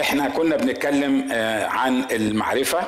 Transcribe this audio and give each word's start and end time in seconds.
إحنا 0.00 0.28
كنا 0.28 0.56
بنتكلم 0.56 1.28
آه، 1.32 1.66
عن 1.66 2.04
المعرفة 2.10 2.80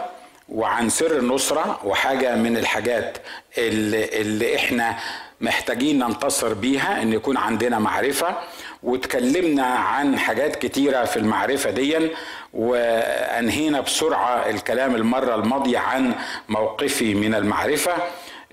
وعن 0.48 0.88
سر 0.88 1.18
النصرة 1.18 1.80
وحاجة 1.84 2.34
من 2.36 2.56
الحاجات 2.56 3.18
اللي, 3.58 4.20
اللي 4.20 4.56
إحنا 4.56 4.96
محتاجين 5.40 5.98
ننتصر 5.98 6.54
بيها 6.54 7.02
إن 7.02 7.12
يكون 7.12 7.36
عندنا 7.36 7.78
معرفة. 7.78 8.36
واتكلمنا 8.82 9.66
عن 9.66 10.18
حاجات 10.18 10.56
كتيرة 10.56 11.04
في 11.04 11.16
المعرفة 11.16 11.70
دي 11.70 12.10
وأنهينا 12.54 13.80
بسرعة 13.80 14.50
الكلام 14.50 14.94
المرة 14.94 15.34
الماضية 15.34 15.78
عن 15.78 16.14
موقفي 16.48 17.14
من 17.14 17.34
المعرفة. 17.34 17.92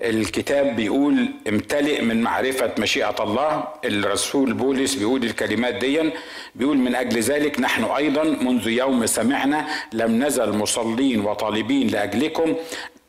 الكتاب 0.04 0.76
بيقول 0.76 1.28
امتلئ 1.48 2.02
من 2.02 2.22
معرفة 2.22 2.70
مشيئة 2.78 3.14
الله. 3.20 3.64
الرسول 3.84 4.52
بولس 4.52 4.94
بيقول 4.94 5.24
الكلمات 5.24 5.74
دي 5.74 6.10
بيقول 6.54 6.76
من 6.76 6.94
أجل 6.94 7.20
ذلك 7.20 7.60
نحن 7.60 7.84
أيضا 7.84 8.24
منذ 8.24 8.68
يوم 8.68 9.06
سمعنا 9.06 9.66
لم 9.92 10.24
نزل 10.24 10.52
مصلين 10.52 11.20
وطالبين 11.20 11.86
لأجلكم 11.88 12.54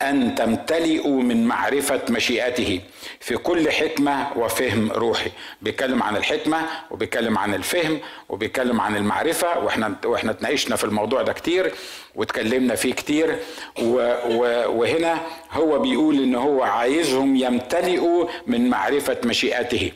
أن 0.01 0.35
تمتلئوا 0.35 1.21
من 1.21 1.45
معرفة 1.45 2.01
مشيئته 2.09 2.81
في 3.19 3.37
كل 3.37 3.71
حكمة 3.71 4.27
وفهم 4.37 4.91
روحي. 4.91 5.31
بيتكلم 5.61 6.03
عن 6.03 6.15
الحكمة 6.17 6.57
وبيتكلم 6.91 7.37
عن 7.37 7.53
الفهم 7.53 7.99
وبيتكلم 8.29 8.81
عن 8.81 8.95
المعرفة 8.95 9.59
وإحنا 9.59 9.95
وإحنا 10.05 10.31
اتناقشنا 10.31 10.75
في 10.75 10.83
الموضوع 10.83 11.21
ده 11.21 11.33
كتير. 11.33 11.71
واتكلمنا 12.15 12.75
فيه 12.75 12.93
كتير. 12.93 13.39
وهنا 13.77 15.21
هو 15.51 15.79
بيقول 15.79 16.15
إن 16.23 16.35
هو 16.35 16.63
عايزهم 16.63 17.35
يمتلئوا 17.35 18.27
من 18.47 18.69
معرفة 18.69 19.17
مشيئته. 19.25 19.91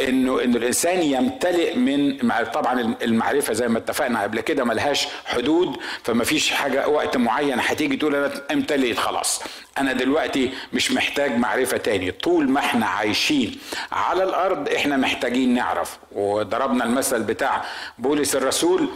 إنه 0.00 0.42
إن 0.44 0.56
الإنسان 0.56 1.02
يمتلئ 1.02 1.76
من 1.76 2.18
طبعا 2.54 2.96
المعرفة 3.02 3.52
زي 3.52 3.68
ما 3.68 3.78
اتفقنا 3.78 4.22
قبل 4.22 4.40
كده 4.40 4.64
ملهاش 4.64 5.08
حدود 5.24 5.76
فما 6.02 6.24
فيش 6.24 6.50
حاجة 6.50 6.88
وقت 6.88 7.16
معين 7.16 7.60
هتيجي 7.60 7.96
تقول 7.96 8.14
أنا 8.14 8.32
امتلئت 8.52 8.98
خلاص. 8.98 9.42
أنا 9.78 9.92
دلوقتي 9.92 10.50
مش 10.72 10.92
محتاج 10.92 11.36
معرفة 11.36 11.76
تاني. 11.76 12.10
طول 12.10 12.48
ما 12.50 12.60
إحنا 12.60 12.86
عايشين 12.86 13.58
على 13.92 14.22
الأرض 14.24 14.68
إحنا 14.68 14.96
محتاجين 14.96 15.54
نعرف. 15.54 15.98
وضربنا 16.12 16.84
المثل 16.84 17.22
بتاع 17.22 17.64
بولس 17.98 18.36
الرسول 18.36 18.88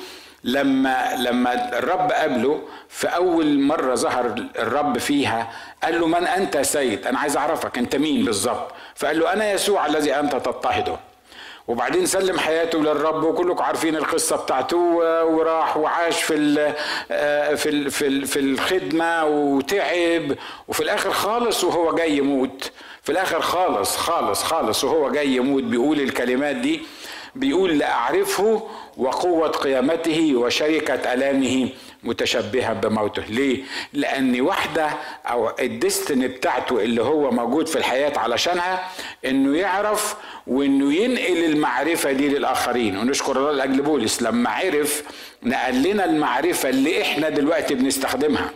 لما 0.45 1.17
لما 1.17 1.79
الرب 1.79 2.13
قابله 2.13 2.61
في 2.89 3.07
أول 3.07 3.61
مرة 3.61 3.95
ظهر 3.95 4.35
الرب 4.59 4.99
فيها 4.99 5.51
قال 5.83 6.01
له 6.01 6.07
من 6.07 6.27
أنت 6.27 6.59
سيد؟ 6.59 7.07
أنا 7.07 7.19
عايز 7.19 7.37
أعرفك 7.37 7.79
أنت 7.79 7.97
مين 7.97 8.25
بالظبط؟ 8.25 8.73
فقال 8.95 9.19
له 9.19 9.33
أنا 9.33 9.53
يسوع 9.53 9.87
الذي 9.87 10.15
أنت 10.15 10.33
تضطهده 10.33 10.97
وبعدين 11.69 12.07
سلم 12.07 12.39
حياته 12.39 12.79
للرب 12.79 13.23
وكلكم 13.25 13.63
عارفين 13.65 13.97
القصة 13.97 14.37
بتاعته 14.37 14.77
وراح 15.25 15.77
وعاش 15.77 16.23
في 16.23 16.35
ال 16.35 16.75
في 17.57 17.69
ال 17.69 17.91
في, 17.91 18.07
ال 18.07 18.27
في 18.27 18.39
الخدمة 18.41 19.25
وتعب 19.25 20.37
وفي 20.69 20.81
الآخر 20.83 21.11
خالص 21.11 21.65
وهو 21.65 21.95
جاي 21.95 22.17
يموت. 22.17 22.71
في 23.03 23.13
الآخر 23.13 23.41
خالص 23.41 23.97
خالص 23.97 24.43
خالص 24.43 24.85
وهو 24.85 25.11
جاي 25.11 25.29
يموت 25.37 25.63
بيقول 25.63 26.01
الكلمات 26.01 26.57
دي. 26.57 26.83
بيقول 27.34 27.78
لاعرفه 27.78 28.62
وقوة 28.97 29.48
قيامته 29.48 30.33
وشركة 30.36 31.12
ألامه 31.14 31.69
متشبها 32.03 32.72
بموته. 32.72 33.22
ليه؟ 33.28 33.62
لأن 33.92 34.41
واحدة 34.41 34.91
أو 35.27 35.53
الدستن 35.61 36.27
بتاعته 36.28 36.81
اللي 36.81 37.03
هو 37.03 37.31
موجود 37.31 37.69
في 37.69 37.77
الحياة 37.77 38.19
علشانها 38.19 38.89
إنه 39.25 39.59
يعرف 39.59 40.17
وإنه 40.47 40.95
ينقل 40.95 41.45
المعرفة 41.45 42.12
دي 42.12 42.28
للآخرين. 42.28 42.97
ونشكر 42.98 43.37
الله 43.39 43.53
لأجل 43.53 43.83
بولس 43.83 44.22
لما 44.22 44.50
عرف 44.50 45.03
نقل 45.42 45.83
لنا 45.83 46.05
المعرفة 46.05 46.69
اللي 46.69 47.03
إحنا 47.03 47.28
دلوقتي 47.28 47.75
بنستخدمها. 47.75 48.50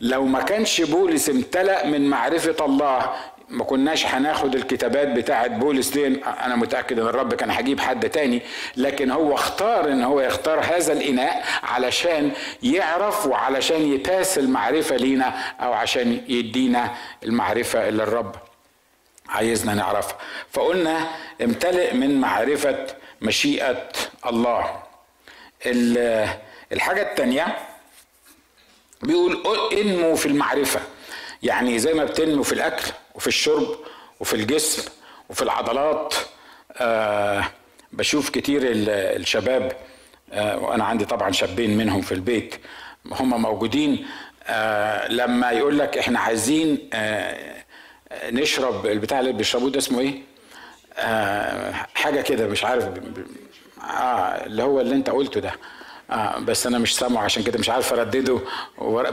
لو 0.00 0.24
ما 0.26 0.40
كانش 0.42 0.80
بولس 0.80 1.30
امتلأ 1.30 1.86
من 1.86 2.10
معرفة 2.10 2.64
الله 2.64 3.12
ما 3.52 3.64
كناش 3.64 4.06
هناخد 4.06 4.54
الكتابات 4.54 5.08
بتاعت 5.08 5.50
بولس 5.50 5.88
دي 5.88 6.06
أنا 6.24 6.56
متأكد 6.56 6.98
إن 6.98 7.06
الرب 7.06 7.34
كان 7.34 7.50
هجيب 7.50 7.80
حد 7.80 8.10
تاني 8.10 8.42
لكن 8.76 9.10
هو 9.10 9.34
اختار 9.34 9.88
إن 9.92 10.02
هو 10.02 10.20
يختار 10.20 10.60
هذا 10.60 10.92
الإناء 10.92 11.44
علشان 11.62 12.32
يعرف 12.62 13.26
وعلشان 13.26 13.92
يتاس 13.92 14.38
المعرفة 14.38 14.96
لينا 14.96 15.28
أو 15.60 15.72
عشان 15.72 16.20
يدينا 16.28 16.94
المعرفة 17.22 17.88
اللي 17.88 18.02
الرب 18.02 18.34
عايزنا 19.28 19.74
نعرفها. 19.74 20.18
فقلنا 20.52 21.06
امتلئ 21.42 21.94
من 21.94 22.20
معرفة 22.20 22.86
مشيئة 23.22 23.88
الله. 24.26 24.82
الحاجة 26.72 27.10
الثانية 27.10 27.56
بيقول 29.02 29.42
انمو 29.72 30.14
في 30.16 30.26
المعرفة. 30.26 30.80
يعني 31.42 31.78
زي 31.78 31.94
ما 31.94 32.04
بتنمو 32.04 32.42
في 32.42 32.52
الأكل 32.52 32.84
وفي 33.14 33.26
الشرب 33.26 33.76
وفي 34.20 34.34
الجسم 34.36 34.82
وفي 35.28 35.42
العضلات. 35.42 36.14
آه 36.72 37.44
بشوف 37.92 38.30
كتير 38.30 38.60
الشباب 38.64 39.76
آه 40.32 40.58
وأنا 40.58 40.84
عندي 40.84 41.04
طبعا 41.04 41.32
شابين 41.32 41.76
منهم 41.76 42.00
في 42.00 42.12
البيت 42.12 42.54
هم 43.12 43.42
موجودين. 43.42 44.06
آه 44.46 45.08
لما 45.08 45.50
يقول 45.50 45.78
لك 45.78 45.98
إحنا 45.98 46.18
عايزين 46.20 46.90
نشرب 48.24 48.86
البتاع 48.86 49.20
اللي 49.20 49.32
بيشربوه 49.32 49.70
ده 49.70 49.78
اسمه 49.78 50.00
إيه؟ 50.00 50.22
حاجة 51.94 52.20
كده 52.20 52.46
مش 52.46 52.64
عارف 52.64 52.84
آه 52.84 54.46
اللي 54.46 54.62
هو 54.62 54.80
اللي 54.80 54.94
أنت 54.94 55.10
قلته 55.10 55.40
ده. 55.40 55.52
آه 56.10 56.38
بس 56.38 56.66
أنا 56.66 56.78
مش 56.78 56.96
سامعه 56.96 57.22
عشان 57.24 57.42
كده 57.42 57.58
مش 57.58 57.70
عارف 57.70 57.92
أردده. 57.92 58.40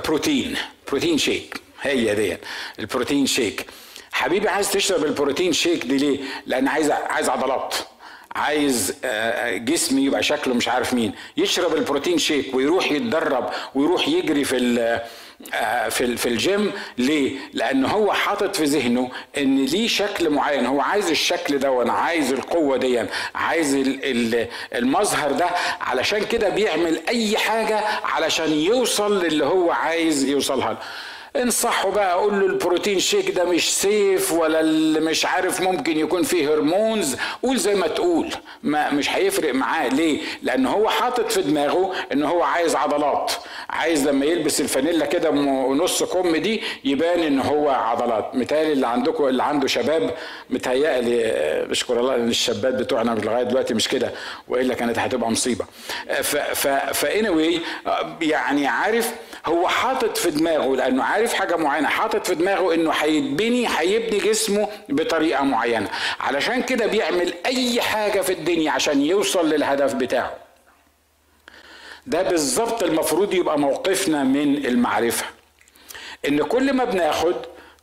بروتين 0.05 0.55
بروتين 0.88 1.17
شيك 1.17 1.61
هي 1.81 2.15
دي 2.15 2.38
البروتين 2.79 3.25
شيك. 3.25 3.65
حبيبي 4.11 4.49
عايز 4.49 4.71
تشرب 4.71 5.05
البروتين 5.05 5.53
شيك 5.53 5.85
دي 5.85 5.97
ليه؟ 5.97 6.19
لأن 6.45 6.67
عايز 6.67 6.91
عايز 6.91 7.29
عضلات. 7.29 7.75
عايز 8.35 8.95
جسمي 9.53 10.01
يبقى 10.05 10.23
شكله 10.23 10.53
مش 10.53 10.67
عارف 10.67 10.93
مين. 10.93 11.11
يشرب 11.37 11.75
البروتين 11.75 12.17
شيك 12.17 12.55
ويروح 12.55 12.91
يتدرب 12.91 13.49
ويروح 13.75 14.07
يجري 14.07 14.43
في 14.43 14.99
في 15.89 16.17
في 16.17 16.29
الجيم. 16.29 16.71
ليه؟ 16.97 17.37
لأن 17.53 17.85
هو 17.85 18.13
حاطط 18.13 18.55
في 18.55 18.63
ذهنه 18.63 19.11
إن 19.37 19.65
ليه 19.65 19.87
شكل 19.87 20.29
معين. 20.29 20.65
هو 20.65 20.81
عايز 20.81 21.09
الشكل 21.09 21.57
ده 21.59 21.71
وأنا 21.71 21.93
عايز 21.93 22.31
القوة 22.33 22.77
دي. 22.77 23.03
عايز 23.35 23.75
المظهر 24.75 25.31
ده. 25.31 25.49
علشان 25.81 26.23
كده 26.25 26.49
بيعمل 26.49 27.01
أي 27.09 27.37
حاجة 27.37 27.79
علشان 28.03 28.51
يوصل 28.53 29.23
للي 29.23 29.45
هو 29.45 29.71
عايز 29.71 30.23
يوصلها 30.23 30.77
انصحه 31.35 31.90
بقى 31.90 32.13
أقول 32.13 32.40
له 32.40 32.45
البروتين 32.45 33.00
شيك 33.00 33.29
ده 33.31 33.44
مش 33.44 33.75
سيف 33.75 34.34
ولا 34.34 34.59
اللي 34.59 35.00
مش 35.00 35.25
عارف 35.25 35.62
ممكن 35.62 35.97
يكون 35.97 36.23
فيه 36.23 36.53
هرمونز. 36.53 37.16
قول 37.44 37.57
زي 37.57 37.75
ما 37.75 37.88
تقول. 37.88 38.29
ما 38.63 38.91
مش 38.91 39.09
هيفرق 39.09 39.53
معاه. 39.53 39.88
ليه؟ 39.88 40.22
لأن 40.44 40.66
هو 40.66 40.89
حاطط 40.89 41.31
في 41.31 41.41
دماغه 41.41 41.91
إن 42.13 42.23
هو 42.23 42.44
عايز 42.44 42.75
عضلات. 42.75 43.31
عايز 43.69 44.07
لما 44.07 44.25
يلبس 44.25 44.62
الفانيلا 44.62 45.06
كده 45.06 45.29
ونص 45.29 46.03
كم 46.03 46.35
دي 46.35 46.62
يبان 46.85 47.19
إن 47.19 47.39
هو 47.39 47.69
عضلات. 47.69 48.35
متهيألي 48.35 48.73
اللي 48.73 48.88
عندكم 48.88 49.28
اللي 49.28 49.44
عنده 49.44 49.68
شباب 49.68 50.13
متهيألي 50.50 51.66
بشكر 51.69 52.00
الله 52.00 52.16
إن 52.16 52.29
الشابات 52.29 52.73
بتوعنا 52.73 53.12
لغاية 53.12 53.44
دلوقتي 53.44 53.73
مش 53.73 53.88
كده 53.88 54.12
وإلا 54.47 54.73
كانت 54.73 55.00
هتبقى 55.00 55.31
مصيبة. 55.31 55.66
ف 56.22 56.35
ف 56.38 56.68
فاني 56.68 57.62
يعني 58.22 58.68
عارف 58.68 59.12
هو 59.45 59.68
حاطط 59.68 60.18
في 60.18 60.31
دماغه 60.31 60.75
لأنه 60.75 61.03
عارف 61.03 61.19
حاجة 61.28 61.56
معينة 61.56 61.88
حاطط 61.88 62.28
في 62.28 62.35
دماغه 62.35 62.74
إنه 62.74 62.91
هيتبني 62.91 63.68
هيبني 63.78 64.19
جسمه 64.19 64.68
بطريقة 64.90 65.44
معينة. 65.44 65.90
علشان 66.19 66.62
كده 66.63 66.85
بيعمل 66.85 67.34
أي 67.46 67.81
حاجة 67.81 68.22
في 68.22 68.34
الدنيا 68.34 68.72
عشان 68.72 69.02
يوصل 69.02 69.50
للهدف 69.50 69.94
بتاعه. 69.94 70.34
ده 72.07 72.22
بالظبط 72.22 72.83
المفروض 72.83 73.33
يبقى 73.33 73.60
موقفنا 73.60 74.24
من 74.24 74.66
المعرفة. 74.66 75.25
إن 76.27 76.44
كل 76.44 76.74
ما 76.74 76.83
بناخد 76.83 77.36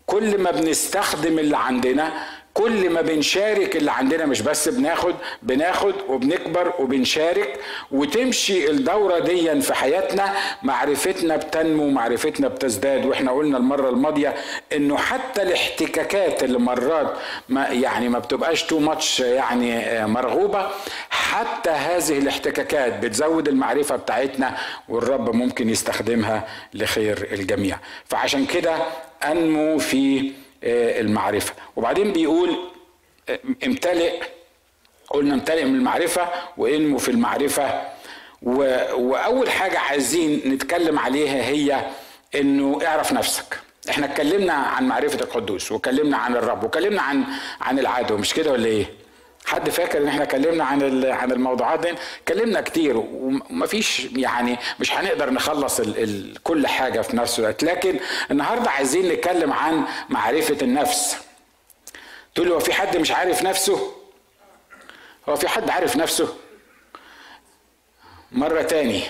كل 0.06 0.38
ما 0.38 0.50
بنستخدم 0.50 1.38
اللي 1.38 1.56
عندنا 1.56 2.26
كل 2.56 2.90
ما 2.90 3.00
بنشارك 3.00 3.76
اللي 3.76 3.90
عندنا 3.92 4.26
مش 4.26 4.40
بس 4.42 4.68
بناخد 4.68 5.14
بناخد 5.42 5.94
وبنكبر 6.08 6.72
وبنشارك 6.78 7.60
وتمشي 7.90 8.70
الدورة 8.70 9.18
دي 9.18 9.60
في 9.60 9.74
حياتنا 9.74 10.34
معرفتنا 10.62 11.36
بتنمو 11.36 11.90
معرفتنا 11.90 12.48
بتزداد. 12.48 13.06
وإحنا 13.06 13.32
قلنا 13.32 13.58
المرة 13.58 13.90
الماضية 13.90 14.34
إنه 14.72 14.96
حتى 14.96 15.42
الاحتكاكات 15.42 16.44
اللي 16.44 16.58
مرات 16.58 17.12
ما 17.48 17.66
يعني 17.68 18.08
ما 18.08 18.18
بتبقاش 18.18 18.62
تو 18.62 18.78
ماتش 18.78 19.20
يعني 19.20 20.06
مرغوبة. 20.06 20.68
حتى 21.10 21.70
هذه 21.70 22.18
الاحتكاكات 22.18 22.98
بتزود 23.04 23.48
المعرفة 23.48 23.96
بتاعتنا 23.96 24.56
والرب 24.88 25.34
ممكن 25.34 25.70
يستخدمها 25.70 26.48
لخير 26.74 27.28
الجميع. 27.32 27.78
فعشان 28.04 28.46
كده 28.46 28.76
أنمو 29.24 29.78
في 29.78 30.32
المعرفة. 30.62 31.52
وبعدين 31.76 32.12
بيقول 32.12 32.56
امتلئ 33.66 34.22
قلنا 35.10 35.34
امتلئ 35.34 35.64
من 35.64 35.74
المعرفة 35.74 36.28
وانمو 36.56 36.98
في 36.98 37.08
المعرفة. 37.10 37.82
وأول 38.42 39.50
حاجة 39.50 39.78
عايزين 39.78 40.42
نتكلم 40.46 40.98
عليها 40.98 41.44
هي 41.44 41.86
إنه 42.34 42.78
اعرف 42.86 43.12
نفسك. 43.12 43.60
إحنا 43.90 44.06
اتكلمنا 44.06 44.52
عن 44.52 44.88
معرفة 44.88 45.20
القدوس 45.20 45.72
واتكلمنا 45.72 46.16
عن 46.16 46.36
الرب 46.36 46.62
واتكلمنا 46.62 47.02
عن 47.02 47.24
عن 47.60 47.78
العدو 47.78 48.16
مش 48.16 48.34
كده 48.34 48.52
ولا 48.52 48.66
إيه؟ 48.66 48.86
حد 49.46 49.70
فاكر 49.70 49.98
ان 49.98 50.08
إحنا 50.08 50.22
اتكلمنا 50.22 50.64
عن 50.64 51.04
عن 51.04 51.32
الموضوعات 51.32 51.80
دي؟ 51.80 51.94
اتكلمنا 52.22 52.60
كتير 52.60 52.96
ومفيش 52.96 54.04
يعني 54.16 54.56
مش 54.80 54.92
هنقدر 54.92 55.30
نخلص 55.30 55.80
ال 55.80 55.98
ال 56.02 56.42
كل 56.42 56.66
حاجة 56.66 57.00
في 57.00 57.16
نفس 57.16 57.38
الوقت. 57.38 57.62
لكن 57.62 58.00
النهارده 58.30 58.70
عايزين 58.70 59.08
نتكلم 59.12 59.52
عن 59.52 59.84
معرفة 60.08 60.56
النفس. 60.62 61.16
تقول 62.34 62.52
هو 62.52 62.58
في 62.58 62.72
حد 62.72 62.96
مش 62.96 63.10
عارف 63.10 63.42
نفسه؟ 63.42 63.92
هو 65.28 65.36
في 65.36 65.48
حد 65.48 65.70
عارف 65.70 65.96
نفسه؟ 65.96 66.36
مرة 68.32 68.62
تاني. 68.62 69.02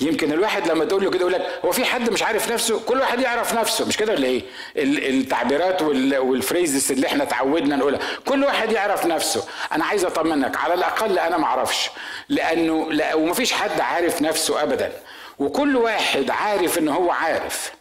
يمكن 0.00 0.32
الواحد 0.32 0.68
لما 0.68 0.84
تقول 0.84 1.04
له 1.04 1.10
كده 1.10 1.20
يقول 1.20 1.32
لك 1.32 1.60
هو 1.64 1.72
في 1.72 1.84
حد 1.84 2.10
مش 2.10 2.22
عارف 2.22 2.52
نفسه؟ 2.52 2.80
كل 2.80 3.00
واحد 3.00 3.20
يعرف 3.20 3.54
نفسه. 3.54 3.86
مش 3.86 3.96
كده 3.96 4.12
ولا 4.12 4.26
إيه؟ 4.26 4.42
التعبيرات 4.76 5.82
والفريزز 5.82 6.92
اللي 6.92 7.06
إحنا 7.06 7.24
تعودنا 7.24 7.76
نقولها. 7.76 8.00
كل 8.26 8.44
واحد 8.44 8.72
يعرف 8.72 9.06
نفسه. 9.06 9.44
أنا 9.72 9.84
عايز 9.84 10.04
أطمنك. 10.04 10.56
على 10.56 10.74
الأقل 10.74 11.18
أنا 11.18 11.36
ما 11.36 11.44
أعرفش. 11.44 11.90
لأنه 12.28 12.92
لا 12.92 13.14
ومفيش 13.14 13.52
حد 13.52 13.80
عارف 13.80 14.22
نفسه 14.22 14.62
ابدا. 14.62 14.92
وكل 15.38 15.76
واحد 15.76 16.30
عارف 16.30 16.78
ان 16.78 16.88
هو 16.88 17.10
عارف. 17.10 17.72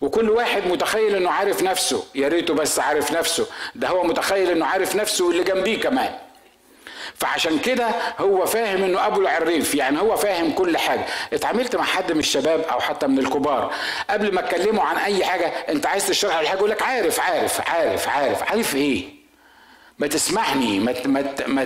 وكل 0.00 0.30
واحد 0.30 0.66
متخيل 0.66 1.16
إنه 1.16 1.30
عارف 1.30 1.62
نفسه. 1.62 2.04
يا 2.14 2.28
ريته 2.28 2.54
بس 2.54 2.78
عارف 2.78 3.12
نفسه. 3.12 3.46
ده 3.74 3.88
هو 3.88 4.04
متخيل 4.04 4.50
إنه 4.50 4.66
عارف 4.66 4.96
نفسه 4.96 5.26
واللي 5.26 5.44
جنبيه 5.44 5.80
كمان. 5.80 6.14
فعشان 7.14 7.58
كده 7.58 7.88
هو 8.18 8.46
فاهم 8.46 8.84
إنه 8.84 9.06
أبو 9.06 9.20
العريف 9.20 9.74
يعني 9.74 10.00
هو 10.00 10.16
فاهم 10.16 10.52
كل 10.52 10.78
حاجة. 10.78 11.04
اتعاملت 11.32 11.76
مع 11.76 11.84
حد 11.84 12.12
من 12.12 12.18
الشباب 12.18 12.60
أو 12.60 12.80
حتى 12.80 13.06
من 13.06 13.18
الكبار 13.18 13.74
قبل 14.10 14.34
ما 14.34 14.40
اتكلموا 14.40 14.84
عن 14.84 14.96
أي 14.96 15.24
حاجة 15.24 15.46
أنت 15.46 15.86
عايز 15.86 16.06
تشرح 16.06 16.38
الحاجة 16.38 16.58
يقول 16.58 16.70
لك 16.70 16.82
عارف 16.82 17.20
عارف 17.20 17.60
عارف 17.70 18.08
عارف. 18.08 18.42
عارف 18.42 18.74
إيه؟ 18.76 19.04
ما 19.98 20.06
تسمعني 20.06 20.78
ما 20.80 20.94
ما 21.06 21.24
ما 21.46 21.62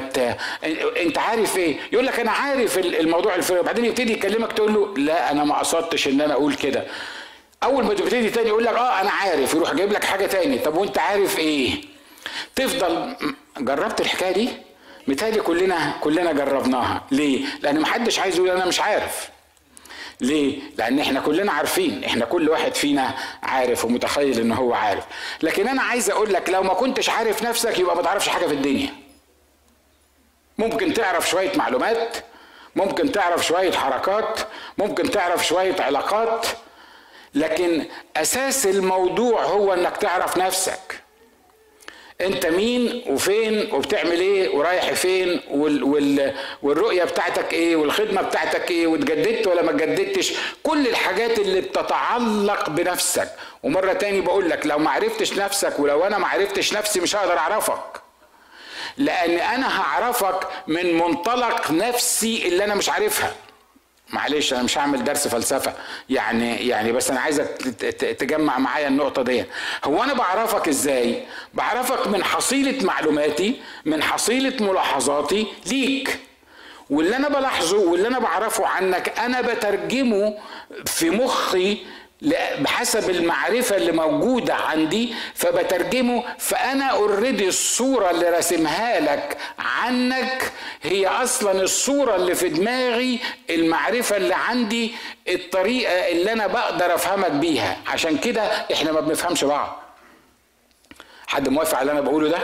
أنت 1.02 1.18
عارف 1.18 1.56
إيه؟ 1.56 1.76
يقول 1.92 2.06
لك 2.06 2.20
أنا 2.20 2.30
عارف 2.30 2.78
الموضوع 2.78 3.34
الفلاني 3.34 3.62
بعدين 3.62 3.84
يبتدي 3.84 4.12
يكلمك 4.12 4.52
تقول 4.52 4.74
له 4.74 4.94
لا 4.96 5.30
أنا 5.30 5.44
ما 5.44 5.58
قصدتش 5.58 6.08
إن 6.08 6.20
أنا 6.20 6.32
أقول 6.32 6.54
كده. 6.54 6.84
أول 7.62 7.84
ما 7.84 7.94
تبتدي 7.94 8.30
تاني 8.30 8.48
يقول 8.48 8.64
لك 8.64 8.74
آه 8.74 9.00
أنا 9.00 9.10
عارف. 9.10 9.54
يروح 9.54 9.74
جايب 9.74 9.92
لك 9.92 10.04
حاجة 10.04 10.26
تاني. 10.26 10.58
طب 10.58 10.76
وأنت 10.76 10.98
عارف 10.98 11.38
إيه؟ 11.38 11.70
تفضل 12.56 13.14
جربت 13.58 14.00
الحكاية 14.00 14.32
دي؟ 14.32 14.48
متهيألي 15.08 15.40
كلنا 15.40 15.92
كلنا 16.00 16.32
جربناها 16.32 17.02
ليه 17.10 17.46
لأن 17.60 17.80
محدش 17.80 18.18
عايز 18.18 18.36
يقول 18.36 18.50
أنا 18.50 18.66
مش 18.66 18.80
عارف 18.80 19.28
ليه؟ 20.20 20.60
لأن 20.78 20.98
إحنا 20.98 21.20
كلنا 21.20 21.52
عارفين، 21.52 22.04
إحنا 22.04 22.24
كل 22.24 22.48
واحد 22.48 22.74
فينا 22.74 23.14
عارف 23.42 23.84
ومتخيل 23.84 24.40
إن 24.40 24.52
هو 24.52 24.74
عارف، 24.74 25.04
لكن 25.42 25.68
أنا 25.68 25.82
عايز 25.82 26.10
أقول 26.10 26.32
لك 26.32 26.50
لو 26.50 26.62
ما 26.62 26.74
كنتش 26.74 27.10
عارف 27.10 27.42
نفسك 27.42 27.78
يبقى 27.78 27.96
ما 27.96 28.02
تعرفش 28.02 28.28
حاجة 28.28 28.46
في 28.46 28.54
الدنيا. 28.54 28.94
ممكن 30.58 30.94
تعرف 30.94 31.30
شوية 31.30 31.56
معلومات، 31.56 32.16
ممكن 32.76 33.12
تعرف 33.12 33.46
شوية 33.46 33.72
حركات، 33.72 34.40
ممكن 34.78 35.10
تعرف 35.10 35.46
شوية 35.46 35.76
علاقات، 35.82 36.46
لكن 37.34 37.86
أساس 38.16 38.66
الموضوع 38.66 39.44
هو 39.44 39.72
إنك 39.72 39.96
تعرف 39.96 40.36
نفسك. 40.36 41.00
انت 42.20 42.46
مين 42.46 43.02
وفين 43.06 43.74
وبتعمل 43.74 44.20
إيه 44.20 44.48
ورايح 44.48 44.92
فين 44.92 45.40
وال 45.50 45.82
وال 45.84 46.34
والرؤية 46.62 47.04
بتاعتك 47.04 47.52
إيه 47.52 47.76
والخدمة 47.76 48.22
بتاعتك 48.22 48.70
إيه 48.70 48.86
واتجددت 48.86 49.46
ولا 49.46 49.62
ما 49.62 49.70
اتجددتش. 49.70 50.32
كل 50.62 50.86
الحاجات 50.88 51.38
اللي 51.38 51.60
بتتعلق 51.60 52.70
بنفسك. 52.70 53.28
ومرة 53.62 53.92
تاني 53.92 54.20
بقول 54.20 54.50
لك 54.50 54.66
لو 54.66 54.78
ما 54.78 54.90
عرفتش 54.90 55.32
نفسك 55.32 55.78
ولو 55.78 56.04
أنا 56.06 56.18
ما 56.18 56.26
عرفتش 56.26 56.72
نفسي 56.72 57.00
مش 57.00 57.16
هقدر 57.16 57.38
أعرفك. 57.38 58.00
لأن 58.96 59.38
أنا 59.38 59.80
هعرفك 59.80 60.48
من 60.66 60.94
منطلق 60.98 61.70
نفسي 61.70 62.48
اللي 62.48 62.64
أنا 62.64 62.74
مش 62.74 62.88
عارفها. 62.88 63.34
معلش 64.12 64.52
أنا 64.52 64.62
مش 64.62 64.78
هعمل 64.78 65.04
درس 65.04 65.28
فلسفة. 65.28 65.72
يعني 66.10 66.68
يعني 66.68 66.92
بس 66.92 67.10
أنا 67.10 67.20
عايزك 67.20 67.46
تجمع 68.18 68.58
معايا 68.58 68.88
النقطة 68.88 69.22
دي. 69.22 69.44
هو 69.84 70.02
أنا 70.02 70.14
بعرفك 70.14 70.68
إزاي؟ 70.68 71.22
بعرفك 71.54 72.06
من 72.06 72.24
حصيلة 72.24 72.84
معلوماتي 72.86 73.60
من 73.84 74.02
حصيلة 74.02 74.66
ملاحظاتي 74.66 75.46
ليك. 75.66 76.18
واللي 76.90 77.16
أنا 77.16 77.28
بلاحظه 77.28 77.78
واللي 77.78 78.08
أنا 78.08 78.18
بعرفه 78.18 78.66
عنك 78.66 79.18
أنا 79.18 79.40
بترجمه 79.40 80.34
في 80.86 81.10
مخي 81.10 81.78
بحسب 82.58 83.10
المعرفة 83.10 83.76
اللي 83.76 83.92
موجودة 83.92 84.54
عندي 84.54 85.14
فبترجمه 85.34 86.22
فأنا 86.38 86.84
اوريدي 86.84 87.48
الصورة 87.48 88.10
اللي 88.10 88.30
راسمها 88.30 89.00
لك 89.00 89.36
عنك 89.58 90.52
هي 90.82 91.06
أصلا 91.06 91.52
الصورة 91.62 92.16
اللي 92.16 92.34
في 92.34 92.48
دماغي 92.48 93.20
المعرفة 93.50 94.16
اللي 94.16 94.34
عندي 94.34 94.94
الطريقة 95.28 95.92
اللي 96.08 96.32
أنا 96.32 96.46
بقدر 96.46 96.94
أفهمك 96.94 97.30
بيها 97.30 97.76
عشان 97.86 98.18
كده 98.18 98.42
إحنا 98.72 98.92
ما 98.92 99.00
بنفهمش 99.00 99.44
بعض 99.44 99.82
حد 101.26 101.48
موافق 101.48 101.78
على 101.78 101.82
اللي 101.90 101.92
أنا 101.92 102.00
بقوله 102.10 102.28
ده؟ 102.28 102.38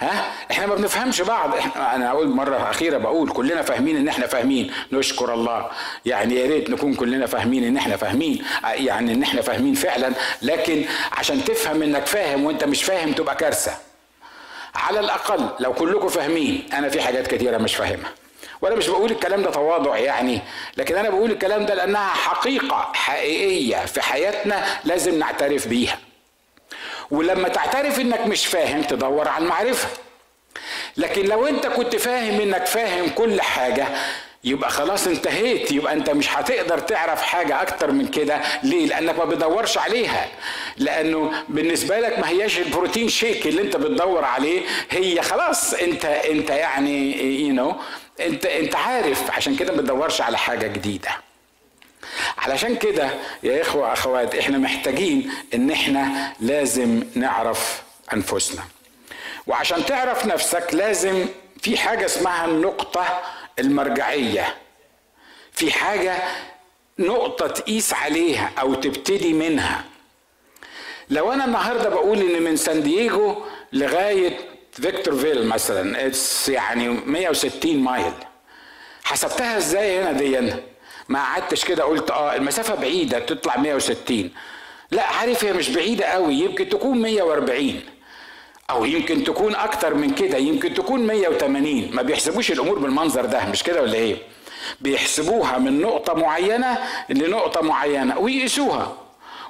ها؟ 0.00 0.32
إحنا 0.50 0.66
ما 0.66 0.74
بنفهمش 0.74 1.20
بعض. 1.20 1.54
إحنا 1.54 1.94
أنا 1.94 2.10
أقول 2.10 2.28
مرة 2.28 2.70
أخيرة 2.70 2.98
بقول 2.98 3.30
كلنا 3.30 3.62
فاهمين 3.62 3.96
إن 3.96 4.08
إحنا 4.08 4.26
فاهمين. 4.26 4.72
نشكر 4.92 5.34
الله. 5.34 5.70
يعني 6.06 6.34
يا 6.34 6.46
ريت 6.46 6.70
نكون 6.70 6.94
كلنا 6.94 7.26
فاهمين 7.26 7.64
إن 7.64 7.76
إحنا 7.76 7.96
فاهمين. 7.96 8.44
يعني 8.64 9.12
إن 9.12 9.22
إحنا 9.22 9.42
فاهمين 9.42 9.74
فعلا. 9.74 10.12
لكن 10.42 10.84
عشان 11.12 11.44
تفهم 11.44 11.82
إنك 11.82 12.06
فاهم 12.06 12.44
وإنت 12.44 12.64
مش 12.64 12.84
فاهم 12.84 13.12
تبقى 13.12 13.36
كارثة. 13.36 13.72
على 14.74 15.00
الأقل 15.00 15.48
لو 15.60 15.72
كلكم 15.72 16.08
فاهمين 16.08 16.68
أنا 16.72 16.88
في 16.88 17.02
حاجات 17.02 17.26
كتيرة 17.34 17.58
مش 17.58 17.74
فاهمها. 17.74 18.10
وأنا 18.62 18.74
مش 18.74 18.88
بقول 18.88 19.10
الكلام 19.10 19.42
ده 19.42 19.50
تواضع 19.50 19.96
يعني. 19.96 20.40
لكن 20.76 20.96
أنا 20.96 21.10
بقول 21.10 21.30
الكلام 21.30 21.66
ده 21.66 21.74
لأنها 21.74 22.08
حقيقة 22.08 22.92
حقيقية 22.94 23.76
في 23.86 24.00
حياتنا 24.02 24.64
لازم 24.84 25.18
نعترف 25.18 25.68
بيها. 25.68 25.98
ولما 27.10 27.48
تعترف 27.48 28.00
إنك 28.00 28.26
مش 28.26 28.46
فاهم 28.46 28.82
تدور 28.82 29.28
على 29.28 29.44
المعرفة. 29.44 29.88
لكن 30.96 31.26
لو 31.26 31.46
أنت 31.46 31.66
كنت 31.66 31.96
فاهم 31.96 32.40
إنك 32.40 32.66
فاهم 32.66 33.08
كل 33.08 33.40
حاجة 33.40 33.86
يبقى 34.44 34.70
خلاص 34.70 35.06
انتهيت. 35.06 35.72
يبقى 35.72 35.92
أنت 35.92 36.10
مش 36.10 36.36
هتقدر 36.36 36.78
تعرف 36.78 37.22
حاجة 37.22 37.62
أكتر 37.62 37.90
من 37.92 38.08
كده. 38.08 38.40
ليه؟ 38.62 38.86
لأنك 38.86 39.18
ما 39.18 39.24
بتدورش 39.24 39.78
عليها. 39.78 40.28
لأنه 40.76 41.32
بالنسبة 41.48 42.00
لك 42.00 42.18
ما 42.18 42.28
هياش 42.28 42.58
البروتين 42.58 43.08
شيك 43.08 43.46
اللي 43.46 43.62
أنت 43.62 43.76
بتدور 43.76 44.24
عليه. 44.24 44.60
هي 44.90 45.22
خلاص 45.22 45.74
أنت 45.74 46.04
أنت 46.04 46.50
يعني 46.50 47.22
يو 47.48 47.54
you 47.54 47.58
know 47.58 47.74
أنت 48.20 48.46
أنت 48.46 48.76
عارف. 48.76 49.30
عشان 49.30 49.56
كده 49.56 49.72
ما 49.72 49.78
بتدورش 49.82 50.20
على 50.20 50.38
حاجة 50.38 50.66
جديدة. 50.66 51.10
علشان 52.38 52.76
كده 52.76 53.10
يا 53.42 53.62
إخوة 53.62 53.92
أخوات 53.92 54.34
إحنا 54.34 54.58
محتاجين 54.58 55.30
إن 55.54 55.70
إحنا 55.70 56.32
لازم 56.40 57.02
نعرف 57.14 57.82
أنفسنا. 58.12 58.62
وعشان 59.46 59.84
تعرف 59.86 60.26
نفسك 60.26 60.66
لازم 60.72 61.26
في 61.62 61.76
حاجة 61.78 62.04
اسمها 62.04 62.44
النقطة 62.44 63.22
المرجعية. 63.58 64.54
في 65.52 65.72
حاجة 65.72 66.16
نقطة 66.98 67.46
تقيس 67.46 67.92
عليها 67.92 68.50
أو 68.60 68.74
تبتدي 68.74 69.32
منها. 69.32 69.84
لو 71.10 71.32
أنا 71.32 71.44
النهاردة 71.44 71.88
بقول 71.88 72.18
إن 72.18 72.42
من 72.42 72.56
سان 72.56 72.82
دييغو 72.82 73.42
لغاية 73.72 74.38
فيكتور 74.72 75.14
فيل 75.16 75.46
مثلا 75.46 76.10
يعني 76.48 76.88
160 76.88 77.76
mile. 77.76 78.12
حسبتها 79.04 79.56
إزاي 79.56 80.00
هنا 80.02 80.12
دي 80.12 80.52
ما 81.08 81.22
قعدتش 81.24 81.64
كده 81.64 81.84
قلت 81.84 82.10
آه 82.10 82.34
المسافة 82.36 82.74
بعيدة 82.74 83.18
تطلع 83.18 83.56
160 83.56 84.30
لا 84.90 85.02
عارف 85.02 85.44
هي 85.44 85.52
مش 85.52 85.70
بعيدة 85.70 86.04
قوي 86.04 86.34
يمكن 86.34 86.68
تكون 86.68 87.02
140 87.02 87.80
أو 88.70 88.84
يمكن 88.84 89.24
تكون 89.24 89.54
أكتر 89.54 89.94
من 89.94 90.10
كده 90.14 90.38
يمكن 90.38 90.74
تكون 90.74 91.06
180 91.06 91.90
ما 91.92 92.02
بيحسبوش 92.02 92.52
الأمور 92.52 92.78
بالمنظر 92.78 93.24
ده 93.26 93.44
مش 93.46 93.62
كده 93.62 93.82
ولا 93.82 93.94
إيه؟ 93.94 94.16
بيحسبوها 94.80 95.58
من 95.58 95.80
نقطة 95.80 96.14
معينة 96.14 96.78
لنقطة 97.08 97.60
معينة 97.60 98.18
ويقيسوها. 98.18 98.96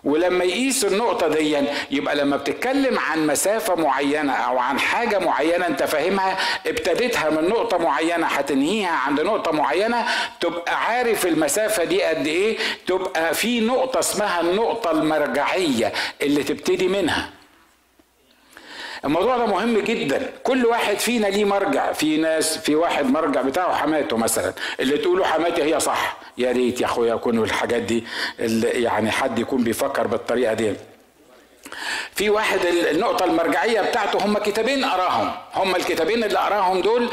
ولما 0.07 0.45
يقيس 0.45 0.85
النقطة 0.85 1.29
دي 1.29 1.57
يبقى 1.91 2.17
لما 2.17 2.37
بتتكلم 2.37 2.99
عن 2.99 3.27
مسافة 3.27 3.75
معينة 3.75 4.33
أو 4.33 4.59
عن 4.59 4.79
حاجة 4.79 5.19
معينة 5.19 5.67
أنت 5.67 5.83
فاهمها 5.83 6.39
ابتديتها 6.67 7.31
من 7.31 7.49
نقطة 7.49 7.79
معينة 7.79 8.27
هتنهيها 8.27 8.91
عند 9.07 9.21
نقطة 9.21 9.53
معينة 9.53 10.05
تبقى 10.41 10.85
عارف 10.85 11.27
المسافة 11.27 11.85
دي 11.85 12.03
قد 12.03 12.27
إيه 12.27 12.57
تبقى 12.87 13.35
في 13.35 13.61
نقطة 13.61 13.99
اسمها 14.01 14.41
النقطة 14.41 14.91
المرجعية 14.91 15.93
اللي 16.23 16.43
تبتدي 16.43 16.89
منها. 16.89 17.31
الموضوع 19.05 19.37
ده 19.37 19.47
مهم 19.47 19.79
جدا. 19.79 20.31
كل 20.43 20.67
واحد 20.67 20.99
فينا 20.99 21.27
ليه 21.27 21.45
مرجع. 21.45 21.93
في 21.93 22.17
ناس 22.17 22.59
في 22.59 22.75
واحد 22.75 23.11
مرجع 23.11 23.43
بتاعه 23.43 23.75
حماته 23.75 24.17
مثلا. 24.17 24.53
اللي 24.81 24.99
تقوله 24.99 25.25
حماتي 25.25 25.63
هي 25.63 25.81
صح. 25.81 26.17
يا 26.39 26.53
ريت 26.53 26.81
يا 26.81 26.87
أخويا 26.87 27.15
يكونوا 27.15 27.45
الحاجات 27.45 27.83
دي 27.83 28.05
اللي 28.41 28.69
يعني 28.69 29.11
حد 29.11 29.39
يكون 29.39 29.65
بيفكر 29.65 30.07
بالطريقة 30.07 30.55
دي. 30.55 30.75
في 32.15 32.31
واحد 32.31 32.59
النقطة 32.67 33.25
المرجعية 33.25 33.81
بتاعته 33.81 34.25
هم 34.27 34.39
كتابين 34.39 34.85
قراهم 34.85 35.33
هم 35.55 35.77
الكتابين 35.77 36.25
اللي 36.25 36.39
قراهم 36.39 36.81
دول 36.81 37.09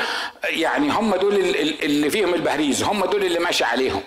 يعني 0.49 0.89
هم 0.89 1.15
دول 1.15 1.35
اللي 1.83 2.09
فيهم 2.09 2.33
البهريز. 2.33 2.83
هم 2.83 3.05
دول 3.05 3.23
اللي 3.23 3.39
ماشي 3.39 3.63
عليهم. 3.63 4.01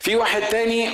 في 0.00 0.16
واحد 0.16 0.42
تاني 0.42 0.90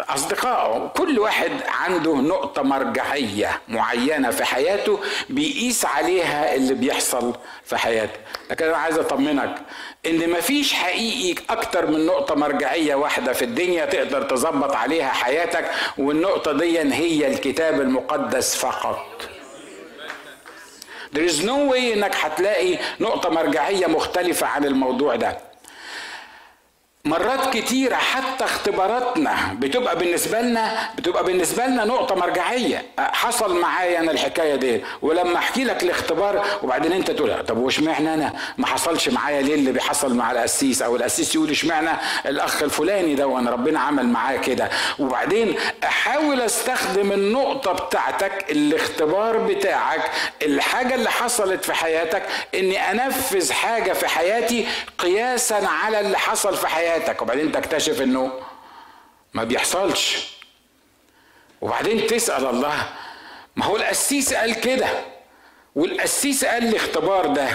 أصدقائه 0.00 0.92
كل 0.96 1.18
واحد 1.18 1.50
عنده 1.68 2.14
نقطة 2.14 2.62
مرجعية 2.62 3.60
معينة 3.68 4.30
في 4.30 4.44
حياته 4.44 5.00
بيقيس 5.28 5.84
عليها 5.84 6.54
اللي 6.54 6.74
بيحصل 6.74 7.34
في 7.64 7.76
حياته. 7.76 8.18
لكن 8.50 8.64
أنا 8.64 8.76
عايز 8.76 8.98
أطمنك 8.98 9.54
إن 10.06 10.30
مفيش 10.30 10.72
حقيقي 10.72 11.42
أكتر 11.50 11.86
من 11.90 12.06
نقطة 12.06 12.34
مرجعية 12.34 12.94
واحدة 12.94 13.32
في 13.32 13.44
الدنيا 13.44 13.86
تقدر 13.86 14.22
تظبط 14.22 14.72
عليها 14.76 15.08
حياتك 15.08 15.70
والنقطة 15.98 16.52
دي 16.52 16.78
هي 16.78 17.26
الكتاب 17.26 17.80
المقدس 17.80 18.56
فقط. 18.56 19.28
There 21.14 21.28
is 21.30 21.40
no 21.42 21.72
way 21.72 21.92
إنك 21.92 22.14
هتلاقي 22.16 22.78
نقطة 23.00 23.28
مرجعية 23.30 23.86
مختلفة 23.86 24.46
عن 24.46 24.64
الموضوع 24.64 25.16
ده. 25.16 25.45
مرات 27.06 27.56
كتيرة 27.56 27.94
حتى 27.96 28.44
اختباراتنا 28.44 29.36
بتبقى 29.58 29.98
بالنسبة 29.98 30.40
لنا 30.40 30.88
بتبقى 30.98 31.24
بالنسبة 31.24 31.66
لنا 31.66 31.84
نقطة 31.84 32.14
مرجعية. 32.14 32.82
حصل 32.98 33.60
معايا 33.60 34.00
أنا 34.00 34.10
الحكاية 34.10 34.54
دي. 34.54 34.80
ولما 35.02 35.36
أحكي 35.38 35.64
لك 35.64 35.82
الاختبار 35.82 36.44
وبعدين 36.62 36.92
أنت 36.92 37.10
تقول 37.10 37.44
طب 37.46 37.58
واشمعنى 37.58 38.14
أنا؟ 38.14 38.32
ما 38.58 38.66
حصلش 38.66 39.08
معايا 39.08 39.42
ليه 39.42 39.54
اللي 39.54 39.72
بيحصل 39.72 40.14
مع 40.14 40.30
القسيس؟ 40.32 40.82
أو 40.82 40.96
القسيس 40.96 41.34
يقول 41.34 41.50
اشمعنى 41.50 41.90
الأخ 42.26 42.62
الفلاني 42.62 43.14
ده 43.14 43.26
وأنا 43.26 43.50
ربنا 43.50 43.80
عمل 43.80 44.06
معاه 44.06 44.36
كده؟ 44.36 44.70
وبعدين 44.98 45.54
أحاول 45.84 46.40
أستخدم 46.40 47.12
النقطة 47.12 47.72
بتاعتك 47.72 48.50
الاختبار 48.50 49.36
بتاعك 49.38 50.10
الحاجة 50.42 50.94
اللي 50.94 51.10
حصلت 51.10 51.64
في 51.64 51.74
حياتك 51.74 52.22
إني 52.54 52.90
أنفذ 52.90 53.52
حاجة 53.52 53.92
في 53.92 54.08
حياتي 54.08 54.66
قياسا 54.98 55.66
على 55.84 56.00
اللي 56.00 56.18
حصل 56.18 56.56
في 56.56 56.66
حياتي. 56.68 56.95
حياتك 56.96 57.22
وبعدين 57.22 57.52
تكتشف 57.52 58.02
إنه 58.02 58.32
ما 59.34 59.44
بيحصلش. 59.44 60.28
وبعدين 61.60 62.06
تسأل 62.06 62.46
الله 62.46 62.88
ما 63.56 63.64
هو 63.64 63.76
القسيس 63.76 64.34
قال 64.34 64.60
كده؟ 64.60 64.86
والقسيس 65.74 66.44
قال 66.44 66.68
الاختبار 66.68 67.26
ده. 67.26 67.48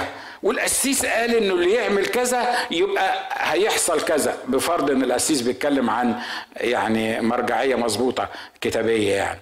والقسيس 0.44 1.06
قال 1.06 1.36
إنه 1.36 1.54
اللي 1.54 1.72
يعمل 1.74 2.06
كذا 2.06 2.56
يبقى 2.72 3.30
هيحصل 3.32 4.02
كذا 4.02 4.38
بفرض 4.48 4.92
إن 4.92 5.04
القسيس 5.04 5.42
بيتكلم 5.42 5.90
عن 5.90 6.22
يعني 6.58 7.22
مرجعية 7.22 7.76
مظبوطة 7.76 8.30
كتابية 8.62 9.14
يعني. 9.16 9.40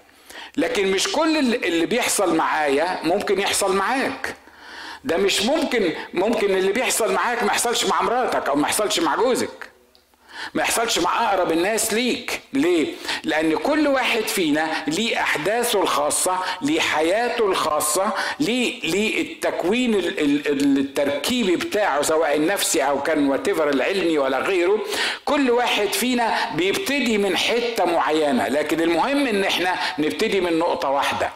لكن 0.58 0.92
مش 0.92 1.08
كل 1.12 1.38
اللي 1.56 1.86
بيحصل 1.86 2.36
معايا 2.36 3.00
ممكن 3.04 3.40
يحصل 3.40 3.76
معاك. 3.76 4.36
ده 5.04 5.18
مش 5.18 5.42
ممكن 5.42 5.94
ممكن 6.14 6.48
اللي 6.58 6.72
بيحصل 6.72 7.14
معاك 7.14 7.44
ما 7.44 7.48
يحصلش 7.52 7.86
مع 7.86 8.02
مراتك 8.02 8.50
أو 8.50 8.56
ما 8.56 8.68
يحصلش 8.68 9.00
مع 9.00 9.16
جوزك. 9.16 9.69
ما 10.54 10.62
يحصلش 10.62 11.00
مع 11.00 11.30
أقرب 11.34 11.52
الناس 11.52 11.94
ليك. 11.94 12.42
ليه؟ 12.54 12.88
لأن 13.24 13.56
كل 13.58 13.88
واحد 13.88 14.22
فينا 14.22 14.68
ليه 14.88 15.22
أحداثه 15.22 15.82
الخاصة 15.82 16.38
ليه 16.62 16.80
حياته 16.80 17.46
الخاصة 17.46 18.14
ليه 18.40 18.82
ليه 18.82 19.22
التكوين 19.22 19.96
التركيبي 19.96 21.56
بتاعه 21.56 22.02
سواء 22.02 22.36
النفسي 22.36 22.82
أو 22.84 23.04
كان 23.04 23.28
whatever 23.30 23.70
العلمي 23.70 24.18
ولا 24.18 24.40
غيره. 24.40 24.80
كل 25.26 25.52
واحد 25.52 25.88
فينا 25.94 26.38
بيبتدي 26.56 27.18
من 27.18 27.38
حتة 27.38 27.86
معينة. 27.86 28.48
لكن 28.48 28.82
المهم 28.82 29.28
إن 29.28 29.44
إحنا 29.44 29.76
نبتدي 30.00 30.42
من 30.42 30.60
نقطة 30.60 30.90
واحدة. 30.90 31.30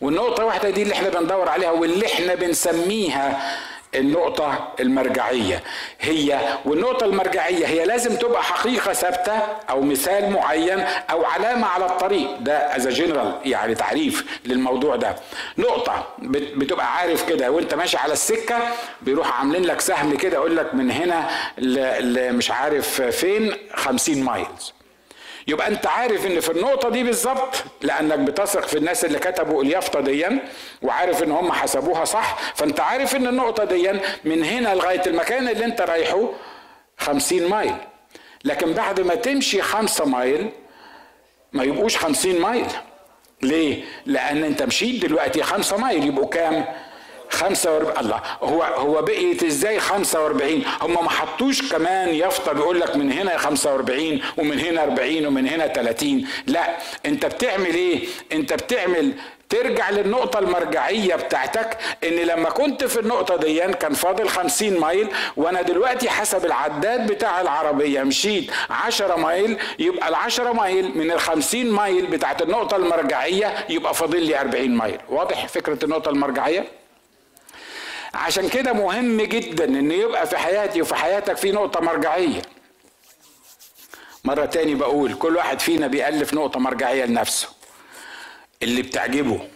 والنقطة 0.00 0.44
واحدة 0.44 0.70
دي 0.70 0.82
اللي 0.82 0.94
إحنا 0.94 1.08
بندور 1.08 1.48
عليها 1.48 1.70
واللي 1.70 2.06
إحنا 2.06 2.34
بنسميها 2.34 3.58
النقطة 3.94 4.68
المرجعية. 4.80 5.62
هي 6.00 6.40
والنقطة 6.64 7.06
المرجعية 7.06 7.66
هي 7.66 7.84
لازم 7.84 8.16
تبقى 8.16 8.42
حقيقة 8.42 8.92
ثابتة 8.92 9.32
أو 9.70 9.80
مثال 9.80 10.30
معين 10.32 10.80
أو 10.80 11.24
علامة 11.24 11.66
على 11.66 11.86
الطريق. 11.86 12.36
ده 12.40 12.76
as 12.76 12.88
general 12.88 13.34
يعني 13.44 13.74
تعريف 13.74 14.40
للموضوع 14.44 14.96
ده. 14.96 15.16
نقطة 15.58 16.06
بتبقى 16.56 16.96
عارف 16.96 17.28
كده 17.28 17.50
وأنت 17.50 17.74
ماشي 17.74 17.96
على 17.96 18.12
السكة 18.12 18.58
بيروح 19.02 19.38
عاملين 19.40 19.62
لك 19.64 19.80
سهم 19.80 20.16
كده 20.16 20.34
يقول 20.36 20.56
لك 20.56 20.74
من 20.74 20.90
هنا 20.90 21.28
مش 22.32 22.50
عارف 22.50 23.02
فين 23.02 23.52
50 23.74 24.22
miles 24.22 24.72
يبقى 25.46 25.68
انت 25.68 25.86
عارف 25.86 26.26
ان 26.26 26.40
في 26.40 26.52
النقطة 26.52 26.88
دي 26.90 27.02
بالظبط 27.02 27.64
لأنك 27.82 28.18
بتثق 28.18 28.66
في 28.66 28.78
الناس 28.78 29.04
اللي 29.04 29.18
كتبوا 29.18 29.62
اليافطة 29.62 30.00
دي 30.00 30.26
وعارف 30.82 31.22
إن 31.22 31.30
هم 31.30 31.52
حسبوها 31.52 32.04
صح 32.04 32.38
فأنت 32.54 32.80
عارف 32.80 33.16
إن 33.16 33.26
النقطة 33.26 33.64
دي 33.64 33.92
من 34.24 34.44
هنا 34.44 34.74
لغاية 34.74 35.02
المكان 35.06 35.48
اللي 35.48 35.64
أنت 35.64 35.80
رايحه 35.80 36.28
50 36.98 37.48
mile 37.48 37.74
لكن 38.44 38.72
بعد 38.72 39.00
ما 39.00 39.14
تمشي 39.14 39.62
خمسة 39.62 40.04
mile 40.04 40.50
ما 41.52 41.64
يبقوش 41.64 41.96
خمسين 41.96 42.40
mile 42.40 42.66
ليه؟ 43.42 43.84
لأن 44.06 44.44
أنت 44.44 44.62
مشيت 44.62 45.02
دلوقتي 45.02 45.42
خمسة 45.42 45.76
mile 45.76 46.06
يبقوا 46.06 46.28
كام؟ 46.28 46.64
45 47.34 47.92
الله 48.00 48.20
هو 48.42 48.62
هو 48.62 49.02
بقيت 49.02 49.42
إزاي 49.42 49.80
45 49.80 50.62
هم 50.82 50.92
ما 51.04 51.10
حطوش 51.10 51.72
كمان 51.72 52.08
يافطه 52.14 52.52
بيقول 52.52 52.80
لك 52.80 52.96
من 52.96 53.12
هنا 53.12 53.36
45 53.38 54.20
ومن 54.36 54.60
هنا 54.60 54.82
40 54.82 55.26
ومن 55.26 55.48
هنا 55.48 55.66
30 55.66 56.26
لا 56.46 56.76
أنت 57.06 57.26
بتعمل 57.26 57.74
إيه؟ 57.74 58.00
أنت 58.32 58.52
بتعمل 58.52 59.12
ترجع 59.48 59.90
للنقطة 59.90 60.38
المرجعية 60.38 61.14
بتاعتك 61.16 61.76
إن 62.04 62.12
لما 62.16 62.50
كنت 62.50 62.84
في 62.84 63.00
النقطة 63.00 63.36
دي 63.36 63.60
كان 63.60 63.94
فاضل 63.94 64.28
خمسين 64.28 64.80
mile 64.80 65.08
وأنا 65.36 65.62
دلوقتي 65.62 66.10
حسب 66.10 66.44
العداد 66.46 67.12
بتاع 67.12 67.40
العربية 67.40 68.02
مشيت 68.02 68.50
عشرة 68.70 69.16
mile 69.16 69.56
يبقى 69.78 70.08
العشرة 70.08 70.52
mile 70.52 70.98
من 70.98 71.10
الخمسين 71.12 71.70
mile 71.70 72.06
بتاعت 72.06 72.42
النقطة 72.42 72.76
المرجعية 72.76 73.54
يبقى 73.68 73.94
فاضل 73.94 74.22
لي 74.22 74.40
أربعين 74.40 74.74
mile. 74.74 74.98
واضح 75.08 75.46
فكرة 75.48 75.84
النقطة 75.84 76.08
المرجعية؟ 76.08 76.64
عشان 78.14 78.48
كده 78.48 78.72
مهم 78.72 79.20
جدا 79.22 79.64
إن 79.64 79.90
يبقى 79.90 80.26
في 80.26 80.36
حياتي 80.38 80.82
وفي 80.82 80.94
حياتك 80.94 81.36
في 81.36 81.52
نقطة 81.52 81.80
مرجعية. 81.80 82.42
مرة 84.24 84.44
تاني 84.46 84.74
بقول 84.74 85.14
كل 85.14 85.36
واحد 85.36 85.60
فينا 85.60 85.86
بيألف 85.86 86.34
نقطة 86.34 86.60
مرجعية 86.60 87.04
لنفسه. 87.04 87.48
اللي 88.62 88.82
بتعجبه 88.82 89.48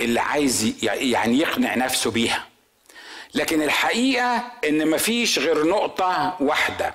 اللي 0.00 0.20
عايز 0.20 0.74
يعني 0.82 1.38
يقنع 1.38 1.74
نفسه 1.74 2.10
بيها. 2.10 2.44
لكن 3.34 3.62
الحقيقة 3.62 4.44
إن 4.68 4.90
مفيش 4.90 5.38
غير 5.38 5.66
نقطة 5.66 6.36
واحدة 6.40 6.94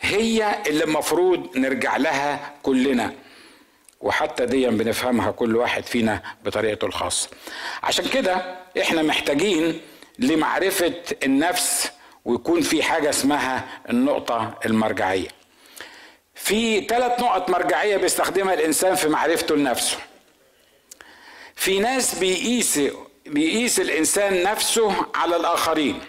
هي 0.00 0.62
اللي 0.66 0.84
المفروض 0.84 1.56
نرجع 1.58 1.96
لها 1.96 2.54
كلنا. 2.62 3.12
وحتى 4.00 4.46
دي 4.46 4.66
بنفهمها 4.68 5.30
كل 5.30 5.56
واحد 5.56 5.84
فينا 5.84 6.22
بطريقته 6.44 6.86
الخاصة. 6.86 7.28
عشان 7.82 8.04
كده 8.08 8.56
إحنا 8.80 9.02
محتاجين 9.02 9.80
لمعرفة 10.18 10.94
النفس 11.24 11.90
ويكون 12.24 12.60
في 12.60 12.82
حاجة 12.82 13.10
اسمها 13.10 13.64
النقطة 13.90 14.58
المرجعية. 14.66 15.28
في 16.34 16.80
ثلاث 16.80 17.20
نقط 17.20 17.50
مرجعية 17.50 17.96
بيستخدمها 17.96 18.54
الإنسان 18.54 18.94
في 18.94 19.08
معرفته 19.08 19.56
لنفسه. 19.56 19.96
في 21.56 21.78
ناس 21.78 22.14
بيقيس 22.18 22.80
بيقيس 23.26 23.80
الإنسان 23.80 24.42
نفسه 24.42 24.94
على 25.14 25.36
الآخرين. 25.36 26.00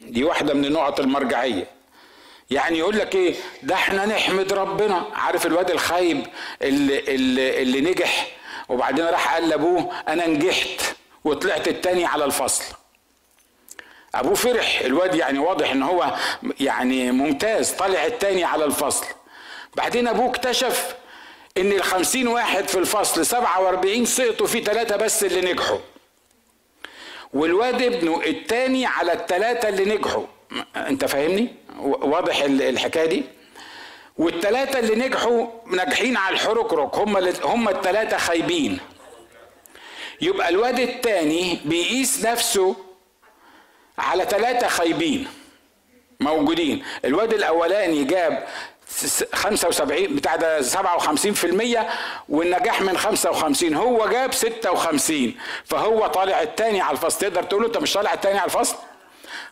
دي 0.00 0.24
واحدة 0.24 0.54
من 0.54 0.64
النقط 0.64 1.00
المرجعية. 1.00 1.66
يعني 2.50 2.78
يقول 2.78 2.98
لك 2.98 3.14
إيه؟ 3.14 3.34
ده 3.62 3.74
إحنا 3.74 4.06
نحمد 4.06 4.52
ربنا. 4.52 5.06
عارف 5.14 5.46
الواد 5.46 5.70
الخايب 5.70 6.26
اللي, 6.62 6.98
اللي, 6.98 7.62
اللي 7.62 7.80
نجح 7.80 8.26
وبعدين 8.68 9.04
راح 9.04 9.34
قال 9.34 9.48
لأبوه 9.48 9.92
أنا 10.08 10.26
نجحت. 10.26 10.80
وطلعت 11.26 11.68
التاني 11.68 12.04
على 12.04 12.24
الفصل. 12.24 12.64
ابوه 14.14 14.34
فرح 14.34 14.80
الواد 14.80 15.14
يعني 15.14 15.38
واضح 15.38 15.70
إن 15.70 15.82
هو 15.82 16.14
يعني 16.60 17.12
ممتاز 17.12 17.70
طلع 17.70 18.06
التاني 18.06 18.44
على 18.44 18.64
الفصل. 18.64 19.06
بعدين 19.74 20.08
أبوه 20.08 20.30
اكتشف 20.30 20.94
إن 21.58 21.72
الخمسين 21.72 22.28
واحد 22.28 22.68
في 22.68 22.78
الفصل 22.78 23.26
سبعة 23.26 23.60
وأربعين 23.60 24.04
سقطوا 24.04 24.46
في 24.46 24.64
ثلاثة 24.64 24.96
بس 24.96 25.24
اللي 25.24 25.52
نجحوا. 25.52 25.78
والواد 27.34 27.82
ابنه 27.82 28.22
التاني 28.26 28.86
على 28.86 29.12
الثلاثة 29.12 29.68
اللي 29.68 29.96
نجحوا. 29.96 30.26
أنت 30.76 31.04
فاهمني؟ 31.04 31.54
واضح 31.80 32.42
الحكاية 32.42 33.06
دي؟ 33.06 33.24
والثلاثه 34.18 34.78
اللي 34.78 34.94
نجحوا 34.94 35.46
ناجحين 35.66 36.16
على 36.16 36.34
الحركرك 36.34 36.94
هم 36.94 37.16
هم 37.44 37.68
الثلاثه 37.68 38.16
خايبين. 38.16 38.78
يبقى 40.20 40.48
الواد 40.48 40.78
التاني 40.78 41.60
بيقيس 41.64 42.24
نفسه 42.24 42.76
على 43.98 44.24
ثلاثة 44.24 44.68
خايبين 44.68 45.28
موجودين. 46.20 46.84
الواد 47.04 47.32
الأولاني 47.34 48.04
جاب 48.04 48.46
75 49.34 50.16
بتاع 50.16 50.36
ده 50.36 50.62
57% 50.62 51.86
والنجاح 52.28 52.80
من 52.82 52.98
55 52.98 53.74
هو 53.74 54.06
جاب 54.08 54.34
56 54.34 55.34
فهو 55.64 56.06
طالع 56.06 56.42
الثاني 56.42 56.80
على 56.80 56.92
الفصل. 56.96 57.18
تقدر 57.18 57.42
تقول 57.42 57.62
له 57.62 57.68
انت 57.68 57.76
مش 57.78 57.92
طالع 57.92 58.14
الثاني 58.14 58.38
على 58.38 58.44
الفصل؟ 58.46 58.76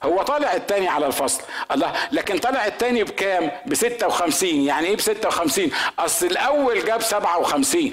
هو 0.03 0.23
طالع 0.23 0.55
الثاني 0.55 0.89
على 0.89 1.07
الفصل. 1.07 1.43
الله 1.73 1.93
لكن 2.13 2.39
طالع 2.39 2.67
الثاني 2.67 3.05
بكام؟ 3.05 3.51
ب 3.67 3.75
56 3.75 4.51
يعني 4.51 4.87
إيه 4.87 4.97
ب 4.97 5.01
56 5.01 5.71
أصل 5.99 6.27
الأول 6.27 6.85
جاب 6.85 7.03
57 7.03 7.93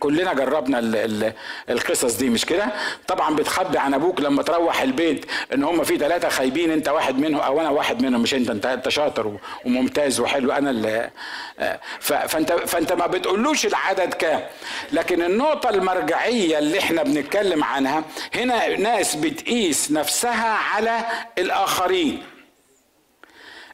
كلنا 0.00 0.34
جربنا 0.34 0.78
ال 0.78 0.96
ال 0.96 1.32
القصص 1.70 2.16
دي 2.16 2.30
مش 2.30 2.44
كده؟ 2.46 2.66
طبعا 3.06 3.36
بتخبي 3.36 3.78
عن 3.78 3.94
أبوك 3.94 4.20
لما 4.20 4.42
تروح 4.42 4.80
البيت 4.82 5.26
إن 5.54 5.64
هم 5.64 5.84
في 5.84 5.98
ثلاثة 5.98 6.28
خايبين 6.28 6.70
أنت 6.70 6.88
واحد 6.88 7.18
منهم 7.18 7.40
أو 7.40 7.60
أنا 7.60 7.70
واحد 7.70 8.02
منهم 8.02 8.20
مش 8.22 8.34
أنت؟ 8.34 8.50
أنت, 8.50 8.66
انت 8.66 8.88
شاطر 8.88 9.36
وممتاز 9.64 10.20
وحلو. 10.20 10.52
أنا 10.52 10.70
اللي 10.70 11.10
فأنت 12.00 12.52
فأنت 12.52 12.92
ما 12.92 13.06
بتقولوش 13.06 13.66
العدد 13.66 14.14
كام 14.14 14.40
لكن 14.92 15.22
النقطة 15.22 15.70
المرجعية 15.70 16.58
اللي 16.58 16.78
إحنا 16.78 17.02
بنتكلم 17.02 17.64
عنها 17.64 18.04
هنا 18.34 18.76
ناس 18.76 19.14
بتقيس 19.16 19.90
نفسها 19.92 20.48
على 20.74 21.00
الآخرين. 21.38 22.22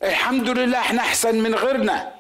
الحمد 0.03 0.49
لله 0.49 0.79
إحنا 0.79 1.01
أحسن 1.01 1.35
من 1.43 1.55
غيرنا. 1.55 2.15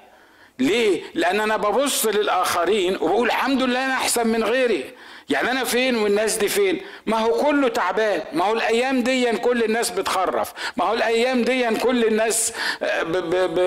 ليه؟ 0.58 1.02
لأن 1.14 1.40
أنا 1.40 1.56
ببص 1.56 2.06
للآخرين 2.06 2.96
وبقول 2.96 3.26
الحمد 3.26 3.62
لله 3.62 3.84
أنا 3.86 3.94
أحسن 3.94 4.26
من 4.26 4.44
غيري 4.44 4.84
يعني 5.30 5.50
أنا 5.50 5.64
فين 5.64 5.96
والناس 5.96 6.36
دي 6.36 6.48
فين؟ 6.48 6.80
ما 7.06 7.18
هو 7.18 7.32
كله 7.32 7.68
تعبان، 7.68 8.22
ما 8.32 8.44
هو 8.44 8.52
الأيام 8.52 9.02
دي 9.02 9.32
كل 9.32 9.64
الناس 9.64 9.90
بتخرف، 9.90 10.52
ما 10.76 10.84
هو 10.84 10.94
الأيام 10.94 11.42
دي 11.42 11.76
كل 11.76 12.04
الناس 12.04 12.52
آه، 12.82 13.02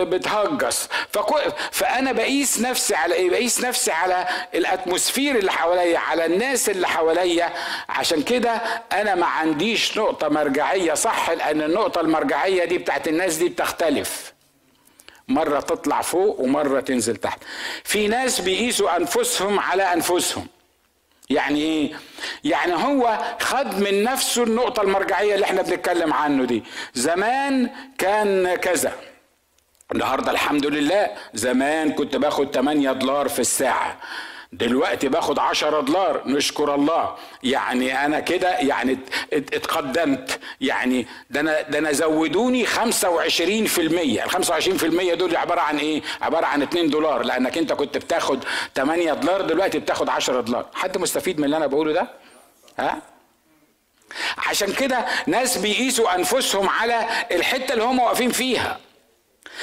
بتهجس، 0.03 0.89
فأنا 1.71 2.11
بقيس 2.11 2.61
نفسي 2.61 2.95
على 2.95 3.15
إيه؟ 3.15 3.29
بقيس 3.29 3.63
نفسي 3.63 3.91
على 3.91 4.27
الأتموسفير 4.55 5.35
اللي 5.35 5.51
حواليا، 5.51 5.99
على 5.99 6.25
الناس 6.25 6.69
اللي 6.69 6.87
حواليا، 6.87 7.53
عشان 7.89 8.23
كده 8.23 8.61
أنا 8.91 9.15
ما 9.15 9.25
عنديش 9.25 9.97
نقطة 9.97 10.29
مرجعية 10.29 10.93
صح 10.93 11.29
لأن 11.29 11.61
النقطة 11.61 12.01
المرجعية 12.01 12.65
دي 12.65 12.77
بتاعت 12.77 13.07
الناس 13.07 13.35
دي 13.35 13.49
بتختلف. 13.49 14.36
مرة 15.27 15.59
تطلع 15.59 16.01
فوق 16.01 16.39
ومرة 16.39 16.79
تنزل 16.79 17.15
تحت. 17.15 17.39
في 17.83 18.07
ناس 18.07 18.41
بيقيسوا 18.41 18.97
أنفسهم 18.97 19.59
على 19.59 19.83
أنفسهم. 19.83 20.47
يعني 21.29 21.61
إيه؟ 21.61 21.91
يعني 22.43 22.73
هو 22.73 23.17
خد 23.41 23.79
من 23.79 24.03
نفسه 24.03 24.43
النقطة 24.43 24.81
المرجعية 24.81 25.35
اللي 25.35 25.45
إحنا 25.45 25.61
بنتكلم 25.61 26.13
عنه 26.13 26.45
دي. 26.45 26.63
زمان 26.93 27.69
كان 27.97 28.55
كذا. 28.55 28.93
النهارده 29.91 30.31
الحمد 30.31 30.65
لله 30.65 31.07
زمان 31.33 31.91
كنت 31.91 32.15
باخد 32.15 32.51
8 32.55 32.91
دولار 32.91 33.27
في 33.29 33.39
الساعة. 33.39 33.97
دلوقتي 34.53 35.07
باخد 35.09 35.39
10 35.39 35.81
دولار 35.81 36.21
نشكر 36.25 36.75
الله 36.75 37.15
يعني 37.43 38.05
أنا 38.05 38.19
كده 38.19 38.49
يعني 38.59 38.97
اتقدمت 39.33 40.39
يعني 40.61 41.07
ده 41.29 41.39
أنا 41.39 41.61
ده 41.61 41.77
أنا 41.79 41.91
زودوني 41.91 42.65
25% 42.67 42.71
ال 43.79 44.21
25% 44.31 45.13
دول 45.13 45.35
عبارة 45.35 45.61
عن 45.61 45.77
إيه؟ 45.77 46.01
عبارة 46.21 46.45
عن 46.45 46.61
2 46.61 46.89
دولار 46.89 47.23
لأنك 47.23 47.57
أنت 47.57 47.73
كنت 47.73 47.97
بتاخد 47.97 48.43
8 48.75 49.13
دولار 49.13 49.41
دلوقتي 49.41 49.79
بتاخد 49.79 50.09
10 50.09 50.41
دولار 50.41 50.65
حد 50.73 50.97
مستفيد 50.97 51.39
من 51.39 51.45
اللي 51.45 51.57
أنا 51.57 51.67
بقوله 51.67 51.93
ده؟ 51.93 52.07
ها؟ 52.79 53.01
عشان 54.37 54.73
كده 54.73 55.05
ناس 55.27 55.57
بيقيسوا 55.57 56.15
أنفسهم 56.15 56.69
على 56.69 57.07
الحتة 57.31 57.73
اللي 57.73 57.83
هم 57.83 57.99
واقفين 57.99 58.31
فيها 58.31 58.79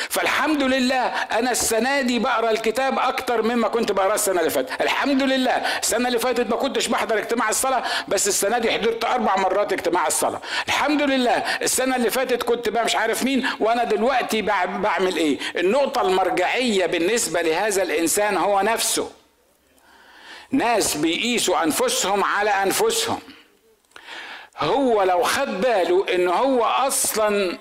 فالحمد 0.08 0.62
لله 0.62 1.06
أنا 1.06 1.50
السنة 1.50 2.00
دي 2.00 2.18
بقرأ 2.18 2.50
الكتاب 2.50 2.98
أكتر 2.98 3.42
مما 3.42 3.68
كنت 3.68 3.92
بقرأه 3.92 4.14
السنة 4.14 4.40
اللي 4.40 4.50
فاتت. 4.50 4.80
الحمد 4.82 5.22
لله. 5.22 5.52
السنة 5.52 6.08
اللي 6.08 6.18
فاتت 6.18 6.50
ما 6.50 6.56
كنتش 6.56 6.86
بحضر 6.86 7.18
اجتماع 7.18 7.48
الصلاة 7.48 7.82
بس 8.08 8.28
السنة 8.28 8.58
دي 8.58 8.70
حضرت 8.70 9.04
أربع 9.04 9.36
مرات 9.36 9.72
اجتماع 9.72 10.06
الصلاة. 10.06 10.40
الحمد 10.66 11.02
لله. 11.02 11.32
السنة 11.62 11.96
اللي 11.96 12.10
فاتت 12.10 12.42
كنت 12.42 12.68
بقى 12.68 12.84
مش 12.84 12.96
عارف 12.96 13.22
مين 13.22 13.46
وأنا 13.60 13.84
دلوقتي 13.84 14.42
بعمل 14.42 15.16
إيه؟ 15.16 15.38
النقطة 15.56 16.00
المرجعية 16.02 16.86
بالنسبة 16.86 17.42
لهذا 17.42 17.82
الإنسان 17.82 18.36
هو 18.36 18.60
نفسه. 18.60 19.10
ناس 20.50 20.96
بيقيسوا 20.96 21.62
أنفسهم 21.64 22.24
على 22.24 22.50
أنفسهم. 22.50 23.18
هو 24.58 25.02
لو 25.02 25.22
خد 25.22 25.60
باله 25.60 26.06
إن 26.14 26.28
هو 26.28 26.64
أصلا 26.64 27.58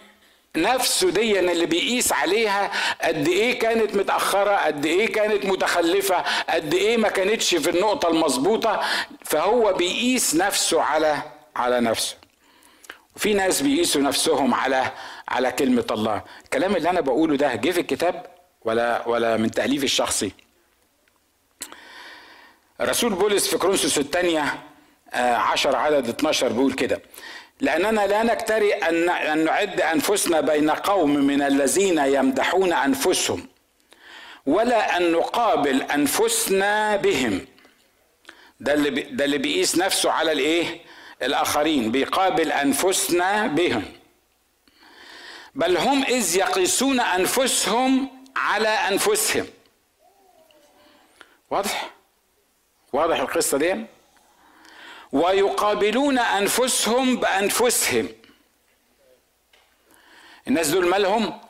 نفسه 0.57 1.09
دي 1.11 1.39
اللي 1.39 1.65
بيقيس 1.65 2.11
عليها 2.13 2.71
قد 3.01 3.27
إيه 3.27 3.59
كانت 3.59 3.95
متأخرة 3.95 4.55
قد 4.55 4.85
إيه 4.85 5.11
كانت 5.11 5.45
متخلفة 5.45 6.23
قد 6.49 6.73
إيه 6.73 6.97
ما 6.97 7.09
كانتش 7.09 7.55
في 7.55 7.69
النقطة 7.69 8.09
المظبوطة. 8.09 8.81
فهو 9.25 9.73
بيقيس 9.73 10.35
نفسه 10.35 10.81
على 10.81 11.17
على 11.55 11.79
نفسه. 11.79 12.15
وفي 13.15 13.33
ناس 13.33 13.61
بيقيسوا 13.61 14.01
نفسهم 14.01 14.53
على 14.53 14.91
على 15.27 15.51
كلمة 15.51 15.85
الله. 15.91 16.21
الكلام 16.43 16.75
اللي 16.75 16.89
أنا 16.89 17.01
بقوله 17.01 17.37
ده 17.37 17.55
جه 17.55 17.71
في 17.71 17.79
الكتاب 17.79 18.25
ولا 18.65 19.07
ولا 19.07 19.37
من 19.37 19.51
تأليفي 19.51 19.85
الشخصي؟ 19.85 20.31
رسول 22.81 23.13
بولس 23.13 23.47
في 23.47 23.57
كرونسوس 23.57 23.97
الثانية 23.97 24.63
آه، 25.13 25.35
عشر 25.35 25.75
عدد 25.75 26.09
12 26.09 26.47
بيقول 26.49 26.73
كده. 26.73 27.01
لأننا 27.63 28.07
لا 28.07 28.23
نكتري 28.23 28.73
أن 28.73 29.43
نعد 29.45 29.81
أنفسنا 29.81 30.41
بين 30.41 30.69
قوم 30.69 31.09
من 31.15 31.41
الذين 31.41 31.97
يمدحون 31.97 32.73
أنفسهم 32.73 33.47
ولا 34.45 34.97
أن 34.97 35.11
نقابل 35.11 35.81
أنفسنا 35.81 36.95
بهم 36.95 37.45
ده 38.59 38.73
اللي 38.73 38.89
ده 39.01 39.25
اللي 39.25 39.37
بيقيس 39.37 39.77
نفسه 39.77 40.11
على 40.11 40.31
الإيه؟ 40.31 40.81
الآخرين 41.21 41.91
بيقابل 41.91 42.51
أنفسنا 42.51 43.47
بهم 43.47 43.85
بل 45.55 45.77
هم 45.77 46.03
إذ 46.03 46.35
يقيسون 46.35 46.99
أنفسهم 46.99 48.09
على 48.35 48.67
أنفسهم 48.69 49.45
واضح؟ 51.49 51.89
واضح 52.93 53.19
القصة 53.19 53.57
دي؟ 53.57 53.85
ويقابلون 55.13 56.19
أنفسهم 56.19 57.17
بأنفسهم. 57.17 58.09
الناس 60.47 60.67
دول 60.67 60.87
مالهم؟ 60.87 61.41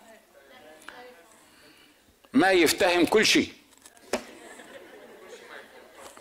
ما 2.33 2.51
يفتهم 2.51 3.05
كل 3.05 3.25
شيء. 3.25 3.49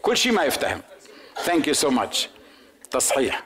كل 0.02 0.16
شيء 0.16 0.32
ما 0.32 0.44
يفتهم. 0.44 0.82
thank 1.44 1.68
you 1.68 1.74
so 1.74 1.90
much 1.90 2.28
تصحيح. 2.90 3.42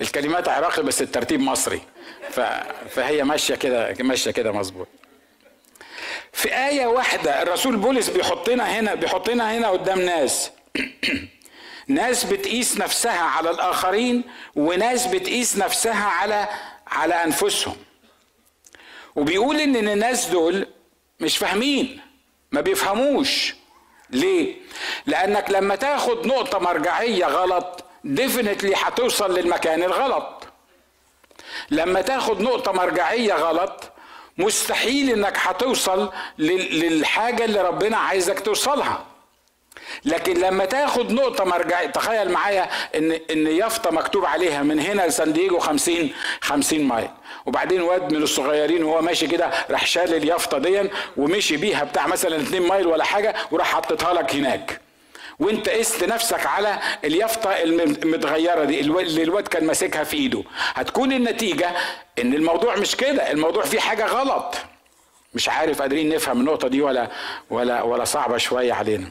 الكلمات 0.00 0.48
عراقي 0.48 0.82
بس 0.82 1.02
الترتيب 1.02 1.40
مصري. 1.40 1.80
فهي 2.90 3.24
ماشية 3.24 3.54
كده 3.54 3.94
ماشية 4.00 4.30
كده 4.30 4.52
مظبوط. 4.52 4.88
في 6.32 6.54
آية 6.54 6.86
واحدة 6.86 7.42
الرسول 7.42 7.76
بولس 7.76 8.08
بيحطنا 8.08 8.64
هنا 8.80 8.94
بيحطنا 8.94 9.58
هنا 9.58 9.68
قدام 9.68 10.00
ناس. 10.00 10.50
ناس 11.90 12.24
بتقيس 12.24 12.76
نفسها 12.78 13.22
على 13.22 13.50
الآخرين 13.50 14.24
وناس 14.56 15.06
بتقيس 15.06 15.56
نفسها 15.56 16.04
على 16.04 16.48
على 16.86 17.14
أنفسهم. 17.24 17.76
وبيقول 19.16 19.56
إن 19.60 19.76
الناس 19.76 20.26
دول 20.26 20.66
مش 21.20 21.38
فاهمين 21.38 22.00
ما 22.52 22.60
بيفهموش. 22.60 23.54
ليه؟ 24.10 24.56
لأنك 25.06 25.50
لما 25.50 25.76
تاخد 25.76 26.26
نقطة 26.26 26.58
مرجعية 26.58 27.24
غلط 27.26 27.84
ديفنتلي 28.04 28.74
هتوصل 28.76 29.34
للمكان 29.38 29.82
الغلط. 29.82 30.44
لما 31.70 32.00
تاخد 32.00 32.40
نقطة 32.40 32.72
مرجعية 32.72 33.34
غلط 33.34 33.92
مستحيل 34.38 35.10
إنك 35.10 35.38
هتوصل 35.38 36.12
للحاجة 36.38 37.44
اللي 37.44 37.62
ربنا 37.62 37.96
عايزك 37.96 38.40
توصلها. 38.40 39.06
لكن 40.04 40.40
لما 40.40 40.64
تاخد 40.64 41.12
نقطة 41.12 41.44
مرجعية 41.44 41.86
تخيل 41.86 42.30
معايا 42.32 42.68
إن 42.94 43.12
إن 43.30 43.46
يافطة 43.46 43.90
مكتوب 43.90 44.24
عليها 44.24 44.62
من 44.62 44.80
هنا 44.80 45.06
لسان 45.06 45.32
دييجو 45.32 45.58
50 45.58 46.10
50 46.40 46.80
مايل. 46.80 47.08
وبعدين 47.46 47.80
واد 47.82 48.12
من 48.12 48.22
الصغيرين 48.22 48.84
وهو 48.84 49.02
ماشي 49.02 49.26
كده 49.26 49.50
راح 49.70 49.86
شال 49.86 50.14
اليافطة 50.14 50.58
دي 50.58 50.90
ومشي 51.16 51.56
بيها 51.56 51.84
بتاع 51.84 52.06
مثلا 52.06 52.36
2 52.36 52.62
مايل 52.62 52.86
ولا 52.86 53.04
حاجة 53.04 53.34
وراح 53.50 53.74
حطيتها 53.74 54.12
لك 54.14 54.34
هناك. 54.34 54.80
وانت 55.38 55.68
قست 55.68 56.04
نفسك 56.04 56.46
على 56.46 56.78
اليافطة 57.04 57.50
المتغيرة 57.50 58.64
دي 58.64 58.80
اللي 58.80 59.22
الواد 59.22 59.48
كان 59.48 59.64
ماسكها 59.64 60.04
في 60.04 60.16
ايده. 60.16 60.42
هتكون 60.74 61.12
النتيجة 61.12 61.70
إن 62.18 62.34
الموضوع 62.34 62.76
مش 62.76 62.96
كده 62.96 63.30
الموضوع 63.30 63.62
فيه 63.62 63.80
حاجة 63.80 64.06
غلط. 64.06 64.54
مش 65.34 65.48
عارف 65.48 65.82
قادرين 65.82 66.08
نفهم 66.14 66.40
النقطة 66.40 66.68
دي 66.68 66.82
ولا 66.82 67.10
ولا 67.50 67.82
ولا 67.82 68.04
صعبة 68.04 68.36
شوية 68.36 68.72
علينا. 68.72 69.10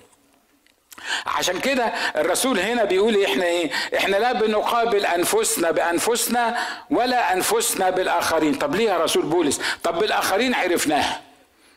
عشان 1.26 1.60
كده 1.60 1.86
الرسول 2.16 2.60
هنا 2.60 2.84
بيقول 2.84 3.24
إحنا 3.24 3.46
إيه؟ 3.46 3.72
إحنا 3.98 4.18
لا 4.18 4.34
بنقابل 4.34 5.06
أنفسنا 5.06 5.72
بأنفسنا 5.72 6.58
ولا 6.90 7.34
أنفسنا 7.34 7.90
بالآخرين. 7.90 8.54
طب 8.56 8.76
ليه 8.76 8.90
يا 8.90 8.98
رسول 8.98 9.24
بولس؟ 9.26 9.62
طب 9.84 10.00
بالآخرين 10.00 10.56
عرفناها. 10.56 11.22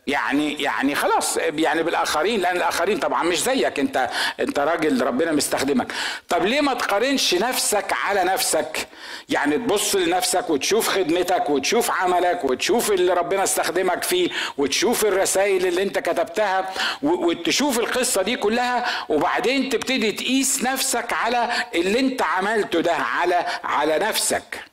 يعني 0.07 0.63
يعني 0.63 0.95
خلاص 0.95 1.37
يعني 1.37 1.83
بالآخرين 1.83 2.41
لأن 2.41 2.57
الآخرين 2.57 2.99
طبعا 2.99 3.23
مش 3.23 3.43
زيك 3.43 3.79
أنت 3.79 4.11
أنت 4.41 4.59
راجل 4.59 5.03
ربنا 5.07 5.33
مستخدمك. 5.33 5.93
طب 6.29 6.47
ليه 6.47 6.61
ما 6.61 6.75
تقارنش 6.75 7.35
نفسك 7.35 7.93
على 8.05 8.25
نفسك؟ 8.25 8.89
يعني 9.29 9.57
تبص 9.59 9.97
لنفسك 9.97 10.51
وتشوف 10.51 10.89
خدمتك 10.89 11.51
وتشوف 11.51 11.91
عملك 11.91 12.45
وتشوف 12.45 12.91
اللي 12.93 13.13
ربنا 13.15 13.43
استخدمك 13.45 14.03
فيه 14.03 14.31
وتشوف 14.59 15.05
الرسائل 15.05 15.67
اللي 15.67 15.83
أنت 15.83 15.99
كتبتها 15.99 16.71
وتشوف 17.03 17.79
القصة 17.79 18.23
دي 18.23 18.37
كلها 18.37 18.87
وبعدين 19.09 19.69
تبتدي 19.69 20.13
تقيس 20.13 20.63
نفسك 20.63 21.13
على 21.13 21.51
اللي 21.75 22.01
أنت 22.01 22.23
عملته 22.23 22.81
ده 22.81 22.95
على 22.95 23.47
على 23.65 23.99
نفسك. 23.99 24.65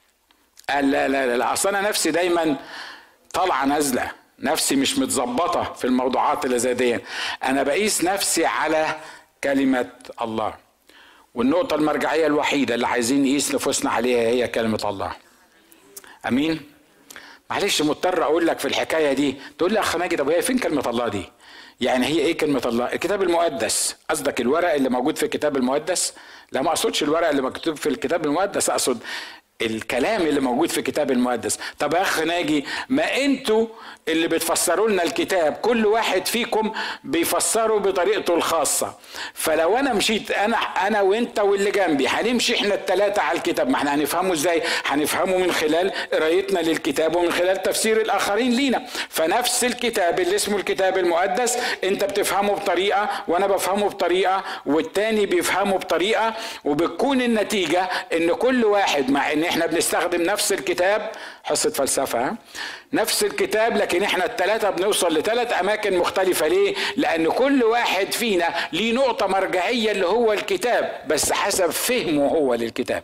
لا 0.69 1.07
لا 1.07 1.37
لا 1.37 1.53
أصل 1.53 1.69
أنا 1.69 1.89
نفسي 1.89 2.11
دايما 2.11 2.55
طالعة 3.33 3.65
نازلة. 3.65 4.18
نفسي 4.41 4.75
مش 4.75 4.97
متظبطة 4.99 5.73
في 5.73 5.85
الموضوعات 5.85 6.45
اللي 6.45 6.59
زي 6.59 6.73
دي. 6.73 6.99
أنا 7.43 7.63
بقيس 7.63 8.03
نفسي 8.03 8.45
على 8.45 8.95
كلمة 9.43 9.89
الله. 10.21 10.53
والنقطة 11.35 11.75
المرجعية 11.75 12.27
الوحيدة 12.27 12.75
اللي 12.75 12.87
عايزين 12.87 13.21
نقيس 13.23 13.55
نفوسنا 13.55 13.91
عليها 13.91 14.19
هي 14.29 14.47
كلمة 14.47 14.79
الله. 14.85 15.11
أمين؟ 16.27 16.61
معلش 17.49 17.81
مضطر 17.81 18.23
أقول 18.23 18.47
لك 18.47 18.59
في 18.59 18.65
الحكاية 18.67 19.13
دي. 19.13 19.35
تقول 19.57 19.73
لي 19.73 19.79
أخ 19.79 19.95
ماجد 19.95 20.17
طب 20.19 20.29
هي 20.29 20.41
فين 20.41 20.57
كلمة 20.57 20.89
الله 20.89 21.07
دي؟ 21.07 21.23
يعني 21.81 22.05
هي 22.05 22.19
إيه 22.19 22.37
كلمة 22.37 22.61
الله؟ 22.65 22.85
الكتاب 22.93 23.23
المقدس. 23.23 23.95
قصدك 24.09 24.41
الورق 24.41 24.73
اللي 24.73 24.89
موجود 24.89 25.17
في 25.17 25.23
الكتاب 25.23 25.57
المقدس؟ 25.57 26.13
لا 26.51 26.61
ما 26.61 26.69
أقصدش 26.69 27.03
الورق 27.03 27.29
اللي 27.29 27.41
مكتوب 27.41 27.75
في 27.75 27.89
الكتاب 27.89 28.25
المقدس 28.25 28.69
أقصد 28.69 28.99
الكلام 29.61 30.21
اللي 30.21 30.39
موجود 30.39 30.69
في 30.69 30.77
الكتاب 30.77 31.11
المقدس. 31.11 31.59
طب 31.79 31.93
يا 31.93 32.01
أخ 32.01 32.19
ناجي 32.19 32.65
ما 32.89 33.17
أنتوا 33.17 33.67
اللي 34.09 34.27
بتفسروا 34.27 34.89
لنا 34.89 35.03
الكتاب 35.03 35.53
كل 35.53 35.85
واحد 35.85 36.25
فيكم 36.27 36.71
بيفسره 37.03 37.77
بطريقته 37.79 38.33
الخاصة. 38.33 38.93
فلو 39.33 39.77
أنا 39.77 39.93
مشيت 39.93 40.31
أنا 40.31 40.57
أنا 40.57 41.01
وأنت 41.01 41.39
واللي 41.39 41.71
جنبي 41.71 42.07
هنمشي 42.07 42.55
إحنا 42.55 42.73
الثلاثه 42.75 43.21
على 43.21 43.37
الكتاب. 43.37 43.69
ما 43.69 43.75
إحنا 43.75 43.95
هنفهمه 43.95 44.33
إزاي؟ 44.33 44.61
هنفهمه 44.85 45.37
من 45.37 45.51
خلال 45.51 45.91
قرايتنا 46.13 46.59
للكتاب 46.59 47.15
ومن 47.15 47.31
خلال 47.31 47.63
تفسير 47.63 48.01
الآخرين 48.01 48.51
لينا. 48.51 48.85
فنفس 49.09 49.63
الكتاب 49.63 50.19
اللي 50.19 50.35
اسمه 50.35 50.57
الكتاب 50.57 50.97
المقدس 50.97 51.57
أنت 51.83 52.03
بتفهمه 52.03 52.53
بطريقة 52.53 53.09
وأنا 53.27 53.47
بفهمه 53.47 53.89
بطريقة 53.89 54.43
والتاني 54.65 55.25
بيفهمه 55.25 55.77
بطريقة 55.77 56.33
وبتكون 56.65 57.21
النتيجة 57.21 57.89
إن 58.13 58.33
كل 58.33 58.65
واحد 58.65 59.11
مع 59.11 59.31
إن 59.33 59.43
إحنا 59.43 59.65
بنستخدم 59.65 60.21
نفس 60.21 60.53
الكتاب 60.53 61.11
حصة 61.43 61.69
فلسفة 61.69 62.35
نفس 62.93 63.23
الكتاب 63.23 63.77
لكن 63.77 63.98
إحنا 64.03 64.25
الثلاثه 64.25 64.69
بنوصل 64.69 65.17
لثلاث 65.17 65.59
أماكن 65.59 65.97
مختلفة. 65.97 66.47
ليه؟ 66.47 66.75
لأن 66.97 67.27
كل 67.27 67.63
واحد 67.63 68.11
فينا 68.11 68.53
ليه 68.73 68.93
نقطة 68.93 69.27
مرجعية 69.27 69.91
اللي 69.91 70.05
هو 70.05 70.33
الكتاب 70.33 71.01
بس 71.07 71.31
حسب 71.31 71.69
فهمه 71.69 72.27
هو 72.27 72.53
للكتاب. 72.53 73.03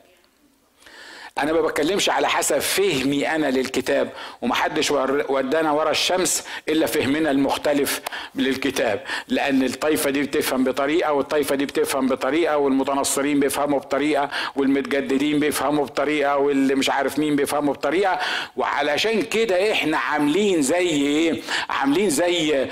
أنا 1.38 1.54
ما 1.54 1.62
بتكلمش 1.62 2.10
على 2.10 2.30
حسب 2.30 2.60
فهمي 2.60 3.28
أنا 3.36 3.46
للكتاب 3.52 4.10
ومحدش 4.42 4.92
ودانا 4.92 5.72
ورا 5.72 5.92
الشمس 5.92 6.44
إلا 6.70 6.86
فهمنا 6.86 7.32
المختلف 7.32 8.02
للكتاب 8.36 9.04
لأن 9.28 9.64
الطائفه 9.64 10.10
دي 10.10 10.22
بتفهم 10.24 10.64
بطريقة 10.64 11.14
والطائفه 11.14 11.56
دي 11.56 11.66
بتفهم 11.66 12.08
بطريقة 12.08 12.58
والمتنصرين 12.58 13.40
بيفهموا 13.40 13.80
بطريقة 13.80 14.30
والمتجددين 14.56 15.40
بيفهموا 15.40 15.86
بطريقة 15.86 16.38
واللي 16.38 16.76
مش 16.76 16.90
عارف 16.90 17.20
مين 17.20 17.36
بيفهموا 17.36 17.74
بطريقة. 17.74 18.20
وعلشان 18.56 19.22
كده 19.22 19.72
إحنا 19.72 19.98
عاملين 19.98 20.62
زي 20.62 20.90
إيه؟ 20.90 21.42
عاملين 21.70 22.10
زي 22.10 22.68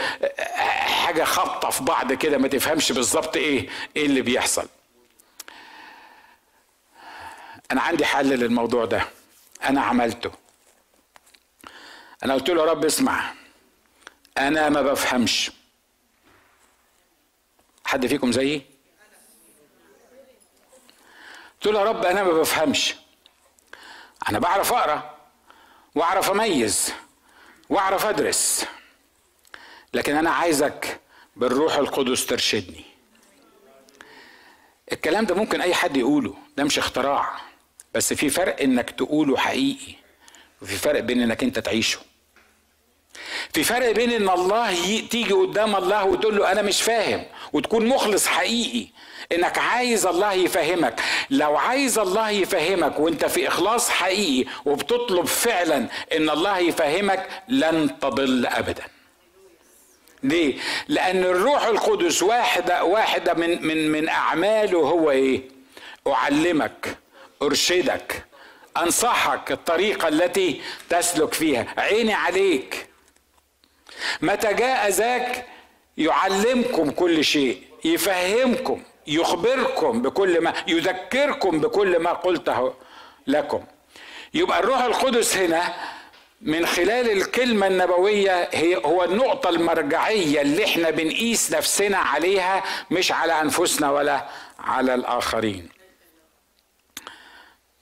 حاجة 0.80 1.24
خبطه 1.24 1.70
في 1.70 1.84
بعض 1.84 2.14
كده 2.14 2.38
ما 2.38 2.48
تفهمش 2.48 2.92
بالظبط 2.92 3.38
إيه 3.38 3.68
إيه 3.98 4.06
اللي 4.06 4.22
بيحصل. 4.22 4.66
أنا 7.72 7.82
عندي 7.82 8.06
حل 8.06 8.28
للموضوع 8.30 8.86
ده. 8.86 9.08
أنا 9.64 9.82
عملته. 9.82 10.32
أنا 12.24 12.34
قلت 12.34 12.50
له 12.50 12.62
يا 12.62 12.72
رب 12.72 12.86
اسمع 12.86 13.34
أنا 14.38 14.70
ما 14.70 14.82
بفهمش. 14.82 15.52
حد 17.86 18.08
فيكم 18.08 18.32
زيي؟ 18.32 18.62
قلت 21.54 21.74
له 21.74 21.80
يا 21.80 21.86
رب 21.86 22.06
أنا 22.06 22.24
ما 22.24 22.32
بفهمش. 22.34 22.96
أنا 24.30 24.40
بعرف 24.40 24.74
أقرأ 24.74 25.18
وأعرف 25.96 26.30
أميز 26.32 26.94
وأعرف 27.70 28.06
أدرس 28.06 28.66
لكن 29.94 30.16
أنا 30.16 30.30
عايزك 30.30 31.00
بالروح 31.36 31.76
القدس 31.76 32.26
ترشدني. 32.26 32.86
الكلام 34.92 35.26
ده 35.26 35.36
ممكن 35.36 35.62
أي 35.62 35.74
حد 35.74 35.98
يقوله 35.98 36.36
ده 36.58 36.64
مش 36.64 36.80
اختراع. 36.80 37.53
بس 37.94 38.14
في 38.14 38.30
فرق 38.30 38.62
إنك 38.62 38.90
تقوله 38.90 39.38
حقيقي 39.38 39.94
وفي 40.62 40.76
فرق 40.76 41.00
بين 41.00 41.22
إنك 41.22 41.44
أنت 41.44 41.60
تعيشه. 41.60 42.00
في 43.54 43.64
فرق 43.64 43.92
بين 43.92 44.12
إن 44.12 44.30
الله 44.30 45.00
تيجي 45.10 45.34
قدام 45.34 45.76
الله 45.76 46.06
وتقول 46.06 46.38
له 46.38 46.52
أنا 46.52 46.62
مش 46.62 46.82
فاهم 46.82 47.26
وتكون 47.54 47.86
مخلص 47.86 48.28
حقيقي. 48.28 48.88
إنك 49.32 49.58
عايز 49.58 50.06
الله 50.06 50.34
يفهمك. 50.34 51.02
لو 51.30 51.58
عايز 51.58 52.00
الله 52.00 52.30
يفهمك 52.30 53.00
وأنت 53.00 53.26
في 53.26 53.48
إخلاص 53.48 53.90
حقيقي 53.90 54.50
وبتطلب 54.66 55.26
فعلا 55.26 55.88
إن 56.16 56.30
الله 56.30 56.58
يفهمك 56.58 57.30
لن 57.48 58.00
تضل 58.00 58.46
ابدا. 58.46 58.84
ليه؟ 60.24 60.56
لأن 60.88 61.24
الروح 61.24 61.66
القدس 61.66 62.24
واحدة 62.24 62.84
واحدة 62.84 63.34
من 63.34 63.68
من 63.68 63.92
من 63.92 64.10
أعماله 64.10 64.78
هو 64.80 65.12
إيه؟ 65.12 65.42
أعلمك. 66.08 66.98
أرشدك 67.46 68.26
أنصحك 68.78 69.52
الطريقة 69.52 70.08
التي 70.08 70.62
تسلك 70.90 71.34
فيها. 71.34 71.66
عيني 71.78 72.14
عليك. 72.14 72.88
متى 74.22 74.54
جاء 74.54 74.90
ذاك 74.90 75.46
يعلمكم 75.98 76.92
كل 76.92 77.24
شيء 77.26 77.62
يفهمكم 77.86 78.84
يخبركم 79.08 80.02
بكل 80.02 80.42
ما 80.42 80.54
يذكركم 80.68 81.60
بكل 81.60 82.00
ما 82.00 82.14
قلته 82.14 82.74
لكم. 83.28 83.64
يبقى 84.34 84.60
الروح 84.60 84.82
القدس 84.82 85.38
هنا 85.38 85.74
من 86.42 86.66
خلال 86.66 87.12
الكلمة 87.12 87.68
النبوية 87.68 88.50
هي 88.54 88.76
هو 88.76 89.04
النقطة 89.04 89.50
المرجعية 89.50 90.42
اللي 90.42 90.66
إحنا 90.66 90.90
بنقيس 90.90 91.52
نفسنا 91.52 91.98
عليها 91.98 92.64
مش 92.92 93.12
على 93.12 93.42
أنفسنا 93.42 93.92
ولا 93.92 94.26
على 94.60 94.94
الآخرين. 94.94 95.70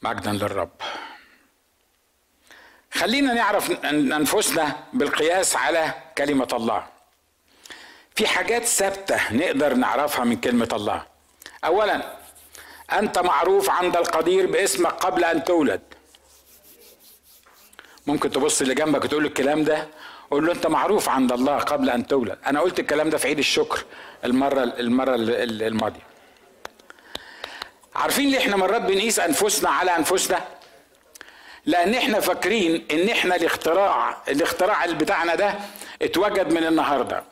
مجدا 0.02 0.32
للرب. 0.32 0.70
خلينا 2.94 3.34
نعرف 3.34 3.72
أنفسنا 3.86 4.76
بالقياس 4.94 5.56
على 5.56 5.94
كلمة 6.18 6.48
الله. 6.54 6.88
في 8.16 8.28
حاجات 8.28 8.66
ثابتة 8.66 9.34
نقدر 9.34 9.74
نعرفها 9.74 10.26
من 10.26 10.36
كلمة 10.42 10.70
الله. 10.74 11.06
اولا 11.66 12.18
أنت 12.92 13.20
معروف 13.20 13.70
عند 13.70 13.98
القدير 13.98 14.52
باسمك 14.52 14.92
قبل 14.92 15.24
أن 15.24 15.44
تولد. 15.44 15.82
ممكن 18.08 18.32
تبص 18.32 18.62
اللي 18.62 18.76
جنبك 18.76 19.04
وتقول 19.04 19.26
الكلام 19.26 19.64
ده 19.64 19.88
قول 20.32 20.46
له 20.46 20.54
أنت 20.54 20.68
معروف 20.68 21.10
عند 21.10 21.32
الله 21.32 21.58
قبل 21.58 21.90
أن 21.90 22.08
تولد. 22.08 22.38
أنا 22.46 22.60
قلت 22.60 22.80
الكلام 22.80 23.10
ده 23.10 23.18
في 23.18 23.28
عيد 23.28 23.40
الشكر 23.40 23.86
المرة 24.26 24.64
المرة 24.64 25.16
الماضية. 25.18 26.11
عارفين 27.96 28.30
ليه 28.30 28.38
إحنا 28.40 28.56
مرات 28.56 28.82
بنقيس 28.82 29.20
أنفسنا 29.20 29.70
على 29.70 29.96
أنفسنا؟ 29.98 30.40
لأن 31.66 31.94
إحنا 31.94 32.20
فاكرين 32.20 32.88
إن 32.92 33.10
إحنا 33.10 33.36
الاختراع 33.36 34.18
الاختراع 34.28 34.86
بتاعنا 34.86 35.36
ده 35.36 35.56
اتوجد 36.02 36.54
من 36.54 36.64
النهارده. 36.64 37.24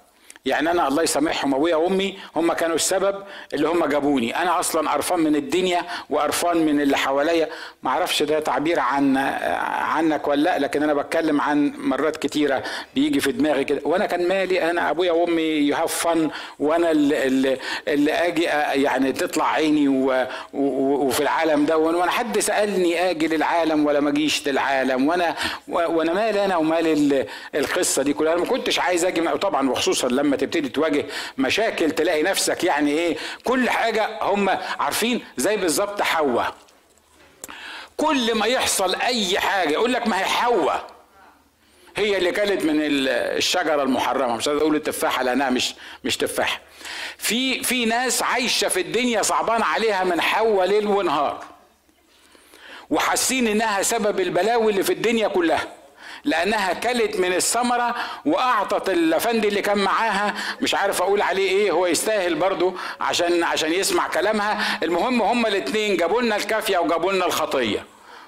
يعني 0.45 0.71
أنا 0.71 0.87
الله 0.87 1.03
يسامحهم 1.03 1.55
أبويا 1.55 1.75
وأمي 1.75 2.17
هم 2.35 2.53
كانوا 2.53 2.75
السبب 2.75 3.23
اللي 3.53 3.67
هم 3.67 3.85
جابوني. 3.85 4.41
أنا 4.41 4.59
أصلا 4.59 4.91
قرفان 4.91 5.19
من 5.19 5.35
الدنيا 5.35 5.81
وقرفان 6.09 6.57
من 6.57 6.81
اللي 6.81 6.97
حواليا. 6.97 7.49
ما 7.83 7.89
أعرفش 7.89 8.23
ده 8.23 8.39
تعبير 8.39 8.79
عن 8.79 9.17
عنك 9.17 10.27
ولا 10.27 10.41
لأ 10.41 10.59
لكن 10.59 10.83
أنا 10.83 10.93
بتكلم 10.93 11.41
عن 11.41 11.73
مرات 11.77 12.17
كتيرة 12.17 12.63
بيجي 12.95 13.19
في 13.19 13.31
دماغي 13.31 13.63
كده. 13.63 13.81
وأنا 13.83 14.05
كان 14.05 14.27
مالي 14.27 14.69
أنا 14.69 14.89
أبويا 14.89 15.11
وأمي 15.11 15.41
يهاف 15.41 15.93
فن 16.07 16.29
وأنا 16.59 16.91
اللي, 16.91 17.57
اللي 17.87 18.11
آجي 18.11 18.43
يعني 18.83 19.11
تطلع 19.11 19.51
عيني 19.51 19.87
و 19.87 20.25
وفي 20.53 21.19
العالم 21.19 21.65
ده. 21.65 21.77
وأنا 21.77 22.11
حد 22.11 22.39
سألني 22.39 23.09
آجي 23.09 23.27
للعالم 23.27 23.85
ولا 23.85 23.99
ما 23.99 24.09
أجيش 24.09 24.47
للعالم. 24.47 25.07
وأنا 25.07 25.35
وأنا 25.67 26.13
مالي 26.13 26.45
أنا 26.45 26.57
ومال 26.57 27.25
القصة 27.55 28.03
دي 28.03 28.13
كلها. 28.13 28.33
أنا 28.33 28.41
ما 28.41 28.47
كنتش 28.47 28.79
عايز 28.79 29.05
آجي 29.05 29.21
طبعا 29.21 29.69
وخصوصا 29.69 30.07
لما 30.07 30.38
تبتدي 30.39 30.69
تواجه 30.69 31.05
مشاكل 31.37 31.91
تلاقي 31.91 32.23
نفسك 32.23 32.63
يعني 32.63 32.91
إيه 32.91 33.17
كل 33.43 33.69
حاجة 33.69 34.19
هم 34.21 34.49
عارفين 34.79 35.25
زي 35.37 35.57
بالظبط 35.57 36.01
حواء. 36.01 36.55
كل 37.97 38.35
ما 38.35 38.45
يحصل 38.45 38.95
أي 38.95 39.39
حاجة 39.39 39.69
يقول 39.69 39.93
لك 39.93 40.07
ما 40.07 40.19
هي 40.19 40.25
حواء. 40.25 40.87
هي 41.97 42.17
اللي 42.17 42.31
كانت 42.31 42.63
من 42.63 42.75
الشجرة 42.81 43.83
المحرمة. 43.83 44.35
مش 44.35 44.47
عايز 44.47 44.59
أقول 44.59 44.75
التفاحة 44.75 45.23
لانها 45.23 45.49
مش 45.49 45.73
مش 46.03 46.17
تفاحة. 46.17 46.61
في 47.17 47.63
في 47.63 47.85
ناس 47.85 48.23
عايشة 48.23 48.67
في 48.67 48.81
الدنيا 48.81 49.21
صعبان 49.21 49.61
عليها 49.61 50.03
من 50.03 50.21
حواء 50.21 50.67
ليل 50.67 50.87
ونهار. 50.87 51.43
وحاسين 52.89 53.47
إنها 53.47 53.81
سبب 53.81 54.19
البلاوي 54.19 54.71
اللي 54.71 54.83
في 54.83 54.93
الدنيا 54.93 55.27
كلها. 55.27 55.67
لأنها 56.23 56.73
كلت 56.73 57.15
من 57.19 57.33
الثمرة 57.33 57.95
وأعطت 58.25 58.89
الافندي 58.89 59.47
اللي 59.47 59.61
كان 59.61 59.77
معاها. 59.77 60.33
مش 60.61 60.75
عارف 60.75 61.01
أقول 61.01 61.21
عليه 61.21 61.49
إيه 61.49 61.71
هو 61.71 61.85
يستاهل 61.87 62.35
برضه 62.35 62.73
عشان 63.01 63.43
عشان 63.43 63.73
يسمع 63.73 64.07
كلامها. 64.07 64.79
المهم 64.83 65.21
هما 65.21 65.47
الاثنين 65.47 65.97
جابوا 65.97 66.21
لنا 66.21 66.35
الكافية 66.35 66.77
وجابوا 66.77 67.11
لنا 67.13 67.25
الخطية. 67.25 67.85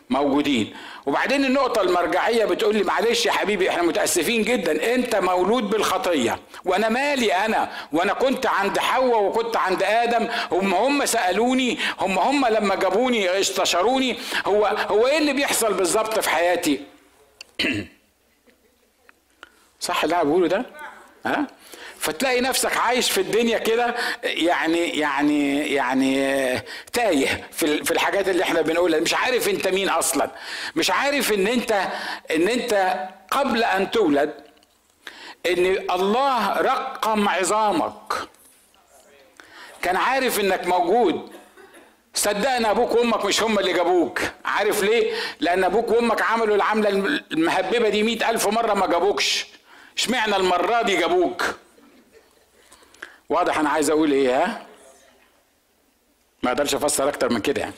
موجودين. 0.09 0.75
وبعدين 1.05 1.45
النقطة 1.45 1.81
المرجعية 1.81 2.45
بتقول 2.45 2.75
لي 2.75 2.83
معلش 2.83 3.25
يا 3.25 3.31
حبيبي 3.31 3.69
إحنا 3.69 3.83
متأسفين 3.83 4.43
جدا. 4.43 4.95
أنت 4.95 5.15
مولود 5.15 5.69
بالخطية. 5.69 6.39
وأنا 6.65 6.89
مالي 6.89 7.33
أنا؟ 7.33 7.69
وأنا 7.91 8.13
كنت 8.13 8.45
عند 8.45 8.79
حواء 8.79 9.23
وكنت 9.23 9.57
عند 9.57 9.83
آدم. 9.83 10.27
هم 10.51 10.73
هم 10.73 11.05
سألوني. 11.05 11.79
هم 11.99 12.19
هم 12.19 12.45
لما 12.45 12.75
جابوني 12.75 13.39
استشاروني. 13.39 14.17
هو 14.45 14.65
هو 14.89 15.07
إيه 15.07 15.17
اللي 15.17 15.33
بيحصل 15.33 15.73
بالظبط 15.73 16.19
في 16.19 16.29
حياتي؟ 16.29 16.90
صح 19.79 20.03
اللي 20.03 20.15
أنا 20.15 20.23
بقوله 20.23 20.47
ده؟ 20.47 20.65
ها؟ 21.25 21.47
فتلاقي 21.99 22.41
نفسك 22.41 22.77
عايش 22.77 23.11
في 23.11 23.21
الدنيا 23.21 23.57
كده 23.57 23.95
يعني 24.23 24.89
يعني 24.89 25.59
يعني 25.73 26.59
تايه 26.93 27.47
في 27.51 27.83
في 27.83 27.91
الحاجات 27.91 28.29
اللي 28.29 28.43
إحنا 28.43 28.61
بنقولها. 28.61 28.99
مش 28.99 29.13
عارف 29.13 29.49
أنت 29.49 29.67
مين 29.67 29.89
أصلا. 29.89 30.31
مش 30.75 30.91
عارف 30.91 31.33
إن 31.33 31.47
أنت 31.47 31.71
إن 32.35 32.47
أنت 32.47 33.07
قبل 33.31 33.63
أن 33.63 33.91
تولد 33.91 34.33
إن 35.47 35.65
الله 35.91 36.53
رقم 36.61 37.29
عظامك. 37.29 38.13
كان 39.81 39.95
عارف 39.95 40.39
إنك 40.39 40.67
موجود. 40.67 41.31
صدقني 42.13 42.71
أبوك 42.71 42.91
وأمك 42.95 43.25
مش 43.25 43.43
هم 43.43 43.59
اللي 43.59 43.73
جابوك. 43.73 44.21
عارف 44.45 44.83
ليه؟ 44.83 45.13
لأن 45.39 45.63
أبوك 45.63 45.89
وأمك 45.91 46.21
عملوا 46.21 46.55
العملة 46.55 46.89
المهببة 47.31 47.89
دي 47.89 48.03
مئة 48.03 48.29
ألف 48.29 48.47
مرة 48.47 48.73
ما 48.73 48.87
جابوكش. 48.87 49.45
اشمعنى 49.97 50.35
المرة 50.35 50.81
دي 50.81 50.95
جابوك؟ 50.97 51.43
واضح 53.29 53.59
أنا 53.59 53.69
عايز 53.69 53.89
أقول 53.89 54.11
إيه 54.11 54.43
ها؟ 54.43 54.65
ما 56.43 56.51
أقدرش 56.51 56.75
أفسر 56.75 57.09
أكتر 57.09 57.29
من 57.33 57.41
كده 57.41 57.61
يعني 57.61 57.73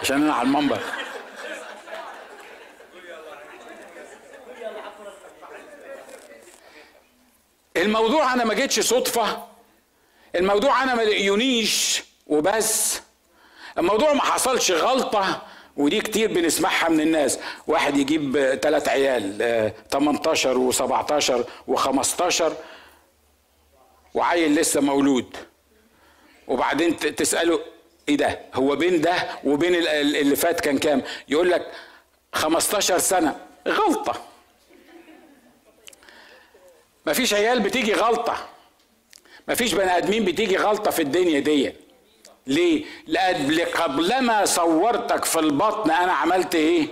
عشان 0.00 0.22
أنا 0.22 0.34
على 0.34 0.46
المنبر. 0.46 0.80
الموضوع 7.76 8.32
أنا 8.34 8.44
ما 8.44 8.54
جيتش 8.54 8.80
صدفة. 8.80 9.46
الموضوع 10.34 10.82
أنا 10.82 10.94
ما 10.94 11.02
لقيونيش 11.02 12.02
وبس. 12.26 13.00
الموضوع 13.78 14.12
ما 14.12 14.20
حصلش 14.20 14.70
غلطة 14.72 15.42
ودي 15.76 16.00
كتير 16.00 16.32
بنسمعها 16.32 16.88
من 16.88 17.00
الناس. 17.00 17.38
واحد 17.66 17.96
يجيب 17.96 18.54
ثلاث 18.62 18.88
عيال 18.88 19.72
18 19.90 20.72
و17 20.72 21.44
و15 21.70 22.42
وعيل 24.14 24.54
لسه 24.54 24.80
مولود. 24.80 25.36
وبعدين 26.48 26.96
تسأله 26.96 27.60
إيه 28.08 28.16
ده؟ 28.16 28.40
هو 28.54 28.76
بين 28.76 29.00
ده 29.00 29.14
وبين 29.44 29.74
اللي 29.74 30.36
فات 30.36 30.60
كان 30.60 30.78
كام؟ 30.78 31.02
يقول 31.28 31.50
لك 31.50 31.72
15 32.32 32.98
سنة. 32.98 33.36
غلطة. 33.68 34.22
مفيش 37.06 37.34
عيال 37.34 37.60
بتيجي 37.60 37.94
غلطة. 37.94 38.48
مفيش 39.48 39.74
بني 39.74 39.96
آدمين 39.96 40.24
بتيجي 40.24 40.56
غلطة 40.56 40.90
في 40.90 41.02
الدنيا 41.02 41.40
دي 41.40 41.72
ليه؟ 42.46 42.84
لأجل 43.06 43.64
قبلما 43.64 44.44
صورتك 44.44 45.24
في 45.24 45.40
البطن 45.40 45.90
أنا 45.90 46.12
عملت 46.12 46.54
إيه؟ 46.54 46.86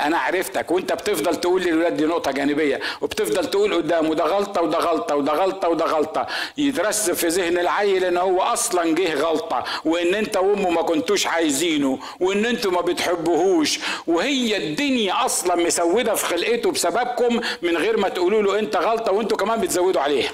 أنا 0.00 0.18
عرفتك 0.18 0.70
وأنت 0.70 0.92
بتفضل 0.92 1.36
تقول 1.36 1.62
للولاد 1.62 1.96
دي 1.96 2.04
نقطة 2.06 2.30
جانبية 2.30 2.80
وبتفضل 3.00 3.44
تقول 3.50 3.74
قدامه 3.74 4.14
ده 4.14 4.24
غلطة 4.24 4.62
وده 4.62 4.78
غلطة 4.78 5.16
وده 5.16 5.32
غلطة 5.32 5.68
وده 5.68 5.84
غلطة. 5.84 6.26
يترسب 6.58 7.12
في 7.12 7.28
ذهن 7.28 7.58
العيل 7.58 8.04
إن 8.04 8.16
هو 8.16 8.42
أصلا 8.42 8.94
جه 8.94 9.14
غلطة 9.14 9.64
وإن 9.84 10.14
أنت 10.14 10.36
وأمه 10.36 10.70
ما 10.70 10.82
كنتوش 10.82 11.26
عايزينه 11.26 11.98
وإن 12.20 12.46
أنتوا 12.46 12.72
ما 12.72 12.80
بتحبوهوش 12.80 13.78
وهي 14.06 14.56
الدنيا 14.56 15.24
أصلا 15.24 15.56
مسودة 15.56 16.14
في 16.14 16.26
خلقته 16.26 16.70
بسببكم 16.70 17.40
من 17.62 17.76
غير 17.76 17.96
ما 17.96 18.08
تقولوا 18.08 18.42
له 18.42 18.58
أنت 18.58 18.76
غلطة 18.76 19.12
وأنتوا 19.12 19.36
كمان 19.36 19.60
بتزودوا 19.60 20.00
عليها. 20.00 20.30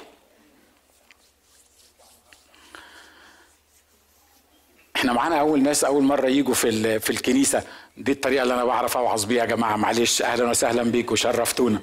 إحنا 5.05 5.12
معانا 5.12 5.40
اول 5.40 5.62
ناس 5.62 5.85
اول 5.85 6.03
مرة 6.03 6.27
يجوا 6.29 6.55
في 6.55 6.99
في 7.01 7.11
الكنيسة. 7.11 7.62
دي 7.97 8.12
الطريقة 8.12 8.43
اللي 8.43 8.55
أنا 8.55 8.64
بعرف 8.64 8.97
اوعظ 8.97 9.25
بيها 9.25 9.40
يا 9.40 9.49
جماعة. 9.49 9.77
معلش 9.77 10.23
أهلا 10.23 10.51
وسهلا 10.51 10.83
بيكم. 10.83 11.17
شرفتونا. 11.17 11.83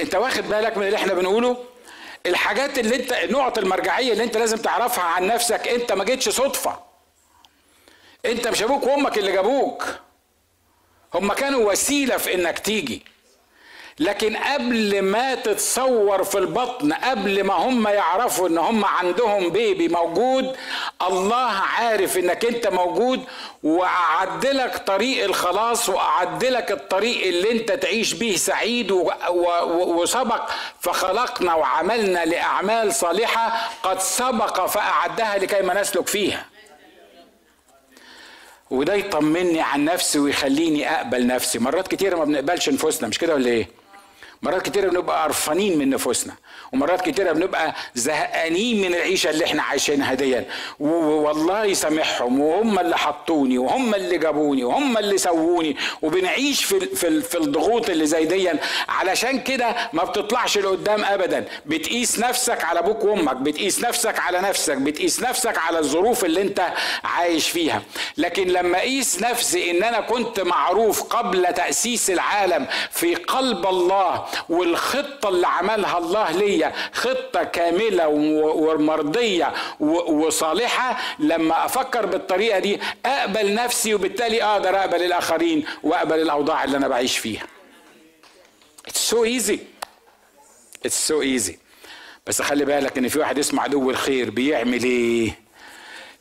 انت 0.00 0.14
واخد 0.14 0.48
بالك 0.48 0.76
من 0.76 0.86
اللي 0.86 0.96
إحنا 0.96 1.14
بنقوله؟ 1.14 1.64
الحاجات 2.26 2.78
اللي 2.78 2.96
انت 2.96 3.12
نقط 3.32 3.58
المرجعية 3.58 4.12
اللي 4.12 4.24
انت 4.24 4.36
لازم 4.36 4.56
تعرفها 4.56 5.04
عن 5.04 5.26
نفسك. 5.26 5.68
انت 5.68 5.92
ما 5.92 6.04
جيتش 6.04 6.28
صدفة. 6.28 6.78
انت 8.26 8.48
مش 8.48 8.62
أبوك 8.62 8.82
وامك 8.82 9.18
اللي 9.18 9.32
جابوك. 9.32 9.84
هم 11.14 11.32
كانوا 11.32 11.72
وسيلة 11.72 12.16
في 12.16 12.34
انك 12.34 12.58
تيجي. 12.58 13.04
لكن 14.00 14.36
قبل 14.36 15.02
ما 15.02 15.34
تتصور 15.34 16.24
في 16.24 16.38
البطن 16.38 16.92
قبل 16.92 17.44
ما 17.44 17.54
هم 17.54 17.88
يعرفوا 17.88 18.48
إن 18.48 18.58
هم 18.58 18.84
عندهم 18.84 19.48
بيبي 19.48 19.88
موجود 19.88 20.56
الله 21.08 21.50
عارف 21.52 22.18
إنك 22.18 22.44
أنت 22.44 22.66
موجود 22.66 23.24
وأعد 23.62 24.46
لك 24.46 24.76
طريق 24.76 25.24
الخلاص 25.24 25.88
وأعد 25.88 26.44
لك 26.44 26.72
الطريق 26.72 27.26
اللي 27.26 27.50
أنت 27.52 27.72
تعيش 27.72 28.14
به 28.14 28.36
سعيد 28.36 28.90
وسبق. 29.70 30.50
فخلقنا 30.80 31.54
وعملنا 31.54 32.24
لأعمال 32.24 32.94
صالحة 32.94 33.70
قد 33.82 34.00
سبق 34.00 34.66
فأعدها 34.66 35.38
لكي 35.38 35.62
ما 35.62 35.80
نسلك 35.80 36.08
فيها. 36.08 36.46
وده 38.70 38.94
يطمني 38.94 39.60
عن 39.60 39.84
نفسي 39.84 40.18
ويخليني 40.18 40.90
أقبل 40.94 41.26
نفسي. 41.26 41.58
مرات 41.58 41.88
كتيره 41.88 42.16
ما 42.16 42.24
بنقبلش 42.24 42.68
نفوسنا 42.68 43.08
مش 43.08 43.18
كده 43.18 43.34
ولا 43.34 43.48
إيه؟ 43.50 43.77
مرات 44.42 44.62
كتيرة 44.62 44.88
بنبقى 44.90 45.22
قرفانين 45.22 45.78
من 45.78 45.90
نفوسنا 45.90 46.34
ومرات 46.72 47.00
كتيرة 47.08 47.32
بنبقى 47.32 47.74
زهقانين 47.94 48.80
من 48.80 48.94
العيشة 48.94 49.30
اللي 49.30 49.44
إحنا 49.44 49.62
عايشينها 49.62 50.14
دي. 50.14 50.42
والله 50.80 51.64
يسامحهم 51.64 52.40
وهم 52.40 52.78
اللي 52.78 52.98
حطوني 52.98 53.58
وهم 53.58 53.94
اللي 53.94 54.18
جابوني 54.18 54.64
وهم 54.64 54.98
اللي 54.98 55.18
سووني 55.18 55.76
وبنعيش 56.02 56.64
في 56.64 56.80
في, 56.80 57.20
في 57.20 57.38
الضغوط 57.38 57.90
اللي 57.90 58.06
زي 58.06 58.24
دي. 58.24 58.50
علشان 58.88 59.40
كده 59.40 59.76
ما 59.92 60.04
بتطلعش 60.04 60.58
لقدام 60.58 61.04
ابدا. 61.04 61.44
بتقيس 61.66 62.18
نفسك 62.18 62.64
على 62.64 62.78
أبوك 62.80 63.04
وأمك 63.04 63.36
بتقيس 63.36 63.80
نفسك 63.84 64.18
على 64.18 64.40
نفسك 64.40 64.76
بتقيس 64.76 65.20
نفسك 65.22 65.58
على 65.58 65.78
الظروف 65.78 66.24
اللي 66.24 66.42
انت 66.42 66.62
عايش 67.04 67.50
فيها. 67.50 67.82
لكن 68.16 68.48
لما 68.48 68.78
أقيس 68.78 69.22
نفسي 69.22 69.70
إن 69.70 69.82
أنا 69.82 70.00
كنت 70.00 70.40
معروف 70.40 71.02
قبل 71.02 71.54
تأسيس 71.54 72.10
العالم 72.10 72.66
في 72.90 73.14
قلب 73.14 73.66
الله 73.66 74.27
والخطة 74.48 75.28
اللي 75.28 75.46
عملها 75.46 75.98
الله 75.98 76.30
ليا 76.30 76.72
خطة 76.92 77.44
كاملة 77.44 78.08
ومرضية 78.08 79.52
وصالحة 79.80 80.98
لما 81.18 81.64
أفكر 81.64 82.06
بالطريقة 82.06 82.58
دي 82.58 82.80
أقبل 83.06 83.54
نفسي 83.54 83.94
وبالتالي 83.94 84.42
أقدر 84.42 84.76
أقبل 84.78 85.02
الآخرين 85.02 85.64
وأقبل 85.82 86.20
الأوضاع 86.22 86.64
اللي 86.64 86.76
أنا 86.76 86.88
بعيش 86.88 87.18
فيها. 87.18 87.46
It's 88.88 89.10
so 89.14 89.16
easy. 89.24 89.58
It's 90.86 91.10
so 91.12 91.22
easy. 91.22 91.52
بس 92.26 92.42
خلي 92.42 92.64
بالك 92.64 92.98
إن 92.98 93.08
في 93.08 93.18
واحد 93.18 93.38
اسمه 93.38 93.62
عدو 93.62 93.90
الخير 93.90 94.30
بيعمل 94.30 94.84
إيه؟ 94.84 95.38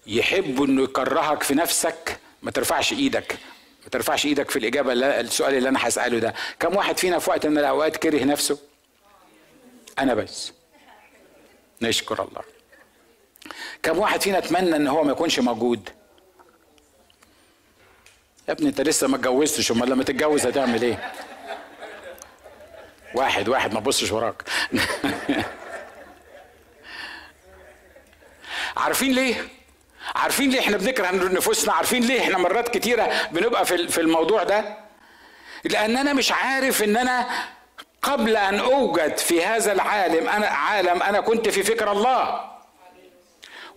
يحب 0.08 0.64
إنه 0.64 0.84
يكرهك 0.84 1.44
في 1.44 1.54
نفسك 1.56 2.20
ما 2.44 2.52
ترفعش 2.52 2.94
إيدك. 2.94 3.38
ما 3.88 3.92
ترفعش 3.92 4.26
إيدك 4.26 4.50
في 4.52 4.60
الإجابة 4.60 4.94
السؤال 4.94 5.56
اللي 5.56 5.70
أنا 5.70 5.88
هسأله 5.88 6.20
ده. 6.20 6.34
كم 6.60 6.76
واحد 6.76 6.98
فينا 6.98 7.20
في 7.20 7.30
وقت 7.30 7.46
من 7.46 7.58
الأوقات 7.58 7.98
كره 7.98 8.24
نفسه؟ 8.24 8.58
أنا 10.00 10.14
بس. 10.14 10.52
نشكر 11.82 12.24
الله. 12.24 12.42
كم 13.84 13.98
واحد 13.98 14.22
فينا 14.22 14.38
أتمنى 14.38 14.76
إن 14.76 14.88
هو 14.88 15.04
ما 15.04 15.12
يكونش 15.12 15.40
موجود؟ 15.40 15.90
يا 18.48 18.54
ابني 18.54 18.70
أنت 18.70 18.82
لسه 18.82 19.08
ما 19.08 19.16
اتجوزتش 19.16 19.72
أمال 19.72 19.90
لما 19.90 20.04
تتجوز 20.04 20.46
هتعمل 20.46 20.82
إيه؟ 20.82 21.12
واحد 23.16 23.50
واحد 23.50 23.74
ما 23.74 23.80
تبصش 23.80 24.12
وراك. 24.12 24.44
عارفين 28.78 29.12
ليه؟ 29.12 29.57
عارفين 30.16 30.50
ليه 30.50 30.60
إحنا 30.60 30.78
بنكره 30.78 31.12
نفوسنا؟ 31.12 31.74
عارفين 31.74 32.04
ليه 32.04 32.22
إحنا 32.22 32.38
مرات 32.38 32.70
كتيرة 32.78 33.10
بنبقى 33.32 33.66
في 33.66 33.88
في 33.88 34.02
الموضوع 34.02 34.44
ده؟ 34.44 34.78
لأن 35.64 35.98
أنا 35.98 36.14
مش 36.14 36.32
عارف 36.32 36.84
إن 36.84 36.98
أنا 36.98 37.28
قبل 38.02 38.38
أن 38.38 38.60
أوجد 38.60 39.18
في 39.18 39.46
هذا 39.46 39.72
العالم 39.72 40.30
أنا 40.30 40.48
عالم 40.48 41.04
أنا 41.04 41.22
كنت 41.22 41.50
في 41.50 41.64
فكر 41.64 41.92
الله. 41.92 42.52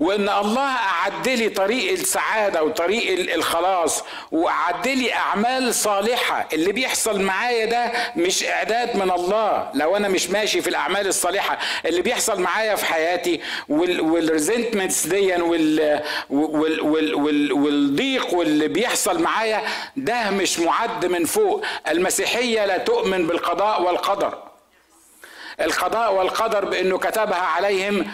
وإن 0.01 0.29
الله 0.29 0.69
أعد 0.77 1.29
لي 1.29 1.49
طريق 1.49 1.93
السعادة 1.93 2.63
وطريق 2.63 3.35
الخلاص 3.35 4.05
وأعد 4.33 4.89
لي 4.89 5.15
أعمال 5.15 5.75
صالحة. 5.75 6.49
اللي 6.53 6.73
بيحصل 6.73 7.21
معايا 7.23 7.67
ده 7.67 7.93
مش 8.17 8.45
إعداد 8.45 8.97
من 8.97 9.11
الله. 9.11 9.71
لو 9.75 9.97
أنا 9.97 10.09
مش 10.09 10.31
ماشي 10.31 10.63
في 10.63 10.69
الأعمال 10.71 11.07
الصالحة 11.07 11.59
اللي 11.87 12.03
بيحصل 12.03 12.41
معايا 12.41 12.75
في 12.77 12.85
حياتي 12.85 13.41
والريزنتمنتس 13.69 15.07
دي 15.07 15.33
وال 15.37 16.03
والضيق 17.53 18.35
واللي 18.35 18.69
بيحصل 18.69 19.23
معايا 19.23 19.63
ده 19.97 20.31
مش 20.31 20.59
معد 20.59 21.07
من 21.07 21.25
فوق. 21.25 21.65
المسيحية 21.89 22.67
لا 22.67 22.79
تؤمن 22.79 23.27
بالقضاء 23.27 23.83
والقدر. 23.83 24.50
القضاء 25.61 26.15
والقدر 26.15 26.65
بأنه 26.65 26.99
كتبها 26.99 27.39
عليهم 27.43 28.07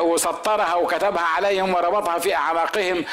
وسطرها 0.00 0.74
وكتبها 0.74 1.22
عليهم 1.22 1.74
وربطها 1.74 2.18
في 2.18 2.34
أعماقهم 2.34 3.04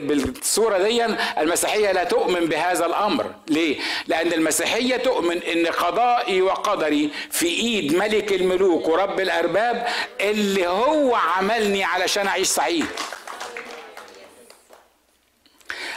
بالصورة 0.00 0.78
دي 0.78 1.04
المسيحية 1.38 1.92
لا 1.92 2.04
تؤمن 2.04 2.46
بهذا 2.46 2.86
الأمر. 2.86 3.26
ليه؟ 3.48 3.78
لأن 4.06 4.32
المسيحية 4.32 4.96
تؤمن 4.96 5.42
إن 5.42 5.66
قضائي 5.66 6.42
وقدري 6.42 7.10
في 7.30 7.46
إيد 7.46 7.94
ملك 7.94 8.32
الملوك 8.32 8.88
ورب 8.88 9.20
الأرباب 9.20 9.86
اللي 10.20 10.66
هو 10.68 11.14
عملني 11.14 11.84
علشان 11.84 12.26
أعيش 12.26 12.48
سعيد 12.48 12.86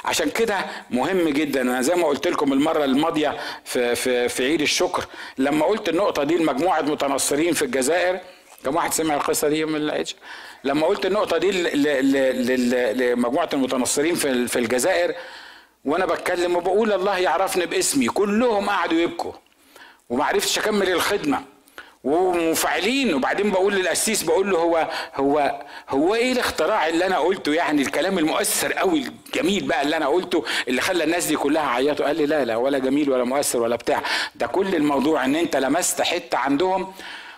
عشان 0.05 0.29
كده 0.29 0.57
مهم 0.91 1.29
جدا. 1.29 1.61
أنا 1.61 1.81
زي 1.81 1.95
ما 1.95 2.07
قلت 2.07 2.27
لكم 2.27 2.53
المرة 2.53 2.83
الماضية 2.85 3.37
في 3.65 3.95
في 3.95 4.29
في 4.29 4.43
عيد 4.45 4.61
الشكر 4.61 5.05
لما 5.37 5.65
قلت 5.65 5.89
النقطة 5.89 6.23
دي 6.23 6.35
لمجموعة 6.37 6.81
متنصرين 6.81 7.53
في 7.53 7.65
الجزائر 7.65 8.19
كم 8.65 8.75
واحد 8.75 8.93
سمع 8.93 9.15
القصة 9.15 9.47
دي 9.49 9.65
من 9.65 9.75
العيش 9.75 10.15
لما 10.63 10.87
قلت 10.87 11.05
النقطة 11.05 11.37
دي 11.37 11.51
لمجموعة 12.93 13.49
المتنصرين 13.53 14.15
في 14.15 14.47
في 14.47 14.59
الجزائر 14.59 15.15
وأنا 15.85 16.05
بتكلم 16.05 16.55
وبقول 16.55 16.93
الله 16.93 17.17
يعرفني 17.17 17.65
باسمي 17.65 18.07
كلهم 18.07 18.69
قعدوا 18.69 18.99
يبكوا 18.99 19.31
وما 20.09 20.25
عرفتش 20.25 20.59
أكمل 20.59 20.89
الخدمة. 20.89 21.41
ومنفعلين 22.05 23.13
وبعدين 23.13 23.51
بقول 23.51 23.75
للقسيس 23.75 24.23
بقول 24.23 24.51
له 24.51 24.57
هو 24.57 24.87
هو 25.15 25.61
هو 25.89 26.15
إيه 26.15 26.31
الاختراع 26.31 26.87
اللي 26.87 27.05
أنا 27.05 27.17
قلته؟ 27.17 27.53
يعني 27.53 27.81
الكلام 27.81 28.19
المؤثر 28.19 28.73
قوي 28.73 29.05
الجميل 29.27 29.63
بقى 29.67 29.81
اللي 29.81 29.97
أنا 29.97 30.07
قلته 30.07 30.43
اللي 30.67 30.81
خلى 30.81 31.03
الناس 31.03 31.25
دي 31.25 31.35
كلها 31.35 31.67
عيطوا. 31.67 32.05
قال 32.05 32.15
لي 32.17 32.25
لا 32.25 32.45
لا 32.45 32.55
ولا 32.55 32.77
جميل 32.77 33.09
ولا 33.09 33.23
مؤثر 33.23 33.61
ولا 33.61 33.75
بتاع. 33.75 34.01
ده 34.35 34.47
كل 34.47 34.75
الموضوع 34.75 35.25
إن 35.25 35.35
أنت 35.35 35.55
لمست 35.55 36.01
حتة 36.01 36.37
عندهم 36.37 36.93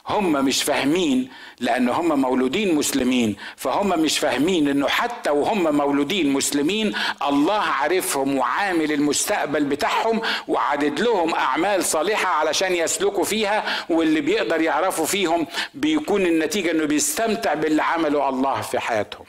هم 0.10 0.32
مش 0.32 0.64
فاهمين 0.64 1.30
لأن 1.60 1.90
هم 1.90 2.22
مولودين 2.22 2.76
مسلمين. 2.76 3.36
فهم 3.56 4.00
مش 4.00 4.20
فاهمين 4.20 4.68
إنه 4.68 4.88
حتى 4.88 5.30
وهم 5.30 5.76
مولودين 5.78 6.34
مسلمين 6.34 6.96
الله 7.28 7.60
عارفهم 7.60 8.38
وعامل 8.38 8.92
المستقبل 8.92 9.64
بتاعهم 9.64 10.22
وعدد 10.48 11.00
لهم 11.00 11.36
أعمال 11.36 11.86
صالحة 11.86 12.28
علشان 12.28 12.76
يسلكوا 12.76 13.24
فيها 13.24 13.86
واللي 13.90 14.22
بيقدر 14.22 14.62
يعرفوا 14.62 15.06
فيهم 15.06 15.48
بيكون 15.74 16.22
النتيجة 16.22 16.72
إنه 16.72 16.86
بيستمتع 16.86 17.54
باللي 17.54 17.84
عمله 17.84 18.30
الله 18.30 18.62
في 18.62 18.80
حياتهم. 18.80 19.26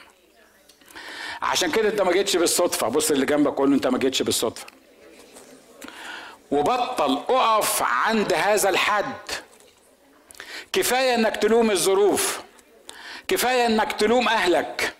عشان 1.41 1.71
كده 1.71 1.89
أنت 1.89 2.01
ما 2.01 2.11
جيتش 2.11 2.35
بالصدفة. 2.35 2.87
بص 2.87 3.11
اللي 3.11 3.25
جنبك 3.25 3.53
قول 3.53 3.69
له 3.69 3.75
أنت 3.75 3.87
ما 3.87 3.97
جيتش 3.97 4.21
بالصدفة. 4.21 4.65
وبطل 6.51 7.13
أقف 7.29 7.83
عند 7.83 8.33
هذا 8.33 8.69
الحد. 8.69 9.13
كفاية 10.73 11.15
إنك 11.15 11.37
تلوم 11.37 11.71
الظروف. 11.71 12.41
كفاية 13.27 13.65
إنك 13.65 13.91
تلوم 13.93 14.27
أهلك. 14.27 14.93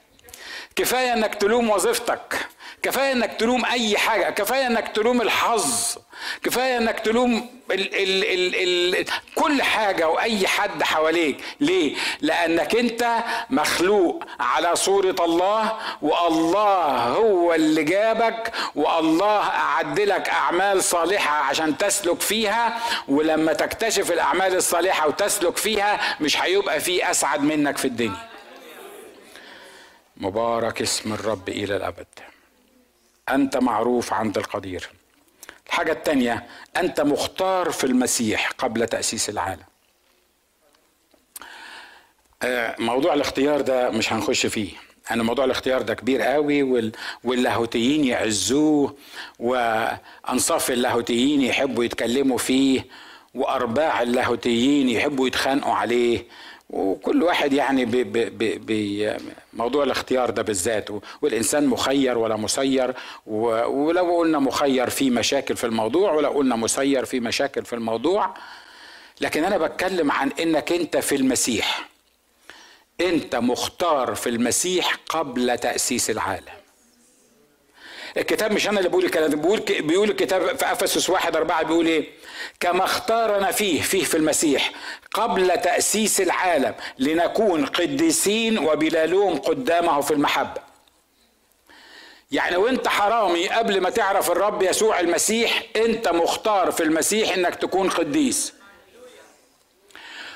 كفاية 0.76 1.14
إنك 1.14 1.36
تلوم 1.36 1.70
وظيفتك. 1.70 2.48
كفاية 2.84 3.12
إنك 3.12 3.34
تلوم 3.40 3.66
أي 3.66 3.98
حاجة. 3.98 4.30
كفاية 4.30 4.68
إنك 4.68 4.88
تلوم 4.88 5.22
الحظ. 5.22 5.98
كفاية 6.44 6.78
إنك 6.78 7.00
تلوم 7.00 7.50
ال 7.72 7.96
ال 7.96 8.24
ال 8.56 8.96
ال 9.00 9.06
كل 9.36 9.62
حاجة 9.62 10.10
وأي 10.10 10.48
حد 10.48 10.84
حواليك. 10.84 11.38
ليه؟ 11.60 11.96
لأنك 12.22 12.76
أنت 12.76 13.24
مخلوق 13.50 14.24
على 14.40 14.76
صورة 14.76 15.16
الله 15.20 15.78
والله 16.02 17.04
هو 17.08 17.54
اللي 17.54 17.84
جابك 17.84 18.52
والله 18.76 19.40
اعد 19.50 20.00
لك 20.00 20.30
أعمال 20.30 20.84
صالحة 20.84 21.36
عشان 21.36 21.78
تسلك 21.78 22.22
فيها 22.22 22.80
ولما 23.08 23.54
تكتشف 23.54 24.12
الأعمال 24.12 24.56
الصالحة 24.56 25.08
وتسلك 25.08 25.58
فيها 25.58 26.00
مش 26.22 26.42
هيبقى 26.42 26.80
في 26.80 27.12
أسعد 27.12 27.44
منك 27.44 27.78
في 27.78 27.86
الدنيا. 27.86 28.30
مبارك 30.18 30.82
اسم 30.82 31.14
الرب 31.14 31.50
إلى 31.50 31.76
الأبد. 31.76 32.08
أنت 33.30 33.58
معروف 33.58 34.14
عند 34.14 34.38
القدير. 34.38 34.90
الحاجة 35.70 35.92
الثانية 35.92 36.46
أنت 36.78 37.02
مختار 37.02 37.72
في 37.72 37.84
المسيح 37.84 38.52
قبل 38.58 38.88
تأسيس 38.88 39.30
العالم. 39.30 39.64
آه، 42.44 42.76
موضوع 42.80 43.14
الاختيار 43.14 43.62
ده 43.62 43.90
مش 43.90 44.14
هنخش 44.14 44.46
فيه. 44.46 44.70
أنا 45.12 45.24
موضوع 45.24 45.46
الاختيار 45.46 45.82
ده 45.82 45.94
كبير 45.94 46.22
قوي 46.22 46.88
واللاهوتيين 47.24 48.06
يعزوه 48.06 48.96
وأنصاف 49.40 50.72
اللاهوتيين 50.72 51.42
يحبوا 51.42 51.84
يتكلموا 51.84 52.38
فيه 52.38 52.86
وأرباع 53.36 54.02
اللاهوتيين 54.02 54.90
يحبوا 54.90 55.28
يتخانقوا 55.28 55.74
عليه. 55.74 56.26
وكل 56.70 57.24
واحد 57.24 57.54
يعني 57.54 57.86
بموضوع 59.54 59.84
الاختيار 59.84 60.30
ده 60.30 60.42
بالذات 60.42 60.90
والإنسان 61.22 61.68
مخير 61.68 62.18
ولا 62.18 62.36
مسير 62.36 62.94
ولو 63.26 64.18
قلنا 64.18 64.40
مخير 64.40 64.90
في 64.90 65.10
مشاكل 65.10 65.56
في 65.58 65.64
الموضوع 65.64 66.12
ولو 66.14 66.30
قلنا 66.30 66.56
مسير 66.56 67.06
في 67.06 67.20
مشاكل 67.20 67.66
في 67.66 67.74
الموضوع 67.74 68.34
لكن 69.22 69.44
أنا 69.44 69.58
بتكلم 69.58 70.12
عن 70.12 70.32
إنك 70.40 70.72
أنت 70.72 70.98
في 70.98 71.16
المسيح. 71.16 71.90
أنت 73.02 73.36
مختار 73.36 74.16
في 74.16 74.30
المسيح 74.30 74.96
قبل 75.10 75.58
تأسيس 75.58 76.10
العالم. 76.10 76.59
الكتاب 78.17 78.52
مش 78.52 78.67
أنا 78.67 78.78
اللي 78.78 78.89
بقول 78.89 79.06
الكلام 79.06 79.30
بيقول 79.32 79.60
بيقول 79.60 80.10
الكتاب 80.10 80.58
في 80.58 80.72
أفسس 80.72 81.10
واحد 81.10 81.36
أربعة 81.36 81.63
بيقول 81.63 81.86
إيه؟ 81.86 82.10
كما 82.60 82.84
اختارنا 82.84 83.52
فيه 83.52 83.82
فيه 83.82 84.04
في 84.04 84.17
المسيح 84.17 84.72
قبل 85.13 85.58
تأسيس 85.62 86.22
العالم 86.22 86.76
لنكون 87.00 87.65
قديسين 87.65 88.60
وبلا 88.60 89.06
لوم 89.06 89.38
قدامه 89.38 90.02
في 90.02 90.12
المحبة. 90.12 90.62
يعني 92.32 92.58
وأنت 92.58 92.88
حرامي 92.88 93.50
قبل 93.50 93.82
ما 93.82 93.89
تعرف 93.89 94.32
الرب 94.32 94.62
يسوع 94.63 95.00
المسيح 95.00 95.63
أنت 95.76 96.08
مختار 96.08 96.72
في 96.72 96.84
المسيح 96.84 97.34
إنك 97.34 97.56
تكون 97.56 97.89
قديس. 97.89 98.54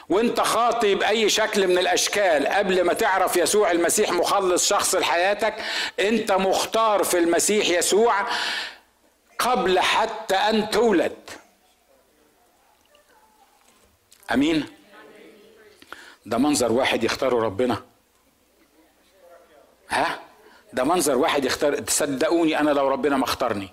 وانت 0.10 0.42
خاطي 0.42 0.96
باي 0.96 1.30
شكل 1.30 1.68
من 1.68 1.78
الأشكال 1.78 2.48
قبل 2.48 2.82
ما 2.82 2.94
تعرف 2.94 3.38
يسوع 3.38 3.72
المسيح 3.72 4.12
مخلص 4.12 4.68
شخص 4.68 4.96
لحياتك 4.96 5.56
انت 6.00 6.32
مختار 6.32 7.04
في 7.04 7.18
المسيح 7.18 7.70
يسوع 7.70 8.28
قبل 9.40 9.80
حتى 9.80 10.36
أن 10.36 10.70
تولد. 10.70 11.30
أمين؟ 14.34 14.66
ده 16.26 16.38
منظر 16.38 16.72
واحد 16.72 17.04
يختاره 17.04 17.36
ربنا. 17.36 17.84
ها؟ 19.90 20.20
ده 20.74 20.84
منظر 20.84 21.18
واحد 21.18 21.46
يختار 21.46 21.80
تصدقوني 21.80 22.60
أنا 22.60 22.70
لو 22.72 22.88
ربنا 22.88 23.18
ما 23.18 23.24
اختارني. 23.24 23.70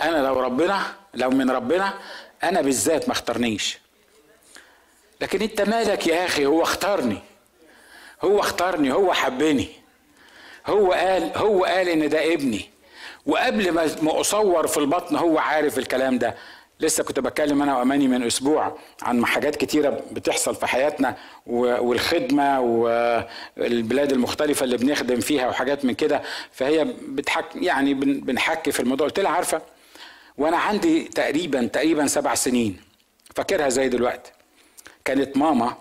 أنا 0.00 0.16
لو 0.26 0.40
ربنا 0.40 0.94
لو 1.14 1.30
من 1.30 1.50
ربنا 1.50 1.94
أنا 2.42 2.60
بالذات 2.60 3.08
ما 3.08 3.12
اختارنيش 3.12 3.78
لكن 5.20 5.42
انت 5.42 5.60
مالك 5.60 6.06
يا 6.06 6.24
أخي؟ 6.24 6.46
هو 6.46 6.62
اختارني. 6.62 7.18
هو 8.22 8.40
اختارني 8.40 8.92
هو 8.92 9.12
حبني. 9.12 9.68
هو 10.66 10.92
قال 10.92 11.32
هو 11.36 11.64
قال 11.64 11.88
إن 11.88 12.08
ده 12.08 12.34
ابني. 12.34 12.70
وقبل 13.26 13.70
ما 14.02 14.20
أصور 14.20 14.66
في 14.66 14.76
البطن 14.76 15.16
هو 15.16 15.38
عارف 15.38 15.78
الكلام 15.78 16.18
ده. 16.18 16.34
لسه 16.80 17.04
كنت 17.04 17.20
بتكلم 17.20 17.62
أنا 17.62 17.78
وأماني 17.78 18.08
من 18.08 18.22
أسبوع 18.26 18.78
عن 19.02 19.26
حاجات 19.26 19.56
كتيرة 19.56 20.02
بتحصل 20.12 20.54
في 20.54 20.66
حياتنا 20.66 21.16
والخدمة 21.46 22.60
والبلاد 22.60 24.12
المختلفة 24.12 24.64
اللي 24.64 24.76
بنخدم 24.76 25.20
فيها 25.20 25.48
وحاجات 25.48 25.84
من 25.84 25.94
كده. 25.94 26.22
فهي 26.52 26.84
بتحك 27.08 27.44
يعني 27.56 27.94
بنحكي 27.94 28.72
في 28.72 28.80
الموضوع. 28.80 29.06
قلت 29.06 29.20
لها 29.20 29.30
عارفة 29.30 29.62
وأنا 30.38 30.56
عندي 30.56 31.02
تقريبا 31.04 31.66
تقريبا 31.66 32.06
سبع 32.06 32.34
سنين. 32.34 32.80
فاكرها 33.34 33.68
زي 33.68 33.88
دلوقتي. 33.88 34.32
كانت 35.08 35.36
ماما 35.36 35.76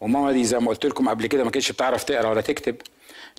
وماما 0.00 0.32
دي 0.32 0.44
زي 0.44 0.58
ما 0.58 0.68
قلت 0.68 0.86
لكم 0.86 1.08
قبل 1.08 1.26
كده 1.26 1.44
ما 1.44 1.50
كانتش 1.50 1.72
بتعرف 1.72 2.04
تقرأ 2.04 2.28
ولا 2.30 2.40
تكتب 2.40 2.76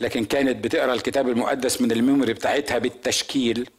لكن 0.01 0.25
كانت 0.25 0.63
بتقرأ 0.63 0.93
الكتاب 0.93 1.29
المقدس 1.29 1.81
من 1.81 1.91
الميموري 1.91 2.33
بتاعتها 2.33 2.77
بالتشكيل 2.77 3.69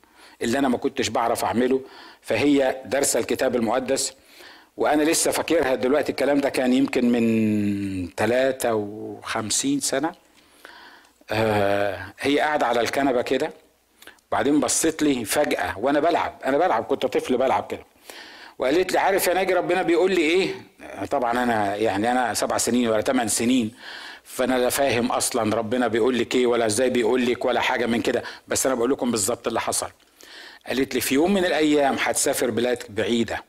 اللي 0.43 0.59
أنا 0.59 0.69
ما 0.69 0.79
كنتش 0.79 1.09
بعرف 1.09 1.45
أعمله 1.45 1.81
فهي 2.23 2.83
دارسة 2.85 3.21
الكتاب 3.21 3.57
المقدس 3.57 4.13
وأنا 4.77 5.03
لسه 5.03 5.31
فاكرها 5.31 5.75
دلوقتي 5.75 6.13
الكلام 6.13 6.39
ده 6.41 6.49
كان 6.49 6.73
يمكن 6.73 7.13
من 7.13 8.09
53 8.17 9.81
سنة. 9.81 10.13
آه 11.31 12.07
هي 12.21 12.39
قاعدة 12.41 12.67
على 12.67 12.81
الكنبة 12.81 13.23
كده 13.23 13.51
بعدين 14.33 14.61
بصيت 14.61 15.03
لي 15.03 15.25
فجأة 15.25 15.79
وأنا 15.79 16.01
بلعب 16.01 16.39
أنا 16.45 16.59
بلعب 16.59 16.85
كنت 16.85 17.07
طفل 17.07 17.37
بلعب 17.37 17.67
كده. 17.71 17.85
وقالت 18.59 18.93
لي 18.93 18.99
عارف 18.99 19.27
يا 19.27 19.35
ناجي 19.35 19.55
ربنا 19.55 19.83
بيقول 19.83 20.11
لي 20.15 20.21
إيه؟ 20.21 20.55
طبعا 21.11 21.43
أنا 21.43 21.77
يعني 21.77 22.11
أنا 22.13 22.35
سبع 22.35 22.59
سنين 22.59 22.89
ولا 22.89 23.01
ثمان 23.01 23.29
سنين 23.29 23.73
فأنا 24.25 24.59
لا 24.59 24.71
فاهم 24.71 25.13
أصلا 25.13 25.57
ربنا 25.57 25.89
بيقول 25.89 26.19
لك 26.19 26.35
إيه 26.35 26.47
ولا 26.47 26.67
إزاي 26.67 26.91
بيقول 26.91 27.27
لك 27.27 27.45
ولا 27.45 27.61
حاجة 27.61 27.87
من 27.87 28.03
كده. 28.03 28.23
بس 28.49 28.67
أنا 28.67 28.75
بقول 28.75 28.91
لكم 28.91 29.11
بالظبط 29.11 29.47
اللي 29.47 29.61
حصل. 29.61 29.91
قالت 30.67 30.95
لي 30.95 31.01
في 31.01 31.15
يوم 31.15 31.35
من 31.35 31.45
الأيام 31.45 31.97
هتسافر 32.01 32.51
بلاد 32.51 32.83
بعيدة 32.89 33.45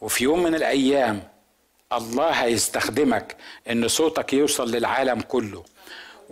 وفي 0.00 0.24
يوم 0.24 0.42
من 0.42 0.54
الأيام 0.54 1.22
الله 1.92 2.30
هيستخدمك 2.30 3.36
إن 3.70 3.88
صوتك 3.88 4.32
يوصل 4.32 4.70
للعالم 4.70 5.20
كله. 5.20 5.64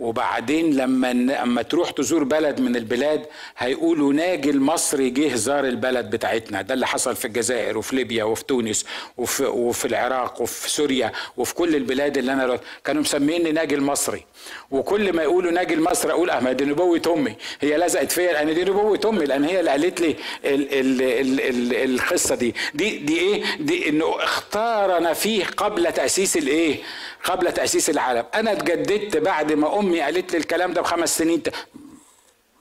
وبعدين 0.03 0.75
لما 0.75 1.13
لما 1.13 1.61
تروح 1.61 1.91
تزور 1.91 2.23
بلد 2.23 2.59
من 2.61 2.75
البلاد 2.75 3.25
هيقولوا 3.57 4.13
ناجي 4.13 4.49
المصري 4.49 5.09
جه 5.09 5.35
زار 5.35 5.65
البلد 5.67 6.09
بتاعتنا. 6.09 6.61
ده 6.61 6.73
اللي 6.73 6.87
حصل 6.87 7.15
في 7.15 7.25
الجزائر 7.25 7.77
وفي 7.77 7.95
ليبيا 7.95 8.23
وفي 8.23 8.43
تونس 8.43 8.85
وفي, 9.17 9.43
وفي 9.45 9.85
العراق 9.85 10.41
وفي 10.41 10.69
سوريا 10.69 11.11
وفي 11.37 11.55
كل 11.55 11.75
البلاد 11.75 12.17
اللي 12.17 12.33
أنا 12.33 12.59
كانوا 12.85 13.01
مسميني 13.01 13.51
ناجي 13.51 13.75
المصري. 13.75 14.25
وكل 14.71 15.13
ما 15.13 15.23
يقولوا 15.23 15.51
ناجي 15.51 15.73
المصري 15.73 16.11
أقول 16.11 16.29
آه 16.29 16.51
دي 16.51 16.65
نبوة 16.65 17.01
أمي. 17.07 17.35
هي 17.61 17.77
لزقت 17.77 18.11
فيا 18.11 18.31
لأن 18.33 18.53
دي 18.53 18.61
نبوة 18.63 18.99
أمي 19.05 19.25
لأن 19.25 19.43
هي 19.43 19.59
اللي 19.59 19.71
قالت 19.71 20.01
لي 20.01 20.15
ال 20.45 20.73
ال 20.73 21.01
ال 21.01 21.39
ال 21.41 21.93
القصة 21.95 22.35
دي. 22.35 22.55
دي 22.73 22.97
دي 22.97 23.19
إيه؟ 23.19 23.43
دي 23.59 23.89
إنه 23.89 24.15
اختارنا 24.23 25.13
فيه 25.13 25.45
قبل 25.45 25.93
تأسيس 25.93 26.37
الإيه؟ 26.37 26.75
قبل 27.23 27.51
تأسيس 27.51 27.89
العالم. 27.89 28.23
أنا 28.33 28.51
اتجددت 28.51 29.17
بعد 29.17 29.53
ما 29.53 29.79
أمي 29.79 29.92
قالت 30.01 30.31
لي 30.31 30.37
الكلام 30.37 30.73
ده 30.73 30.81
بخمس 30.81 31.17
سنين 31.17 31.43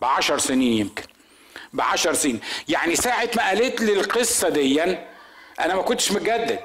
بعشر 0.01 0.39
سنين 0.39 0.73
يمكن. 0.73 1.03
بعشر 1.73 2.15
سنين. 2.15 2.41
يعني 2.69 2.97
ساعة 2.97 3.29
ما 3.37 3.49
قالت 3.49 3.81
لي 3.81 3.93
القصة 3.93 4.49
دي 4.49 4.83
أنا 5.61 5.75
ما 5.75 5.83
كنتش 5.83 6.13
متجدد. 6.13 6.61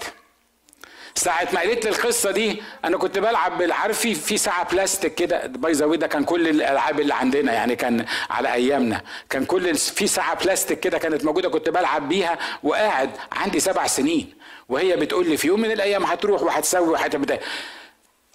ساعة 1.16 1.48
ما 1.54 1.60
قالت 1.60 1.86
لي 1.86 1.92
القصة 1.92 2.32
دي 2.32 2.64
أنا 2.86 2.98
كنت 2.98 3.18
بلعب 3.20 3.72
عارف 3.72 4.00
في 4.00 4.16
في 4.16 4.38
ساعة 4.38 4.72
بلاستيك 4.72 5.16
كده. 5.16 5.48
by 5.48 5.72
the 5.72 5.86
way 5.86 6.08
كان 6.08 6.24
كل 6.24 6.48
الألعاب 6.48 7.00
اللي 7.00 7.14
عندنا 7.14 7.54
يعني 7.54 7.76
كان 7.76 8.06
على 8.30 8.54
أيامنا. 8.54 9.02
كان 9.30 9.46
كل 9.46 9.76
في 9.76 10.08
ساعة 10.08 10.44
بلاستيك 10.44 10.80
كده 10.80 10.98
كانت 10.98 11.26
موجودة 11.26 11.50
كنت 11.50 11.70
بلعب 11.70 12.10
بيها 12.10 12.40
وقاعد 12.64 13.10
عندي 13.32 13.60
سبع 13.60 13.88
سنين. 13.88 14.34
وهي 14.70 14.96
بتقول 14.96 15.30
لي 15.30 15.38
في 15.38 15.48
يوم 15.48 15.62
من 15.62 15.72
الأيام 15.72 16.04
هتروح 16.06 16.42
وهتسوي 16.42 16.88
وهتبدأ. 16.88 17.40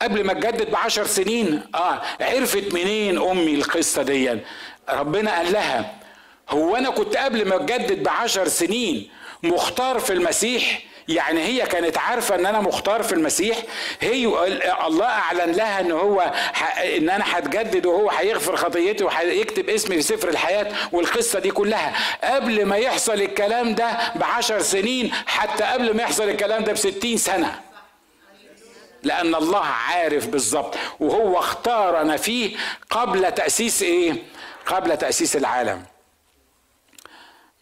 قبل 0.02 0.24
ما 0.24 0.32
تجدد 0.32 0.70
بعشر 0.70 1.06
سنين 1.06 1.62
آه 1.74 2.02
عرفت 2.20 2.74
منين 2.74 3.18
أمي 3.18 3.54
القصة 3.54 4.02
دي؟ 4.02 4.38
ربنا 4.90 5.36
قال 5.36 5.52
لها 5.52 5.94
هو 6.50 6.76
أنا 6.76 6.90
كنت 6.90 7.16
قبل 7.16 7.48
ما 7.48 7.56
اتجدد 7.56 8.02
بعشر 8.02 8.48
سنين 8.48 9.08
مختار 9.42 9.98
في 9.98 10.12
المسيح؟ 10.12 10.82
يعني 11.08 11.40
هي 11.44 11.66
كانت 11.66 11.98
عارفة 11.98 12.34
إن 12.34 12.46
أنا 12.46 12.60
مختار 12.60 13.02
في 13.02 13.12
المسيح؟ 13.12 13.56
هي 14.00 14.26
الله 14.86 15.06
أعلن 15.06 15.52
لها 15.52 15.80
إن 15.80 15.90
هو 15.92 16.32
إن 16.96 17.10
أنا 17.10 17.24
هتجدد 17.26 17.86
وهو 17.86 18.10
هيغفر 18.10 18.56
خطيتي 18.56 19.04
وهيكتب 19.04 19.70
اسمي 19.70 19.96
في 19.96 20.02
سفر 20.02 20.28
الحياة 20.28 20.72
والقصة 20.92 21.38
دي 21.38 21.50
كلها. 21.50 21.92
قبل 22.24 22.64
ما 22.66 22.76
يحصل 22.76 23.12
الكلام 23.12 23.74
ده 23.74 23.98
بعشر 24.14 24.58
سنين 24.62 25.12
حتى 25.26 25.64
قبل 25.64 25.96
ما 25.96 26.02
يحصل 26.02 26.28
الكلام 26.30 26.64
ده 26.64 26.72
بستين 26.72 27.16
سنة. 27.16 27.60
لأن 29.02 29.34
الله 29.34 29.64
عارف 29.64 30.26
بالظبط 30.26 30.74
وهو 31.00 31.38
اختارنا 31.38 32.16
فيه 32.16 32.56
قبل 32.90 33.32
تأسيس 33.32 33.82
إيه؟ 33.82 34.22
قبل 34.66 34.96
تأسيس 34.96 35.36
العالم. 35.36 35.82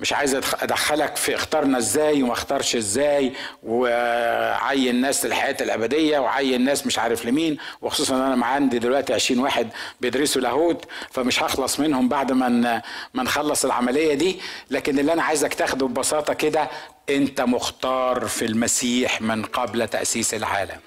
مش 0.01 0.13
عايز 0.13 0.35
أدخلك 0.35 1.17
في 1.17 1.35
اختارنا 1.35 1.79
إزاي 1.79 2.23
وما 2.23 2.33
اختارش 2.33 2.77
إزاي 2.77 3.33
وعين 3.63 5.01
ناس 5.01 5.27
للحياة 5.27 5.57
الأبدية 5.61 6.19
وعين 6.19 6.65
ناس 6.65 6.87
مش 6.87 6.99
عارف 6.99 7.27
لمين 7.27 7.59
وخصوصا 7.83 8.17
أنا 8.17 8.47
عندي 8.47 8.79
دلوقتي 8.79 9.15
20 9.15 9.41
واحد 9.41 9.69
بيدرسوا 10.01 10.43
لاهوت 10.43 10.85
فمش 11.11 11.43
هخلص 11.43 11.81
منهم 11.81 12.09
بعد 12.09 12.33
ما 12.33 12.49
ما 13.15 13.23
نخلص 13.23 13.65
العملية 13.65 14.15
دي. 14.15 14.41
لكن 14.71 14.99
اللي 14.99 15.13
أنا 15.13 15.23
عايزك 15.23 15.55
تاخده 15.55 15.87
ببساطة 15.87 16.35
كده 16.35 16.71
أنت 17.11 17.41
مختار 17.41 18.27
في 18.27 18.45
المسيح 18.45 19.23
من 19.23 19.45
قبل 19.45 19.89
تأسيس 19.89 20.35
العالم. 20.35 20.81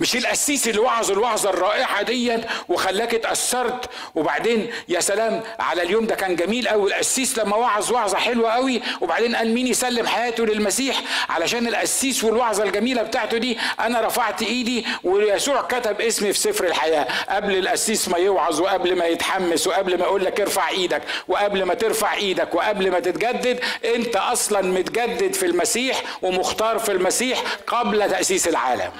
مش 0.00 0.16
القسيس 0.16 0.68
اللي 0.68 0.78
وعظ 0.80 1.10
الوعظة 1.10 1.50
الرائعه 1.50 2.02
ديت 2.02 2.40
وخلاك 2.68 3.14
اتأثرت؟ 3.14 3.90
وبعدين 4.14 4.70
يا 4.88 5.00
سلام 5.00 5.42
على 5.60 5.82
اليوم 5.82 6.06
ده 6.06 6.14
كان 6.14 6.36
جميل 6.36 6.68
قوي 6.68 6.90
القسيس 6.90 7.38
لما 7.38 7.56
وعظ 7.56 7.92
وعظة 7.92 8.16
حلوة 8.18 8.50
قوي 8.50 8.82
وبعدين 9.00 9.36
قال 9.36 9.54
مين 9.54 9.66
يسلم 9.66 10.06
حياته 10.06 10.46
للمسيح؟ 10.46 11.00
علشان 11.28 11.68
القسيس 11.68 12.24
والوعظة 12.24 12.64
الجميلة 12.64 13.02
بتاعته 13.02 13.38
دي 13.38 13.58
أنا 13.80 14.00
رفعت 14.00 14.42
إيدي 14.42 14.86
ويسوع 15.04 15.62
كتب 15.62 16.00
اسمي 16.00 16.32
في 16.32 16.38
سفر 16.38 16.64
الحياة. 16.66 17.06
قبل 17.28 17.58
القسيس 17.58 18.08
ما 18.08 18.18
يوعظ 18.18 18.60
وقبل 18.60 18.96
ما 18.98 19.04
يتحمس 19.06 19.66
وقبل 19.66 19.98
ما 19.98 20.04
يقول 20.04 20.24
لك 20.24 20.40
ارفع 20.40 20.68
إيدك 20.68 21.02
وقبل 21.28 21.62
ما 21.62 21.74
ترفع 21.74 22.14
إيدك 22.14 22.54
وقبل 22.54 22.90
ما 22.90 23.00
تتجدد 23.00 23.60
أنت 23.84 24.16
أصلا 24.16 24.62
متجدد 24.62 25.34
في 25.34 25.46
المسيح 25.46 26.02
ومختار 26.22 26.78
في 26.78 26.92
المسيح 26.92 27.42
قبل 27.66 28.10
تأسيس 28.10 28.48
العالم. 28.48 28.90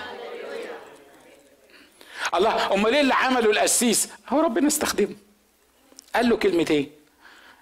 الله 2.34 2.74
أمال 2.74 2.94
إيه 2.94 3.00
اللي 3.00 3.14
عمله 3.14 3.50
القسيس؟ 3.50 4.08
هو 4.28 4.40
ربنا 4.40 4.66
استخدمه. 4.66 5.14
قال 6.14 6.28
له 6.28 6.36
كلمتين. 6.36 6.90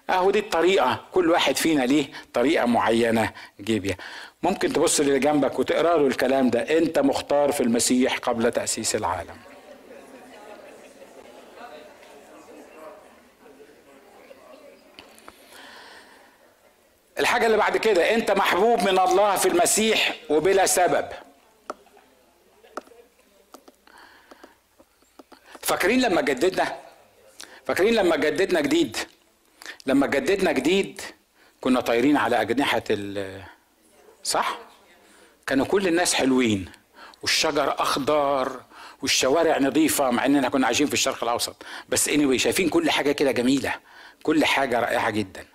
اهو 0.09 0.31
دي 0.31 0.39
الطريقة. 0.39 1.05
كل 1.11 1.29
واحد 1.29 1.57
فينا 1.57 1.83
ليه 1.83 2.05
طريقة 2.33 2.65
معينة. 2.65 3.31
جيبيا. 3.61 3.97
ممكن 4.43 4.73
تبص 4.73 4.99
للي 4.99 5.19
جنبك 5.19 5.59
وتقرأ 5.59 5.97
له 5.97 6.07
الكلام 6.07 6.49
ده. 6.49 6.77
أنت 6.77 6.99
مختار 6.99 7.51
في 7.51 7.61
المسيح 7.63 8.17
قبل 8.17 8.51
تأسيس 8.51 8.95
العالم. 8.95 9.37
الحاجة 17.19 17.45
اللي 17.45 17.57
بعد 17.57 17.77
كده 17.77 18.15
أنت 18.15 18.31
محبوب 18.31 18.79
من 18.81 18.99
الله 18.99 19.35
في 19.35 19.47
المسيح 19.47 20.15
وبلا 20.29 20.65
سبب. 20.65 21.05
فاكرين 25.67 26.01
لما 26.01 26.21
جددنا؟ 26.21 26.75
فاكرين 27.65 27.93
لما 27.93 28.15
جددنا 28.15 28.61
جديد؟ 28.61 28.97
لما 29.85 30.07
جددنا 30.07 30.51
جديد 30.51 31.01
كنا 31.61 31.81
طايرين 31.81 32.17
على 32.17 32.41
أجنحة 32.41 32.83
ال 32.89 33.41
صح؟ 34.23 34.59
كانوا 35.47 35.65
كل 35.65 35.87
الناس 35.87 36.13
حلوين 36.13 36.71
والشجر 37.21 37.81
أخضر 37.81 38.61
والشوارع 39.01 39.57
نظيفة 39.59 40.11
مع 40.11 40.25
إننا 40.25 40.49
كنا 40.49 40.65
عايشين 40.67 40.87
في 40.87 40.93
الشرق 40.93 41.23
الأوسط. 41.23 41.55
بس 41.89 42.09
anyway 42.09 42.35
شايفين 42.35 42.69
كل 42.69 42.91
حاجة 42.91 43.11
كده 43.11 43.31
جميلة 43.31 43.75
كل 44.23 44.45
حاجة 44.45 44.79
رائعة 44.79 45.09
جدا. 45.09 45.45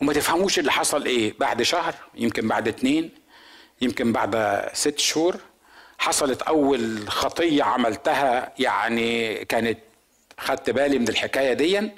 وما 0.00 0.12
تفهموش 0.12 0.58
اللي 0.58 0.72
حصل 0.72 1.04
إيه 1.04 1.34
بعد 1.38 1.62
شهر 1.62 1.94
يمكن 2.14 2.48
بعد 2.48 2.68
اتنين 2.68 3.10
يمكن 3.80 4.12
بعد 4.12 4.62
ست 4.72 4.98
شهور 4.98 5.36
حصلت 5.98 6.42
أول 6.42 7.08
خطية 7.08 7.62
عملتها 7.62 8.52
يعني 8.58 9.34
كانت 9.44 9.78
خدت 10.38 10.70
بالي 10.70 10.98
من 10.98 11.08
الحكاية 11.08 11.52
دي 11.52 11.90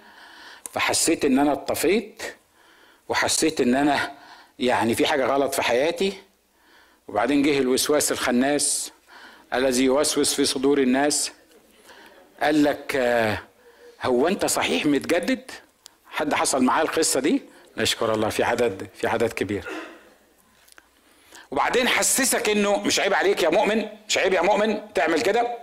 فحسيت 0.73 1.25
إن 1.25 1.39
أنا 1.39 1.53
اتطفيت 1.53 2.23
وحسيت 3.09 3.61
إن 3.61 3.75
أنا 3.75 4.13
يعني 4.59 4.95
في 4.95 5.07
حاجة 5.07 5.27
غلط 5.27 5.55
في 5.55 5.63
حياتي. 5.63 6.13
وبعدين 7.09 7.43
جه 7.43 7.59
الوسواس 7.59 8.13
الخناس 8.13 8.93
الذي 9.55 9.85
يوسوس 9.85 10.35
في 10.35 10.45
صدور 10.45 10.79
الناس. 10.79 11.33
قال 12.43 12.63
لك 12.63 12.97
هو 14.03 14.29
أنت 14.29 14.47
صحيح 14.47 14.87
متجدد؟ 14.87 15.51
حد 16.11 16.35
حصل 16.35 16.63
معاه 16.65 16.83
القصة 16.83 17.21
دي؟ 17.21 17.43
نشكر 17.77 18.15
الله 18.15 18.29
في 18.29 18.43
عدد 18.43 18.89
في 18.95 19.07
عدد 19.07 19.33
كبير. 19.33 19.69
وبعدين 21.51 21.89
حسسك 21.89 22.49
إنه 22.49 22.77
مش 22.77 23.01
عيب 23.01 23.15
عليك 23.15 23.43
يا 23.43 23.49
مؤمن 23.49 23.89
مش 24.09 24.19
عيب 24.19 24.33
يا 24.33 24.41
مؤمن 24.43 24.93
تعمل 24.95 25.21
كده. 25.23 25.59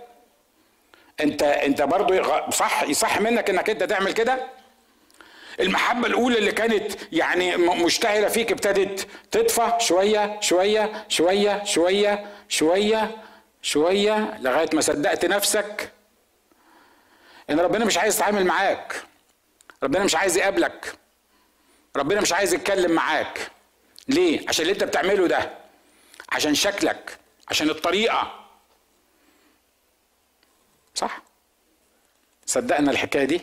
أنت 1.20 1.42
أنت 1.42 1.82
برضه 1.82 2.50
صح 2.50 2.82
يصح 2.82 3.20
منك 3.20 3.50
إنك 3.50 3.70
أنت 3.70 3.82
تعمل 3.82 4.12
كده. 4.12 4.46
المحبة 5.60 6.06
الأولى 6.06 6.38
اللي 6.38 6.52
كانت 6.52 6.92
يعني 7.12 7.56
مشتعلة 7.56 8.28
فيك 8.28 8.52
ابتدت 8.52 9.06
تطفى 9.30 9.72
شوية 9.78 10.40
شوية 10.40 11.04
شوية 11.08 11.64
شوية 11.64 12.26
شوية 12.48 13.16
شوية 13.62 14.38
لغاية 14.40 14.68
ما 14.74 14.80
صدقت 14.80 15.24
نفسك 15.24 15.92
إن 17.50 17.60
ربنا 17.60 17.84
مش 17.84 17.98
عايز 17.98 18.16
يتعامل 18.16 18.44
معاك. 18.46 19.02
ربنا 19.82 20.04
مش 20.04 20.14
عايز 20.14 20.36
يقابلك. 20.36 20.92
ربنا 21.96 22.20
مش 22.20 22.32
عايز 22.32 22.54
يتكلم 22.54 22.92
معاك. 22.92 23.50
ليه؟ 24.08 24.48
عشان 24.48 24.62
اللي 24.62 24.72
أنت 24.72 24.84
بتعمله 24.84 25.26
ده. 25.26 25.50
عشان 26.28 26.54
شكلك 26.54 27.18
عشان 27.48 27.70
الطريقة 27.70 28.44
صح؟ 30.94 31.22
صدقنا 32.46 32.90
الحكاية 32.90 33.24
دي؟ 33.24 33.40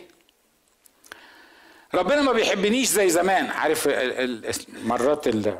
ربنا 1.94 2.22
ما 2.22 2.32
بيحبنيش 2.32 2.88
زي 2.88 3.08
زمان 3.10 3.46
عارف 3.50 3.88
مرات 4.84 5.28
ال 5.28 5.58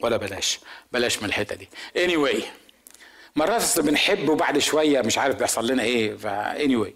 ولا 0.00 0.16
بلاش 0.16 0.60
بلاش 0.92 1.18
من 1.18 1.24
الحتة 1.28 1.54
دي 1.56 1.68
anyway 1.96 2.42
مرات 3.36 3.80
بنحب 3.80 4.28
وبعد 4.28 4.58
شوية 4.58 5.00
مش 5.00 5.18
عارف 5.18 5.36
بيحصل 5.36 5.66
لنا 5.66 5.82
إيه 5.82 6.16
ف 6.16 6.26
anyway 6.58 6.92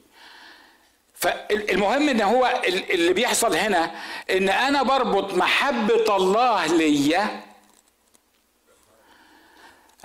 فالمهم 1.15 2.09
إن 2.09 2.21
هو 2.21 2.63
اللي 2.69 3.13
بيحصل 3.13 3.55
هنا 3.57 3.95
إن 4.31 4.49
أنا 4.49 4.83
بربط 4.83 5.35
محبة 5.35 6.17
الله 6.17 6.67
ليا 6.67 7.48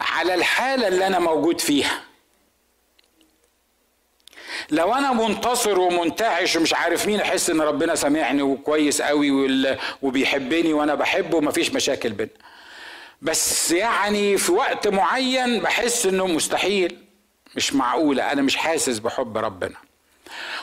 على 0.04 0.34
الحالة 0.34 0.88
اللي 0.88 1.08
أنا 1.08 1.20
موجود 1.20 1.62
فيها. 1.62 2.02
لو 4.70 4.94
أنا 4.94 5.14
منتصر 5.14 5.80
ومنتعش 5.80 6.56
ومش 6.56 6.74
عارف 6.74 7.08
مين 7.08 7.20
أحس 7.22 7.50
إن 7.50 7.62
ربنا 7.62 7.96
سامعني 7.96 8.42
وكويس 8.42 9.02
قوي 9.02 9.32
وبيحبني 10.02 10.74
وأنا 10.74 10.96
بحبه 10.96 11.38
ومفيش 11.38 11.74
مشاكل 11.74 12.10
بينا. 12.12 12.30
بس 13.22 13.72
يعني 13.72 14.38
في 14.38 14.52
وقت 14.52 14.88
معين 14.88 15.60
بحس 15.60 16.06
إنه 16.06 16.28
مستحيل. 16.28 16.98
مش 17.56 17.74
معقولة. 17.74 18.32
أنا 18.32 18.42
مش 18.42 18.56
حاسس 18.56 19.00
بحب 19.00 19.38
ربنا. 19.38 19.76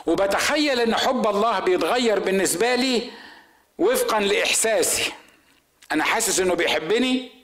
وبتخيل 0.07 0.81
إن 0.81 0.95
حب 0.95 1.27
الله 1.27 1.59
بيتغير 1.59 2.19
بالنسبة 2.19 2.75
لي 2.75 3.11
وفقا 3.79 4.21
لإحساسي. 4.21 5.13
أنا 5.93 6.05
حاسس 6.05 6.41
إنه 6.41 6.55
بيحبني 6.55 7.40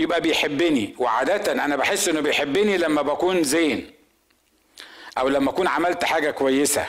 يبقى 0.00 0.20
بيحبني. 0.20 0.94
وعادة 0.98 1.52
أنا 1.52 1.76
بحس 1.76 2.08
إنه 2.08 2.20
بيحبني 2.20 2.76
لما 2.76 3.02
بكون 3.02 3.42
زين. 3.42 3.90
أو 5.18 5.28
لما 5.28 5.50
أكون 5.50 5.66
عملت 5.66 6.04
حاجة 6.04 6.30
كويسة. 6.30 6.86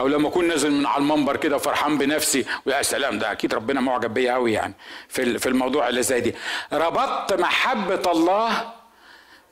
أو 0.00 0.08
لما 0.08 0.28
أكون 0.28 0.48
نازل 0.48 0.70
من 0.70 0.86
على 0.86 1.00
المنبر 1.02 1.36
كده 1.36 1.58
فرحان 1.58 1.98
بنفسي. 1.98 2.44
ويا 2.66 2.82
سلام 2.82 3.18
ده 3.18 3.32
أكيد 3.32 3.54
ربنا 3.54 3.80
معجب 3.80 4.14
بيا 4.14 4.32
قوي 4.32 4.52
يعني 4.52 4.74
في 5.08 5.38
في 5.38 5.48
الموضوع 5.48 5.88
اللي 5.88 6.02
زي 6.02 6.20
دي. 6.20 6.34
ربطت 6.72 7.32
محبة 7.40 8.12
الله 8.12 8.72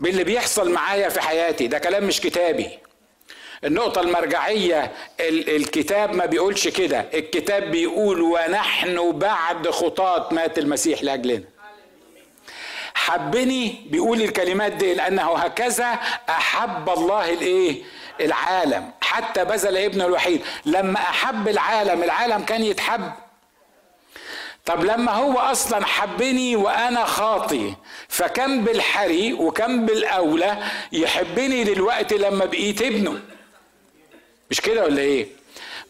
باللي 0.01 0.25
بيحصل 0.25 0.71
معايا 0.71 1.09
في 1.09 1.21
حياتي. 1.21 1.67
ده 1.67 1.79
كلام 1.79 2.05
مش 2.05 2.21
كتابي. 2.21 2.69
النقطة 3.65 4.01
المرجعية 4.01 4.93
الكتاب 5.21 6.15
ما 6.15 6.27
بيقولش 6.27 6.69
كده. 6.69 7.01
الكتاب 7.15 7.71
بيقول 7.71 8.23
ونحن 8.23 9.13
بعد 9.13 9.71
خطاة 9.71 10.29
مات 10.35 10.59
المسيح 10.59 11.03
لأجلنا. 11.03 11.54
حبني 13.05 13.81
بيقول 13.91 14.23
الكلمات 14.23 14.73
دي 14.73 14.95
لأنه 14.95 15.33
هكذا 15.37 15.99
أحب 16.29 16.89
الله 16.91 17.33
الإيه؟ 17.33 17.83
العالم. 18.21 18.91
حتى 19.01 19.45
بذل 19.45 19.77
ابنه 19.77 20.07
الوحيد. 20.07 20.41
لما 20.67 20.99
أحب 21.01 21.49
العالم 21.49 22.03
العالم 22.03 22.45
كان 22.45 22.63
يتحب. 22.63 23.13
طب 24.65 24.85
لما 24.85 25.13
هو 25.13 25.39
أصلا 25.39 25.87
حبني 25.87 26.57
وأنا 26.57 27.05
خاطي 27.05 27.75
فكم 28.09 28.65
بالحري 28.65 29.33
وكم 29.33 29.87
بالأولى 29.87 30.59
يحبني 30.93 31.65
دلوقتي 31.65 32.19
لما 32.19 32.45
بقيت 32.45 32.83
ابنه. 32.83 33.21
مش 34.51 34.61
كده 34.61 34.85
ولا 34.85 35.03
إيه؟ 35.03 35.27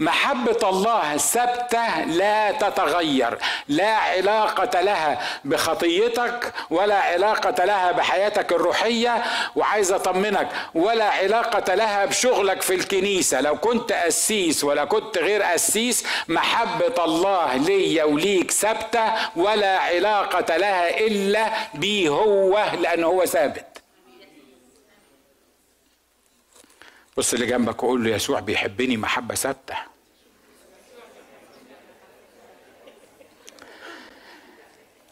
محبة 0.00 0.68
الله 0.68 1.16
ثابتة 1.16 2.04
لا 2.04 2.52
تتغير 2.52 3.38
لا 3.68 3.96
علاقة 3.96 4.80
لها 4.80 5.20
بخطيتك 5.44 6.52
ولا 6.70 6.98
علاقة 6.98 7.64
لها 7.64 7.92
بحياتك 7.92 8.52
الروحية 8.52 9.22
وعايز 9.56 9.92
أطمنك 9.92 10.48
ولا 10.74 11.04
علاقة 11.04 11.74
لها 11.74 12.04
بشغلك 12.04 12.62
في 12.62 12.74
الكنيسة. 12.74 13.40
لو 13.40 13.56
كنت 13.56 13.92
قسيس 13.92 14.64
ولا 14.64 14.84
كنت 14.84 15.18
غير 15.18 15.42
قسيس 15.42 16.06
محبة 16.28 17.04
الله 17.04 17.56
ليا 17.56 18.04
وليك 18.04 18.50
ثابتة 18.50 19.12
ولا 19.36 19.78
علاقة 19.78 20.56
لها 20.56 20.98
إلا 20.98 21.50
بيه 21.74 22.08
هو 22.08 22.64
لأنه 22.80 23.06
هو 23.06 23.24
ثابت. 23.24 23.73
بص 27.16 27.34
اللي 27.34 27.46
جنبك 27.46 27.82
وقول 27.82 28.04
له 28.04 28.10
يسوع 28.10 28.40
بيحبني 28.40 28.96
محبة 28.96 29.34
ثابتة. 29.34 29.76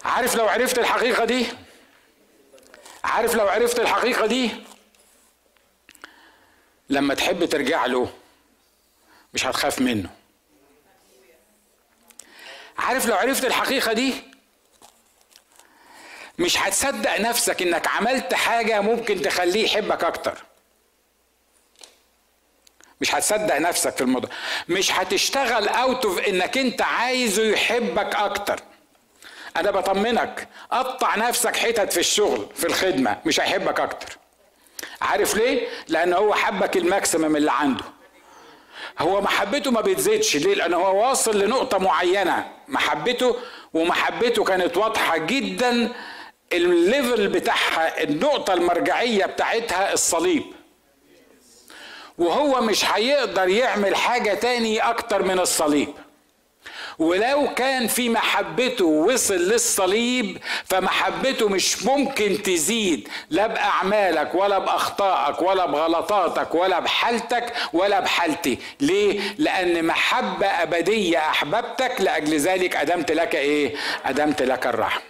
عارف 0.04 0.34
لو 0.34 0.48
عرفت 0.48 0.78
الحقيقة 0.78 1.24
دي؟ 1.24 1.46
عارف 3.04 3.34
لو 3.34 3.48
عرفت 3.48 3.80
الحقيقة 3.80 4.26
دي؟ 4.26 4.50
لما 6.90 7.14
تحب 7.14 7.44
ترجع 7.44 7.86
له 7.86 8.12
مش 9.34 9.46
هتخاف 9.46 9.80
منه. 9.80 10.10
عارف 12.78 13.06
لو 13.06 13.14
عرفت 13.14 13.44
الحقيقة 13.44 13.92
دي؟ 13.92 14.14
مش 16.38 16.58
هتصدق 16.58 17.20
نفسك 17.20 17.62
إنك 17.62 17.88
عملت 17.88 18.34
حاجة 18.34 18.80
ممكن 18.80 19.22
تخليه 19.22 19.64
يحبك 19.64 20.04
أكتر. 20.04 20.38
مش 23.02 23.14
هتصدق 23.14 23.58
نفسك 23.58 23.96
في 23.96 24.00
الموضوع. 24.00 24.30
مش 24.68 24.92
هتشتغل 24.92 25.68
out 25.68 26.04
of 26.04 26.18
إنك 26.18 26.58
أنت 26.58 26.82
عايزه 26.82 27.42
يحبك 27.42 28.14
أكتر. 28.14 28.60
أنا 29.56 29.70
بطمنك. 29.70 30.48
قطع 30.70 31.16
نفسك 31.16 31.56
حتت 31.56 31.92
في 31.92 32.00
الشغل 32.00 32.46
في 32.54 32.66
الخدمة 32.66 33.16
مش 33.26 33.40
هيحبك 33.40 33.80
أكتر. 33.80 34.16
عارف 35.00 35.34
ليه؟ 35.36 35.68
لأن 35.88 36.12
هو 36.12 36.34
حبك 36.34 36.76
ال 36.76 36.84
maximum 36.84 37.36
اللي 37.36 37.52
عنده. 37.52 37.84
هو 38.98 39.20
محبته 39.20 39.70
ما 39.70 39.80
بتزيدش 39.80 40.36
ليه؟ 40.36 40.54
لأن 40.54 40.74
هو 40.74 41.08
واصل 41.08 41.38
لنقطة 41.38 41.78
معينة. 41.78 42.52
محبته 42.68 43.36
ومحبته 43.74 44.44
كانت 44.44 44.76
واضحة 44.76 45.16
جدا. 45.16 45.92
ال 46.52 46.65
level 46.65 47.28
بتاعها 47.28 48.02
النقطة 48.02 48.52
المرجعية 48.54 49.26
بتاعتها 49.26 49.92
الصليب. 49.92 50.42
وهو 52.18 52.60
مش 52.60 52.84
هيقدر 52.84 53.48
يعمل 53.48 53.96
حاجة 53.96 54.34
تاني 54.34 54.78
أكتر 54.78 55.22
من 55.22 55.38
الصليب. 55.38 55.88
ولو 56.98 57.54
كان 57.54 57.86
في 57.86 58.08
محبته 58.08 58.84
وصل 58.84 59.34
للصليب 59.34 60.38
فمحبته 60.64 61.48
مش 61.48 61.84
ممكن 61.84 62.42
تزيد. 62.42 63.08
لا 63.30 63.46
بأعمالك 63.46 64.34
ولا 64.34 64.58
بأخطائك 64.58 65.42
ولا 65.42 65.66
بغلطاتك 65.66 66.54
ولا 66.54 66.80
بحالتك 66.80 67.52
ولا 67.72 68.00
بحالتي. 68.00 68.58
ليه؟ 68.80 69.20
لأن 69.38 69.84
محبة 69.84 70.46
أبدية 70.46 71.18
أحببتك 71.18 72.00
لأجل 72.00 72.36
ذلك 72.38 72.76
أدمت 72.76 73.12
لك 73.12 73.34
إيه؟ 73.34 73.74
أدمت 74.04 74.42
لك 74.42 74.66
الرحمة. 74.66 75.02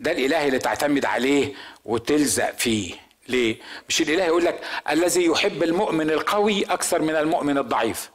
ده 0.00 0.12
الإله 0.12 0.46
اللي 0.46 0.58
تعتمد 0.58 1.04
عليه 1.04 1.52
وتلزق 1.84 2.50
فيه. 2.58 3.03
ليه؟ 3.28 3.56
مش 3.88 4.00
الإله 4.00 4.24
يقول 4.24 4.44
لك 4.44 4.60
الذي 4.90 5.24
يحب 5.24 5.62
المؤمن 5.62 6.10
القوي 6.10 6.64
أكثر 6.64 7.02
من 7.02 7.16
المؤمن 7.16 7.58
الضعيف. 7.58 8.10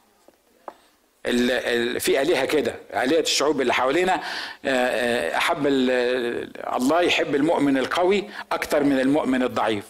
ال 1.26 1.52
ال 1.52 2.00
في 2.00 2.22
آلهة 2.22 2.46
كده 2.46 2.76
آلهة 2.94 3.20
الشعوب 3.20 3.62
اللي 3.62 3.74
حوالينا 3.74 4.14
آه، 4.16 4.20
آه، 4.66 5.38
أحب 5.38 5.68
الله 5.68 7.02
يحب 7.02 7.36
المؤمن 7.36 7.78
القوي 7.78 8.24
أكثر 8.52 8.84
من 8.84 9.00
المؤمن 9.00 9.44
الضعيف. 9.44 9.84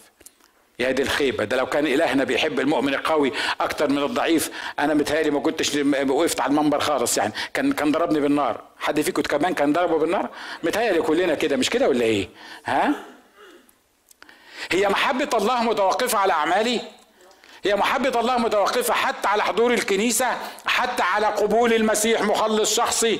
يا 0.79 0.91
دي 0.91 1.01
الخيبة 1.01 1.43
ده 1.43 1.57
لو 1.57 1.65
كان 1.65 1.87
إلهنا 1.87 2.23
بيحب 2.23 2.59
المؤمن 2.59 2.93
القوي 2.93 3.31
أكتر 3.61 3.89
من 3.89 3.97
الضعيف 3.97 4.51
أنا 4.79 4.93
متهيألي 4.93 5.29
ما 5.29 5.39
كنتش 5.39 5.75
وقفت 6.07 6.39
على 6.41 6.49
المنبر 6.49 6.79
خالص 6.79 7.17
يعني. 7.17 7.33
كان 7.53 7.71
كان 7.71 7.91
ضربني 7.91 8.19
بالنار. 8.19 8.61
حد 8.77 9.01
فيكم 9.01 9.21
كمان 9.21 9.53
كان 9.53 9.73
ضربه 9.73 9.97
بالنار؟ 9.97 10.29
متهيألي 10.63 11.01
كلنا 11.01 11.35
كده 11.35 11.57
مش 11.57 11.69
كده 11.69 11.89
ولا 11.89 12.01
إيه؟ 12.05 12.29
ها؟ 12.65 12.93
هي 14.71 14.89
محبة 14.89 15.29
الله 15.33 15.63
متوقفة 15.63 16.17
على 16.17 16.33
أعمالي؟ 16.33 16.81
هي 17.63 17.75
محبة 17.75 18.19
الله 18.19 18.37
متوقفة 18.37 18.93
حتى 18.93 19.27
على 19.27 19.43
حضور 19.43 19.73
الكنيسة 19.73 20.27
حتى 20.65 21.03
على 21.03 21.27
قبول 21.27 21.73
المسيح 21.73 22.21
مخلص 22.21 22.75
شخصي 22.75 23.19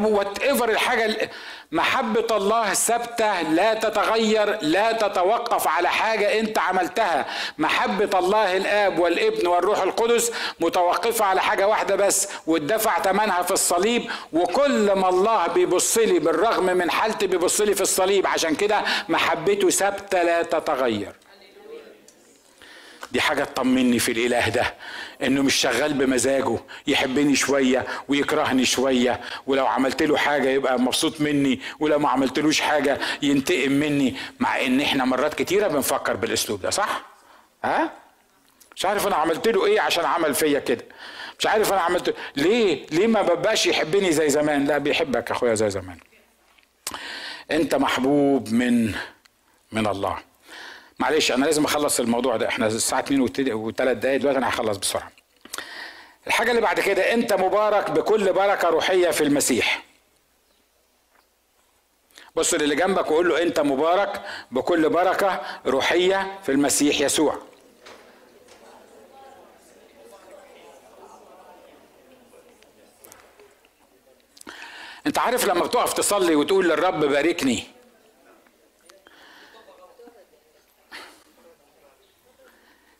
whatever 0.00 0.68
الحاجة 0.68 1.30
محبة 1.72 2.36
الله 2.36 2.74
ثابتة 2.74 3.42
لا 3.42 3.74
تتغير 3.74 4.58
لا 4.62 4.92
تتوقف 4.92 5.68
على 5.68 5.88
حاجة 5.88 6.40
انت 6.40 6.58
عملتها. 6.58 7.26
محبة 7.58 8.18
الله 8.18 8.56
الآب 8.56 8.98
والابن 8.98 9.46
والروح 9.46 9.82
القدس 9.82 10.32
متوقفة 10.60 11.24
على 11.24 11.42
حاجة 11.42 11.68
واحدة 11.68 11.96
بس 11.96 12.28
واتدفع 12.46 13.02
ثمنها 13.02 13.42
في 13.42 13.50
الصليب. 13.50 14.10
وكل 14.32 14.92
ما 14.92 15.08
الله 15.08 15.46
بيبص 15.46 15.98
لي 15.98 16.18
بالرغم 16.18 16.64
من 16.64 16.90
حالتي 16.90 17.26
بيبص 17.26 17.60
لي 17.60 17.74
في 17.74 17.80
الصليب. 17.80 18.26
عشان 18.26 18.54
كده 18.54 18.82
محبته 19.08 19.70
ثابتة 19.70 20.22
لا 20.22 20.42
تتغير. 20.42 21.12
دي 23.12 23.20
حاجة 23.20 23.44
تطمني 23.44 23.98
في 23.98 24.12
الإله 24.12 24.48
ده 24.48 24.74
إنه 25.22 25.42
مش 25.42 25.54
شغال 25.54 25.92
بمزاجه 25.92 26.58
يحبني 26.86 27.36
شوية 27.36 27.86
ويكرهني 28.08 28.64
شوية 28.64 29.20
ولو 29.46 29.66
عملت 29.66 30.02
له 30.02 30.16
حاجة 30.16 30.48
يبقى 30.48 30.78
مبسوط 30.80 31.20
مني 31.20 31.60
ولو 31.80 31.98
ما 31.98 32.08
عملتلوش 32.08 32.60
حاجة 32.60 32.98
ينتقم 33.22 33.72
مني 33.72 34.16
مع 34.40 34.60
إن 34.60 34.80
إحنا 34.80 35.04
مرات 35.04 35.34
كتيرة 35.34 35.68
بنفكر 35.68 36.16
بالأسلوب 36.16 36.60
ده 36.62 36.70
صح؟ 36.70 37.02
ها؟ 37.64 37.92
مش 38.76 38.84
عارف 38.84 39.06
أنا 39.06 39.16
عملت 39.16 39.48
له 39.48 39.66
إيه 39.66 39.80
عشان 39.80 40.04
عمل 40.04 40.34
فيا 40.34 40.58
كده 40.58 40.84
مش 41.38 41.46
عارف 41.46 41.72
أنا 41.72 41.80
عملت 41.80 42.14
ليه؟ 42.36 42.86
ليه 42.90 43.06
ما 43.06 43.22
ببقاش 43.22 43.66
يحبني 43.66 44.12
زي 44.12 44.28
زمان؟ 44.30 44.64
لا 44.64 44.78
بيحبك 44.78 45.30
يا 45.30 45.34
أخويا 45.36 45.54
زي 45.54 45.70
زمان 45.70 45.98
أنت 47.50 47.74
محبوب 47.74 48.52
من 48.52 48.94
من 49.72 49.86
الله 49.86 50.18
معلش 50.98 51.32
أنا 51.32 51.44
لازم 51.44 51.64
أخلص 51.64 52.00
الموضوع 52.00 52.36
ده. 52.36 52.48
إحنا 52.48 52.66
الساعة 52.66 53.00
2 53.00 53.20
وثلاث 53.52 53.96
دقايق 53.98 54.20
دلوقتي 54.20 54.38
أنا 54.38 54.48
هخلص 54.48 54.76
بسرعة. 54.78 55.10
الحاجة 56.26 56.50
اللي 56.50 56.60
بعد 56.62 56.80
كده 56.80 57.14
أنت 57.14 57.32
مبارك 57.32 57.90
بكل 57.90 58.32
بركة 58.32 58.68
روحية 58.68 59.10
في 59.10 59.24
المسيح. 59.24 59.84
بص 62.36 62.54
للي 62.54 62.74
جنبك 62.74 63.10
وقول 63.10 63.28
له 63.28 63.42
أنت 63.42 63.60
مبارك 63.60 64.22
بكل 64.50 64.88
بركة 64.88 65.40
روحية 65.66 66.38
في 66.42 66.52
المسيح 66.52 67.00
يسوع. 67.00 67.38
أنت 75.06 75.18
عارف 75.18 75.44
لما 75.44 75.64
بتقف 75.64 75.92
تصلي 75.92 76.34
وتقول 76.36 76.68
للرب 76.68 77.00
باركني 77.04 77.64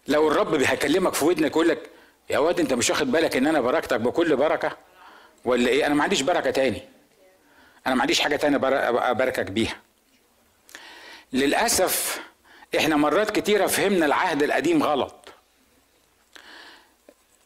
لو 0.08 0.28
الرب 0.28 0.54
هيكلمك 0.54 1.14
في 1.14 1.24
ودنك 1.24 1.50
يقول 1.50 1.68
لك 1.68 1.90
يا 2.30 2.38
واد 2.38 2.60
أنت 2.60 2.72
مش 2.72 2.90
واخد 2.90 3.12
بالك 3.12 3.36
إن 3.36 3.46
أنا 3.46 3.60
بركتك 3.60 4.00
بكل 4.00 4.36
بركة؟ 4.36 4.76
ولا 5.44 5.68
إيه؟ 5.68 5.86
أنا 5.86 5.94
ما 5.94 6.02
عنديش 6.02 6.22
بركة 6.22 6.50
تاني. 6.50 6.82
أنا 7.86 7.94
ما 7.94 8.00
عنديش 8.00 8.20
حاجة 8.20 8.36
تانية 8.36 8.56
أباركك 9.10 9.50
بيها. 9.50 9.76
للأسف 11.32 12.20
إحنا 12.76 12.96
مرات 12.96 13.30
كتيرة 13.30 13.66
فهمنا 13.66 14.06
العهد 14.06 14.42
القديم 14.42 14.82
غلط. 14.82 15.28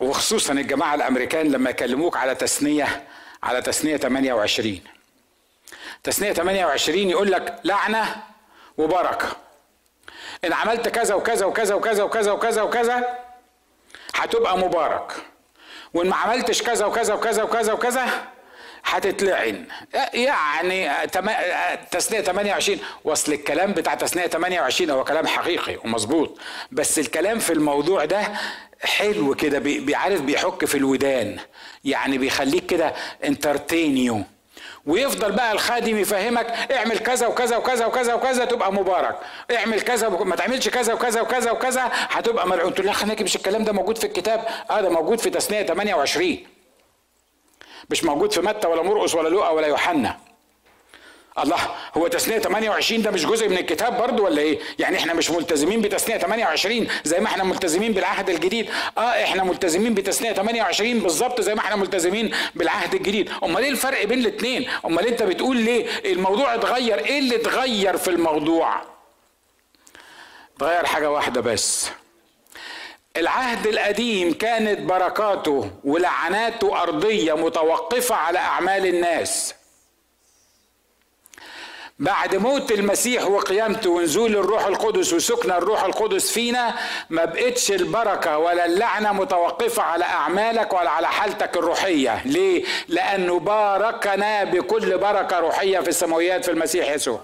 وخصوصا 0.01 0.53
الجماعة 0.53 0.95
الأمريكان 0.95 1.53
لما 1.53 1.71
يكلموك 1.71 2.17
على 2.17 2.35
تثنيه 2.35 3.07
على 3.43 3.63
تثنيه 3.63 3.97
28 3.97 4.81
تثنيه 6.03 6.33
28 6.33 6.99
يقول 7.11 7.33
لك 7.33 7.61
لعنة 7.65 8.23
وبركة. 8.79 9.37
إن 10.45 10.53
عملت 10.53 10.89
كذا 10.89 11.15
وكذا 11.15 11.47
وكذا 11.47 11.75
وكذا 11.75 12.03
وكذا 12.05 12.33
وكذا 12.33 12.63
وكذا 12.63 13.19
هتبقى 14.15 14.59
مبارك. 14.59 15.13
وإن 15.95 16.09
ما 16.09 16.17
عملتش 16.17 16.63
كذا 16.63 16.87
وكذا 16.87 17.15
وكذا 17.15 17.43
وكذا 17.43 17.73
وكذا 17.73 18.07
هتتلعن. 18.85 19.65
يعني 20.15 20.91
تسنية 21.91 22.21
28 22.21 22.81
وصل 23.05 23.33
الكلام 23.33 23.73
بتاع 23.73 23.95
تسنية 23.95 24.27
28 24.27 24.91
هو 24.91 25.05
كلام 25.05 25.27
حقيقي 25.27 25.77
ومظبوط. 25.85 26.39
بس 26.73 26.99
الكلام 26.99 27.39
في 27.39 27.53
الموضوع 27.53 28.05
ده 28.05 28.33
حلو 28.85 29.35
كده 29.35 29.59
بيعرف 29.59 30.21
بيحك 30.21 30.65
في 30.65 30.75
الودان. 30.75 31.39
يعني 31.85 32.19
بيخليك 32.19 32.67
كده 32.67 32.95
انترتينيو 33.25 34.23
ويفضل 34.87 35.33
بقى 35.33 35.53
الخادم 35.53 35.99
يفهمك 35.99 36.47
اعمل 36.73 36.99
كذا 36.99 37.27
وكذا 37.27 37.57
وكذا 37.57 37.87
وكذا 37.87 38.15
وكذا 38.15 38.45
تبقى 38.45 38.73
مبارك. 38.73 39.17
اعمل 39.57 39.81
كذا 39.81 40.09
ما 40.09 40.37
تعملش 40.37 40.69
كذا 40.69 40.95
وكذا 40.95 41.21
وكذا 41.21 41.51
وكذا 41.51 41.91
هتبقى 41.93 42.49
ملعون. 42.49 42.75
تقول 42.75 42.87
لا 42.87 42.93
مش 43.23 43.37
الكلام 43.37 43.65
ده 43.65 43.73
موجود 43.73 43.99
في 43.99 44.07
الكتاب؟ 44.07 44.45
آه 44.71 44.81
ده 44.81 44.89
موجود 44.89 45.21
في 45.21 45.31
تثنية 45.31 45.63
28 45.63 46.39
مش 47.91 48.05
موجود 48.05 48.33
في 48.33 48.41
متى 48.41 48.69
ولا 48.69 48.83
مرقس 48.83 49.15
ولا 49.15 49.29
لوقا 49.29 49.49
ولا 49.51 49.67
يوحنا. 49.67 50.19
الله 51.39 51.57
هو 51.97 52.09
تثنية 52.09 52.39
28 52.39 53.03
ده 53.03 53.11
مش 53.11 53.27
جزء 53.27 53.49
من 53.49 53.59
الكتاب 53.59 53.99
برضه 53.99 54.23
ولا 54.25 54.41
إيه؟ 54.43 54.59
يعني 54.79 54.97
إحنا 54.97 55.15
مش 55.15 55.31
ملتزمين 55.31 55.81
بتثنية 55.81 56.19
28 56.19 56.89
زي 57.05 57.21
ما 57.21 57.27
إحنا 57.27 57.45
ملتزمين 57.45 57.93
بالعهد 57.93 58.31
الجديد، 58.31 58.71
آه 58.99 59.01
إحنا 59.01 59.45
ملتزمين 59.45 59.95
بتثنية 59.95 60.33
28 60.33 60.99
بالظبط 61.01 61.41
زي 61.41 61.55
ما 61.55 61.61
إحنا 61.61 61.77
ملتزمين 61.77 62.35
بالعهد 62.55 62.95
الجديد، 62.95 63.31
أمال 63.45 63.63
إيه 63.65 63.71
الفرق 63.71 64.05
بين 64.05 64.19
الاثنين؟ 64.19 64.69
أمال 64.85 65.07
أنت 65.07 65.23
بتقول 65.23 65.57
ليه 65.57 65.87
الموضوع 66.13 66.55
اتغير؟ 66.55 66.99
إيه 66.99 67.19
اللي 67.19 67.37
اتغير 67.37 67.97
في 67.97 68.09
الموضوع؟ 68.09 68.83
اتغير 70.57 70.87
حاجة 70.87 71.11
واحدة 71.11 71.41
بس 71.41 71.89
العهد 73.17 73.67
القديم 73.67 74.33
كانت 74.35 74.81
بركاته 74.81 75.71
ولعناته 75.85 76.83
أرضية 76.83 77.33
متوقفة 77.37 78.15
على 78.15 78.39
أعمال 78.39 78.87
الناس 78.87 79.55
بعد 82.03 82.37
موت 82.37 82.73
المسيح 82.73 83.25
وقيامته 83.27 83.91
ونزول 83.91 84.37
الروح 84.37 84.67
القدس 84.67 85.13
وسكن 85.13 85.51
الروح 85.51 85.85
القدس 85.85 86.31
فينا 86.33 86.75
ما 87.11 87.25
بقتش 87.25 87.71
البركة 87.73 88.39
ولا 88.39 88.65
اللعنة 88.67 89.13
متوقفة 89.13 89.83
على 89.83 90.05
أعمالك 90.05 90.73
ولا 90.73 90.91
على 90.91 91.09
حالتك 91.09 91.57
الروحية 91.57 92.23
ليه؟ 92.25 92.65
لأنه 92.89 93.39
باركنا 93.39 94.45
بكل 94.45 94.99
بركة 94.99 95.39
روحية 95.41 95.81
في 95.81 95.89
السماويات 95.89 96.45
في 96.45 96.51
المسيح 96.51 96.91
يسوع 96.91 97.21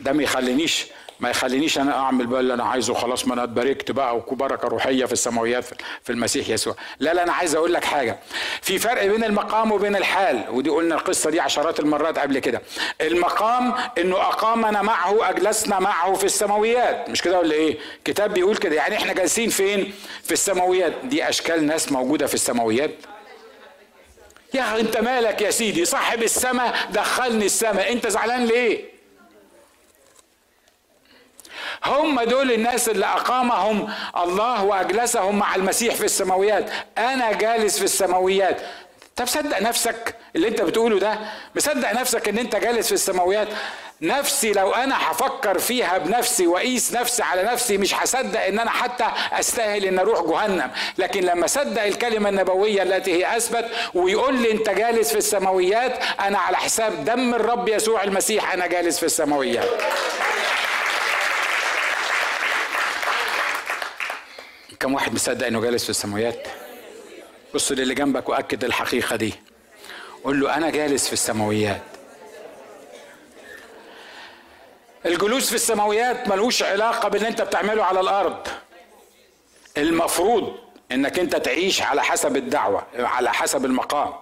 ده 0.00 0.12
ما 0.12 0.22
يخلينيش 0.22 0.86
ما 1.20 1.30
يخلينيش 1.30 1.78
أنا 1.78 1.96
أعمل 1.96 2.26
بقى 2.26 2.40
اللي 2.40 2.54
أنا 2.54 2.64
عايزه 2.64 2.94
خلاص 2.94 3.26
ما 3.26 3.34
أنا 3.34 3.44
اتباركت 3.44 3.90
بقى 3.90 4.16
وبركه 4.16 4.68
روحية 4.68 5.04
في 5.04 5.12
السماويات 5.12 5.64
في 6.02 6.12
المسيح 6.12 6.48
يسوع. 6.48 6.74
لا 7.00 7.14
لا 7.14 7.22
أنا 7.22 7.32
عايز 7.32 7.54
أقول 7.54 7.72
لك 7.72 7.84
حاجة. 7.84 8.18
في 8.62 8.78
فرق 8.78 9.06
بين 9.06 9.24
المقام 9.24 9.72
وبين 9.72 9.96
الحال. 9.96 10.44
ودي 10.50 10.70
قلنا 10.70 10.94
القصة 10.94 11.30
دي 11.30 11.40
عشرات 11.40 11.80
المرات 11.80 12.18
قبل 12.18 12.38
كده. 12.38 12.62
المقام 13.00 13.74
إنه 13.98 14.16
أقامنا 14.16 14.82
معه 14.82 15.30
أجلسنا 15.30 15.78
معه 15.78 16.12
في 16.14 16.24
السماويات. 16.24 17.10
مش 17.10 17.22
كده 17.22 17.38
ولا 17.38 17.54
إيه؟ 17.54 17.78
كتاب 18.04 18.34
بيقول 18.34 18.56
كده. 18.56 18.76
يعني 18.76 18.96
إحنا 18.96 19.12
جالسين 19.12 19.48
فين؟ 19.50 19.94
في 20.24 20.32
السماويات. 20.32 20.92
دي 21.04 21.28
أشكال 21.28 21.66
ناس 21.66 21.92
موجودة 21.92 22.26
في 22.26 22.34
السماويات. 22.34 22.90
يا 24.54 24.80
أنت 24.80 24.96
مالك 24.96 25.42
يا 25.42 25.50
سيدي؟ 25.50 25.84
صاحب 25.84 26.22
السماء 26.22 26.74
دخلني 26.92 27.46
السماء. 27.46 27.92
أنت 27.92 28.06
زعلان 28.06 28.44
ليه؟ 28.44 28.97
هم 31.84 32.20
دول 32.22 32.52
الناس 32.52 32.88
اللي 32.88 33.06
أقامهم 33.06 33.88
الله 34.16 34.64
وأجلسهم 34.64 35.38
مع 35.38 35.54
المسيح 35.54 35.94
في 35.94 36.04
السماويات. 36.04 36.70
أنا 36.98 37.32
جالس 37.32 37.78
في 37.78 37.84
السماويات. 37.84 38.56
طب 39.16 39.26
صدق 39.26 39.62
نفسك 39.62 40.14
اللي 40.36 40.48
أنت 40.48 40.62
بتقوله 40.62 40.98
ده؟ 40.98 41.18
مصدق 41.56 41.92
نفسك 41.92 42.28
إن 42.28 42.38
أنت 42.38 42.56
جالس 42.56 42.86
في 42.86 42.92
السماويات؟ 42.94 43.48
نفسي 44.02 44.52
لو 44.52 44.72
أنا 44.72 45.10
هفكر 45.10 45.58
فيها 45.58 45.98
بنفسي 45.98 46.46
وأقيس 46.46 46.92
نفسي 46.92 47.22
على 47.22 47.42
نفسي 47.42 47.78
مش 47.78 47.94
هصدق 47.94 48.40
إن 48.44 48.58
أنا 48.58 48.70
حتى 48.70 49.04
أستاهل 49.32 49.84
إن 49.84 49.98
أروح 49.98 50.20
جهنم. 50.22 50.70
لكن 50.98 51.20
لما 51.24 51.46
صدق 51.46 51.82
الكلمة 51.82 52.28
النبوية 52.28 52.82
التي 52.82 53.12
هي 53.12 53.36
أثبت 53.36 53.64
ويقول 53.94 54.34
لي 54.42 54.52
أنت 54.52 54.70
جالس 54.70 55.10
في 55.12 55.18
السماويات 55.18 55.98
أنا 56.20 56.38
على 56.38 56.56
حساب 56.56 57.04
دم 57.04 57.34
الرب 57.34 57.68
يسوع 57.68 58.02
المسيح 58.04 58.52
أنا 58.52 58.66
جالس 58.66 58.98
في 58.98 59.06
السماويات. 59.06 59.68
كم 64.80 64.94
واحد 64.94 65.14
مصدق 65.14 65.46
إنه 65.46 65.60
جالس 65.60 65.84
في 65.84 65.90
السماويات؟ 65.90 66.48
بص 67.54 67.72
للي 67.72 67.94
جنبك 67.94 68.28
وأكد 68.28 68.64
الحقيقة 68.64 69.16
دي. 69.16 69.34
قول 70.24 70.40
له 70.40 70.56
أنا 70.56 70.70
جالس 70.70 71.06
في 71.06 71.12
السماويات. 71.12 71.82
الجلوس 75.06 75.48
في 75.48 75.54
السماويات 75.54 76.28
ملوش 76.28 76.62
علاقة 76.62 77.08
باللي 77.08 77.28
أنت 77.28 77.42
بتعمله 77.42 77.84
على 77.84 78.00
الأرض. 78.00 78.48
المفروض 79.76 80.58
إنك 80.92 81.18
أنت 81.18 81.36
تعيش 81.36 81.82
على 81.82 82.04
حسب 82.04 82.36
الدعوة 82.36 82.86
على 82.98 83.32
حسب 83.32 83.64
المقام. 83.64 84.14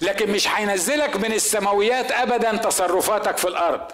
لكن 0.00 0.32
مش 0.32 0.48
هينزلك 0.48 1.16
من 1.16 1.32
السماويات 1.32 2.12
ابدا 2.12 2.56
تصرفاتك 2.56 3.36
في 3.36 3.48
الأرض. 3.48 3.92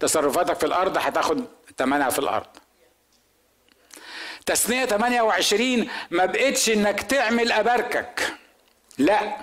تصرفاتك 0.00 0.56
في 0.56 0.66
الأرض 0.66 0.98
هتاخد 0.98 1.44
ثمنها 1.78 2.10
في 2.10 2.18
الأرض. 2.18 2.46
تثنية 4.46 4.84
28 4.84 5.88
ما 6.10 6.26
بقتش 6.26 6.70
إنك 6.70 7.02
تعمل 7.02 7.52
أباركك. 7.52 8.20
لا 8.98 9.36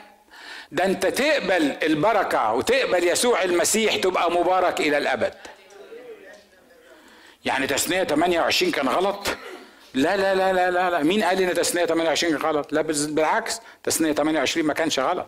ده 0.71 0.85
أنت 0.85 1.05
تقبل 1.05 1.75
البركة 1.83 2.53
وتقبل 2.53 3.07
يسوع 3.07 3.43
المسيح 3.43 3.95
تبقى 3.95 4.31
مبارك 4.31 4.79
إلى 4.79 4.97
الأبد. 4.97 5.33
يعني 7.45 7.67
تثنية 7.67 8.03
28 8.03 8.71
كان 8.71 8.87
غلط؟ 8.89 9.27
لا 9.93 10.17
لا 10.17 10.35
لا 10.35 10.71
لا 10.71 10.89
لا. 10.89 11.03
مين 11.03 11.23
قال 11.23 11.41
إن 11.41 11.53
تثنية 11.53 11.85
28 11.85 12.33
كان 12.37 12.41
غلط؟ 12.41 12.73
لا 12.73 12.81
بالعكس. 12.81 13.59
تثنية 13.83 14.11
28 14.11 14.67
ما 14.67 14.73
كانش 14.73 14.99
غلط. 14.99 15.27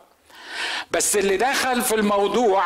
بس 0.91 1.15
اللي 1.15 1.37
دخل 1.37 1.81
في 1.81 1.95
الموضوع 1.95 2.63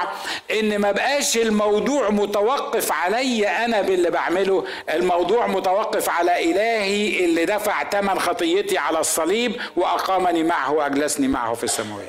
إن 0.51 0.79
ما 0.79 0.91
بقاش 0.91 1.37
الموضوع 1.37 2.09
متوقف 2.09 2.91
علي 2.91 3.47
أنا 3.47 3.81
باللي 3.81 4.09
بعمله 4.11 4.65
الموضوع 4.93 5.47
متوقف 5.47 6.09
على 6.09 6.51
إلهي 6.51 7.25
اللي 7.25 7.45
دفع 7.45 7.89
ثمن 7.89 8.19
خطيتي 8.19 8.77
على 8.77 8.99
الصليب 8.99 9.55
وأقامني 9.75 10.43
معه 10.43 10.71
وأجلسني 10.71 11.27
معه 11.27 11.53
في 11.53 11.63
السماوات. 11.63 12.05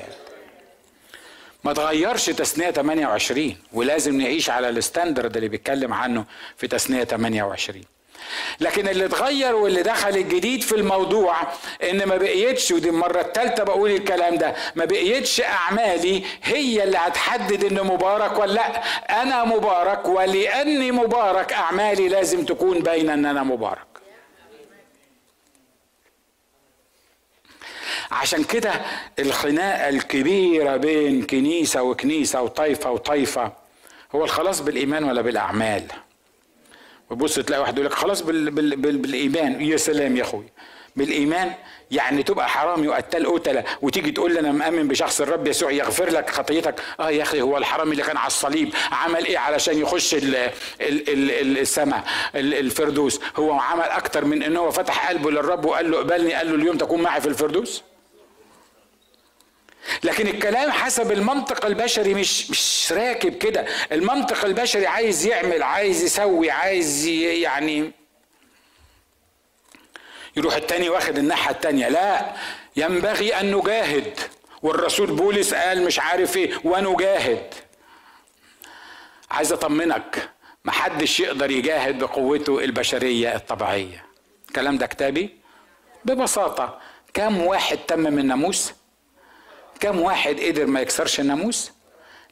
ما 1.63 1.73
تغيرش 1.73 2.25
تثنية 2.25 2.71
28 2.71 3.57
ولازم 3.73 4.21
نعيش 4.21 4.49
على 4.49 4.69
الستاندرد 4.69 5.35
اللي 5.37 5.49
بيتكلم 5.49 5.93
عنه 5.93 6.25
في 6.57 6.67
تثنية 6.67 7.03
28 7.03 7.81
لكن 8.59 8.87
اللي 8.87 9.05
اتغير 9.05 9.55
واللي 9.55 9.81
دخل 9.83 10.09
الجديد 10.09 10.61
في 10.63 10.75
الموضوع 10.75 11.35
إن 11.83 12.05
ما 12.05 12.17
بقيتش 12.17 12.71
ودي 12.71 12.89
المرة 12.89 13.21
الثالثه 13.21 13.63
بقول 13.63 13.91
الكلام 13.91 14.35
ده 14.37 14.55
ما 14.75 14.85
بقيتش 14.85 15.41
أعمالي 15.41 16.23
هي 16.43 16.83
اللي 16.83 16.97
هتحدد 16.97 17.63
ان 17.63 17.87
مبارك 17.87 18.39
ولا 18.39 18.53
لأ. 18.53 18.83
أنا 19.21 19.43
مبارك 19.43 20.05
ولأني 20.07 20.91
مبارك 20.91 21.53
أعمالي 21.53 22.07
لازم 22.09 22.45
تكون 22.45 22.79
باينة 22.79 23.13
إن 23.13 23.25
أنا 23.25 23.43
مبارك. 23.43 23.87
عشان 28.11 28.43
كده 28.43 28.71
الخناقة 29.19 29.89
الكبيرة 29.89 30.77
بين 30.77 31.23
كنيسة 31.25 31.81
وكنيسة 31.83 32.41
وطائفه 32.41 32.91
وطائفه 32.91 33.51
هو 34.15 34.23
الخلاص 34.23 34.59
بالإيمان 34.61 35.03
ولا 35.03 35.21
بالأعمال؟ 35.21 35.83
وبص 37.09 37.35
تلاقي 37.35 37.61
واحد 37.61 37.73
يقول 37.73 37.85
لك 37.85 37.93
خلاص 37.93 38.21
بال 38.21 38.51
بال 38.51 38.75
بال 38.75 38.97
بالإيمان. 38.97 39.61
يا 39.61 39.77
سلام 39.77 40.17
يا 40.17 40.21
أخوي. 40.21 40.45
بالإيمان 40.95 41.51
يعني 41.91 42.23
تبقى 42.23 42.49
حرامي 42.49 42.87
وقتال 42.87 43.33
قتله 43.33 43.63
وتيجي 43.81 44.11
تقول 44.11 44.33
لي 44.33 44.39
أنا 44.39 44.51
مأمن 44.51 44.87
بشخص 44.87 45.21
الرب 45.21 45.47
يسوع 45.47 45.71
يغفر 45.71 46.09
لك 46.09 46.29
خطيتك. 46.29 46.75
آه 46.99 47.09
يا 47.09 47.21
أخي 47.23 47.41
هو 47.41 47.57
الحرامي 47.57 47.91
اللي 47.91 48.03
كان 48.03 48.17
على 48.17 48.27
الصليب 48.27 48.73
عمل 48.91 49.25
إيه 49.25 49.37
علشان 49.37 49.77
يخش 49.77 50.13
ال 50.13 50.35
ال 50.35 50.49
ال 51.09 51.57
السماء 51.57 52.03
الفردوس؟ 52.35 53.19
هو 53.35 53.51
عمل 53.51 53.83
أكتر 53.83 54.25
من 54.25 54.43
إن 54.43 54.57
هو 54.57 54.71
فتح 54.71 55.09
قلبه 55.09 55.31
للرب 55.31 55.65
وقال 55.65 55.91
له 55.91 55.97
اقبلني 55.97 56.33
قال 56.33 56.49
له 56.49 56.55
اليوم 56.55 56.77
تكون 56.77 57.01
معي 57.01 57.21
في 57.21 57.27
الفردوس؟ 57.27 57.83
لكن 60.03 60.27
الكلام 60.27 60.71
حسب 60.71 61.11
المنطق 61.11 61.65
البشري 61.65 62.13
مش 62.13 62.49
مش 62.49 62.93
راكب 62.93 63.37
كده. 63.37 63.65
المنطق 63.91 64.45
البشري 64.45 64.87
عايز 64.87 65.25
يعمل 65.25 65.63
عايز 65.63 66.03
يسوي 66.03 66.51
عايز 66.51 67.05
يعني 67.07 67.91
يروح 70.37 70.55
التاني 70.55 70.89
واخد 70.89 71.17
الناحية 71.17 71.51
التانية. 71.51 71.87
لا 71.89 72.33
ينبغي 72.75 73.35
أن 73.39 73.51
نجاهد. 73.55 74.19
والرسول 74.61 75.07
بولس 75.11 75.53
قال 75.53 75.83
مش 75.85 75.99
عارف 75.99 76.37
إيه 76.37 76.53
ونجاهد. 76.63 77.53
عايز 79.31 79.53
أطمنك 79.53 80.29
محدش 80.65 81.19
يقدر 81.19 81.51
يجاهد 81.51 81.99
بقوته 81.99 82.63
البشرية 82.63 83.35
الطبيعية. 83.35 84.05
الكلام 84.47 84.77
ده 84.77 84.85
كتابي؟ 84.85 85.29
ببساطة 86.05 86.79
كم 87.13 87.41
واحد 87.41 87.77
تمم 87.77 88.19
الناموس 88.19 88.73
كم 89.79 89.99
واحد 90.01 90.39
قدر 90.39 90.65
ما 90.65 90.81
يكسرش 90.81 91.19
الناموس؟ 91.19 91.71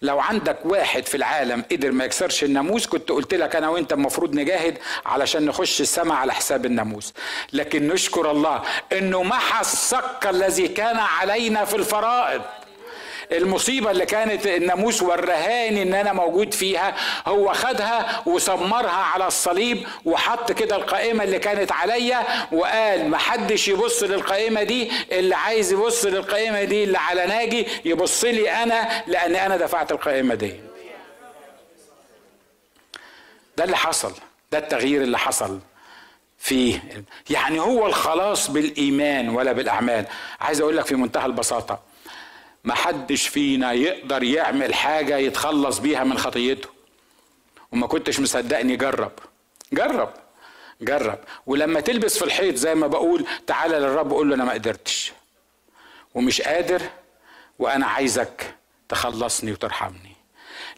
لو 0.02 0.20
عندك 0.20 0.58
واحد 0.66 1.06
في 1.06 1.18
العالم 1.18 1.64
قدر 1.72 1.92
ما 1.92 2.06
يكسرش 2.06 2.44
الناموس 2.44 2.88
كنت 2.88 3.10
قلت 3.10 3.34
لك 3.34 3.56
أنا 3.56 3.70
وأنت 3.70 3.94
المفروض 3.94 4.36
نجاهد 4.36 4.78
علشان 5.06 5.46
نخش 5.46 5.82
السماء 5.82 6.18
على 6.18 6.34
حساب 6.34 6.66
الناموس. 6.66 7.14
لكن 7.54 7.88
نشكر 7.88 8.32
الله 8.32 8.62
إنه 8.92 9.24
محى 9.24 9.62
الصك 9.62 10.28
الذي 10.28 10.68
كان 10.68 10.98
علينا 10.98 11.66
في 11.66 11.76
الفرائض. 11.76 12.42
المصيبة 13.32 13.92
اللي 13.92 14.06
كانت 14.06 14.48
الناموس 14.48 15.02
ورهاني 15.02 15.82
إن 15.82 15.94
أنا 15.94 16.14
موجود 16.14 16.54
فيها 16.54 16.96
هو 17.28 17.54
خدها 17.54 18.24
وسمرها 18.26 18.90
على 18.92 19.28
الصليب 19.28 19.88
وحط 20.06 20.52
كده 20.52 20.76
القائمة 20.76 21.24
اللي 21.24 21.40
كانت 21.40 21.72
عليا 21.72 22.24
وقال 22.52 23.10
محدش 23.10 23.68
يبص 23.68 24.04
للقائمة 24.04 24.64
دي 24.64 24.92
اللي 25.12 25.36
عايز 25.36 25.74
يبص 25.74 26.06
للقائمة 26.06 26.64
دي 26.64 26.84
اللي 26.84 26.98
على 26.98 27.26
ناجي 27.26 27.68
يبص 27.86 28.24
لي 28.24 28.52
أنا 28.52 29.04
لأن 29.08 29.36
أنا 29.36 29.58
دفعت 29.58 29.92
القائمة 29.92 30.36
دي. 30.36 30.54
ده 33.58 33.64
اللي 33.64 33.78
حصل 33.78 34.14
ده 34.52 34.58
التغيير 34.58 35.02
اللي 35.02 35.18
حصل 35.18 35.60
فيه 36.38 36.80
يعني 37.30 37.60
هو 37.60 37.88
الخلاص 37.88 38.50
بالإيمان 38.52 39.30
ولا 39.30 39.52
بالأعمال. 39.52 40.06
عايز 40.42 40.62
أقول 40.62 40.78
لك 40.78 40.86
في 40.86 40.96
منتهى 40.96 41.26
البساطة 41.26 41.80
ما 42.66 42.76
حدش 42.76 43.28
فينا 43.28 43.72
يقدر 43.72 44.24
يعمل 44.24 44.74
حاجة 44.74 45.18
يتخلص 45.18 45.78
بيها 45.80 46.04
من 46.04 46.18
خطيته. 46.18 46.70
وما 47.72 47.88
كنتش 47.88 48.20
مصدقني 48.20 48.76
جرب. 48.76 49.12
جرب. 49.74 50.10
جرب. 50.82 51.20
ولما 51.46 51.80
تلبس 51.80 52.18
في 52.18 52.26
الحيط 52.26 52.56
زي 52.56 52.76
ما 52.76 52.88
بقول 52.88 53.26
تعالى 53.48 53.80
للرب 53.80 54.12
قول 54.12 54.30
له 54.30 54.36
أنا 54.36 54.44
ما 54.46 54.54
قدرتش. 54.54 55.14
ومش 56.16 56.42
قادر 56.42 56.82
وأنا 57.60 57.86
عايزك 57.86 58.56
تخلصني 58.90 59.52
وترحمني. 59.52 60.16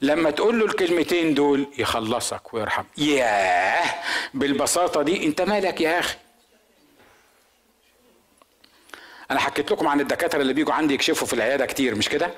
لما 0.02 0.32
تقول 0.32 0.60
له 0.60 0.66
الكلمتين 0.66 1.34
دول 1.34 1.68
يخلصك 1.78 2.54
ويرحم. 2.54 2.84
ياه! 2.98 3.86
بالبساطة 4.34 5.02
دي 5.02 5.26
أنت 5.26 5.42
مالك 5.42 5.82
يا 5.82 6.00
أخي؟ 6.00 6.18
أنا 9.32 9.40
حكيت 9.40 9.72
لكم 9.72 9.88
عن 9.88 10.00
الدكاترة 10.00 10.42
اللي 10.42 10.54
بيجوا 10.54 10.74
عندي 10.74 10.94
يكشفوا 10.94 11.28
في 11.28 11.34
العيادة 11.34 11.66
كتير 11.66 11.96
مش 11.96 12.10
كده؟ 12.10 12.32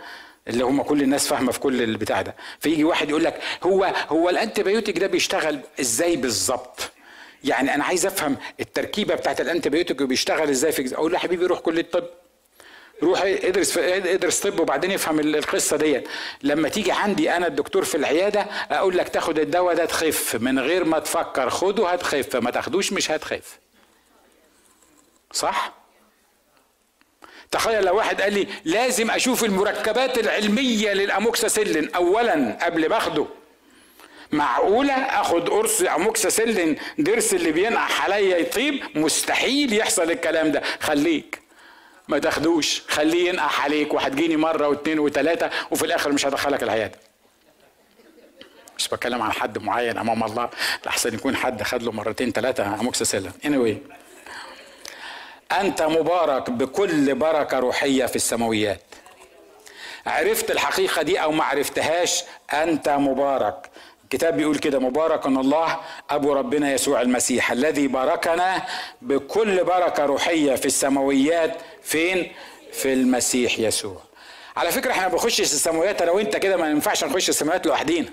اللي 0.47 0.63
هم 0.63 0.81
كل 0.81 1.01
الناس 1.01 1.27
فاهمة 1.27 1.51
في 1.51 1.59
كل 1.59 1.81
البتاع 1.81 2.21
ده. 2.21 2.35
فيجي 2.59 2.83
واحد 2.83 3.09
يقول 3.09 3.23
لك 3.23 3.41
هو 3.63 3.93
هو 4.09 4.29
ال 4.29 4.35
antibiotic 4.35 4.97
ده 4.97 5.07
بيشتغل 5.07 5.59
إزاي 5.79 6.15
بالظبط؟ 6.15 6.91
يعني 7.43 7.75
أنا 7.75 7.83
عايز 7.83 8.05
أفهم 8.05 8.37
التركيبة 8.59 9.15
بتاعت 9.15 9.41
ال 9.41 9.47
antibiotic 9.47 10.03
بيشتغل 10.03 10.49
إزاي 10.49 10.71
في 10.71 10.95
أقول 10.95 11.11
له 11.11 11.17
يا 11.17 11.23
حبيبي 11.23 11.45
روح 11.45 11.59
كلية 11.59 11.81
الطب. 11.81 12.03
روح 13.03 13.21
ادرس 13.23 13.77
ادرس 13.77 14.39
طب 14.39 14.59
وبعدين 14.59 14.91
افهم 14.91 15.19
القصة 15.19 15.77
ديت. 15.77 16.07
لما 16.43 16.69
تيجي 16.69 16.91
عندي 16.91 17.31
أنا 17.31 17.47
الدكتور 17.47 17.83
في 17.83 17.95
العيادة 17.95 18.41
أقول 18.71 18.97
لك 18.97 19.09
تاخد 19.09 19.39
الدواء 19.39 19.75
ده 19.75 19.85
تخف. 19.85 20.35
من 20.35 20.59
غير 20.59 20.83
ما 20.85 20.99
تفكر 20.99 21.49
خده 21.49 21.89
هتخف 21.89 22.35
ما 22.35 22.51
تاخدوش 22.51 22.93
مش 22.93 23.11
هتخف. 23.11 23.59
صح؟ 25.31 25.73
تخيل 27.51 27.83
لو 27.85 27.95
واحد 27.97 28.21
قال 28.21 28.33
لي 28.33 28.47
لازم 28.65 29.11
أشوف 29.11 29.43
المركبات 29.43 30.17
العلمية 30.17 30.93
للأموكساسيلين 30.93 31.95
اولا 31.95 32.57
قبل 32.61 32.89
ما 32.89 32.97
أخده. 32.97 33.25
معقولة 34.31 34.93
أخد 34.93 35.49
قرص 35.49 35.81
أموكساسيلين 35.81 36.77
ضرس 37.01 37.33
اللي 37.33 37.51
بينقح 37.51 38.03
عليا 38.03 38.37
يطيب؟ 38.37 38.83
مستحيل 38.95 39.73
يحصل 39.73 40.11
الكلام 40.11 40.51
ده. 40.51 40.61
خليك. 40.79 41.39
ما 42.07 42.19
تاخدوش. 42.19 42.81
خليه 42.87 43.29
ينقح 43.29 43.63
عليك 43.63 43.93
وهتجيني 43.93 44.37
مرة 44.37 44.67
واثنين 44.67 44.99
وثلاثه 44.99 45.49
وفي 45.71 45.85
الآخر 45.85 46.11
مش 46.11 46.25
هدخلك 46.25 46.63
العيادة. 46.63 46.99
مش 48.77 48.87
بتكلم 48.87 49.21
عن 49.21 49.31
حد 49.31 49.57
معين 49.57 49.97
أمام 49.97 50.23
الله. 50.23 50.49
لحسن 50.85 51.13
يكون 51.13 51.35
حد 51.35 51.63
خد 51.63 51.83
له 51.83 51.91
مرتين 51.91 52.31
ثلاثة 52.31 52.73
أموكساسيلين. 52.79 53.31
Anyway. 53.43 53.98
أنت 55.51 55.81
مبارك 55.81 56.49
بكل 56.49 57.15
بركة 57.15 57.59
روحية 57.59 58.05
في 58.05 58.15
السماويات. 58.15 58.81
عرفت 60.05 60.51
الحقيقة 60.51 61.01
دي 61.01 61.17
أو 61.23 61.31
ما 61.31 61.43
عرفتهاش؟ 61.43 62.23
أنت 62.53 62.89
مبارك. 62.89 63.69
الكتاب 64.03 64.37
بيقول 64.37 64.57
كده 64.57 64.79
مبارك 64.79 65.25
الله 65.25 65.79
أبو 66.09 66.33
ربنا 66.33 66.73
يسوع 66.73 67.01
المسيح 67.01 67.51
الذي 67.51 67.87
باركنا 67.87 68.65
بكل 69.01 69.63
بركة 69.63 70.05
روحية 70.05 70.55
في 70.55 70.65
السماويات. 70.65 71.57
فين؟ 71.83 72.31
في 72.73 72.93
المسيح 72.93 73.59
يسوع. 73.59 74.01
على 74.57 74.71
فكرة 74.71 74.91
إحنا 74.91 75.03
ما 75.03 75.13
بنخشش 75.13 75.39
السماويات 75.41 76.01
أنا 76.01 76.11
وأنت 76.11 76.37
كده 76.37 76.57
ما 76.57 76.69
ينفعش 76.69 77.03
نخش 77.03 77.29
السماويات 77.29 77.67
لوحدينا. 77.67 78.07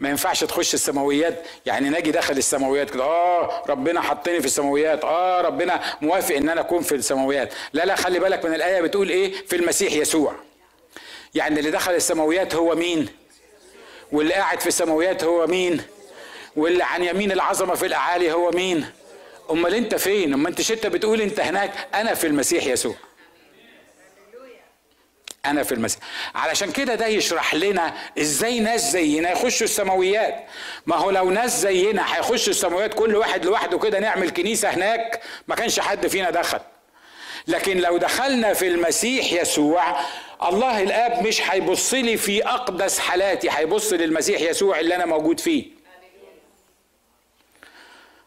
ما 0.00 0.08
ينفعش 0.08 0.44
تخش 0.44 0.74
السماويات. 0.74 1.42
يعني 1.66 1.88
ناجي 1.88 2.10
داخل 2.10 2.38
السماويات 2.38 2.90
كده 2.90 3.04
آه 3.04 3.62
ربنا 3.68 4.00
حطني 4.00 4.40
في 4.40 4.46
السماويات 4.46 5.04
آه 5.04 5.40
ربنا 5.40 5.80
موافق 6.02 6.34
إن 6.36 6.48
أنا 6.48 6.60
أكون 6.60 6.82
في 6.82 6.94
السماويات. 6.94 7.52
لا 7.72 7.84
لا 7.84 7.96
خلي 7.96 8.18
بالك 8.18 8.44
من 8.44 8.54
الآية 8.54 8.80
بتقول 8.80 9.08
إيه؟ 9.08 9.32
في 9.46 9.56
المسيح 9.56 9.92
يسوع. 9.92 10.34
يعني 11.34 11.58
اللي 11.60 11.70
دخل 11.70 11.94
السماويات 11.94 12.54
هو 12.54 12.74
مين؟ 12.74 13.08
واللي 14.12 14.34
قاعد 14.34 14.60
في 14.60 14.66
السماويات 14.66 15.24
هو 15.24 15.46
مين؟ 15.46 15.82
واللي 16.56 16.84
عن 16.84 17.04
يمين 17.04 17.32
العظمة 17.32 17.74
في 17.74 17.86
الأعالي 17.86 18.32
هو 18.32 18.50
مين؟ 18.50 18.86
أمال 19.50 19.74
أنت 19.74 19.94
فين؟ 19.94 20.32
أمال 20.34 20.46
أنت 20.58 20.70
انت 20.70 20.86
بتقول 20.86 21.20
أنت 21.20 21.40
هناك؟ 21.40 21.72
أنا 21.94 22.14
في 22.14 22.26
المسيح 22.26 22.66
يسوع. 22.66 22.94
أنا 25.46 25.62
في 25.62 25.72
المسيح 25.74 26.00
علشان 26.34 26.72
كده 26.72 26.94
ده 26.94 27.06
يشرح 27.06 27.54
لنا 27.54 27.94
إزاي 28.18 28.60
ناس 28.60 28.90
زينا 28.90 29.30
يخشوا 29.32 29.64
السماويات. 29.66 30.46
ما 30.86 30.96
هو 30.96 31.10
لو 31.10 31.30
ناس 31.30 31.60
زينا 31.60 32.16
هيخشوا 32.16 32.50
السماويات 32.52 32.94
كل 32.94 33.16
واحد 33.16 33.44
لوحده 33.44 33.78
كده 33.78 33.98
نعمل 33.98 34.30
كنيسة 34.30 34.68
هناك 34.70 35.20
ما 35.48 35.54
كانش 35.54 35.80
حد 35.80 36.06
فينا 36.06 36.30
دخل. 36.30 36.60
لكن 37.46 37.78
لو 37.78 37.96
دخلنا 37.98 38.54
في 38.54 38.68
المسيح 38.68 39.32
يسوع 39.32 40.00
الله 40.42 40.82
الآب 40.82 41.26
مش 41.26 41.50
هيبص 41.50 41.94
لي 41.94 42.16
في 42.16 42.46
أقدس 42.46 42.98
حالاتي 42.98 43.50
هيبص 43.50 43.92
للمسيح 43.92 44.40
يسوع 44.40 44.80
اللي 44.80 44.94
أنا 44.96 45.06
موجود 45.06 45.40
فيه. 45.40 45.66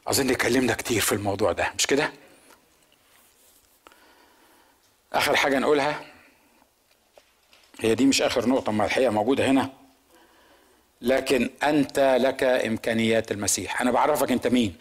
اظن 0.08 0.30
اتكلمنا 0.30 0.74
كتير 0.74 1.02
في 1.02 1.12
الموضوع 1.12 1.52
ده 1.52 1.72
مش 1.78 1.88
كده؟ 1.88 2.12
آخر 5.14 5.36
حاجة 5.36 5.60
نقولها؟ 5.60 6.02
هي 7.84 7.96
دي 7.96 8.06
مش 8.06 8.22
آخر 8.22 8.50
نقطة 8.50 8.72
ما 8.72 8.86
الحقيقة 8.86 9.12
موجودة 9.12 9.46
هنا؟ 9.52 9.70
لكن 11.02 11.50
أنت 11.64 12.18
لك 12.20 12.44
إمكانيات 12.44 13.32
المسيح. 13.32 13.82
أنا 13.82 13.92
بعرفك 13.92 14.32
أنت 14.32 14.48
مين. 14.48 14.76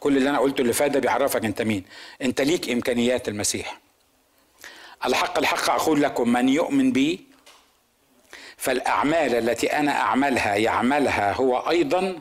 كل 0.00 0.16
اللي 0.16 0.30
أنا 0.30 0.38
قلته 0.38 0.62
اللي 0.62 0.72
فات 0.72 0.90
ده 0.90 1.00
بيعرفك 1.00 1.44
أنت 1.44 1.62
مين. 1.62 1.84
أنت 2.22 2.40
ليك 2.40 2.70
إمكانيات 2.70 3.28
المسيح. 3.28 3.78
الحق 5.06 5.38
الحق 5.38 5.70
أقول 5.70 6.02
لكم 6.02 6.28
من 6.32 6.48
يؤمن 6.48 6.92
بي 6.92 7.26
فالأعمال 8.56 9.34
التي 9.34 9.66
أنا 9.72 9.92
أعملها 9.92 10.54
يعملها 10.54 11.32
هو 11.32 11.58
أيضا 11.58 12.20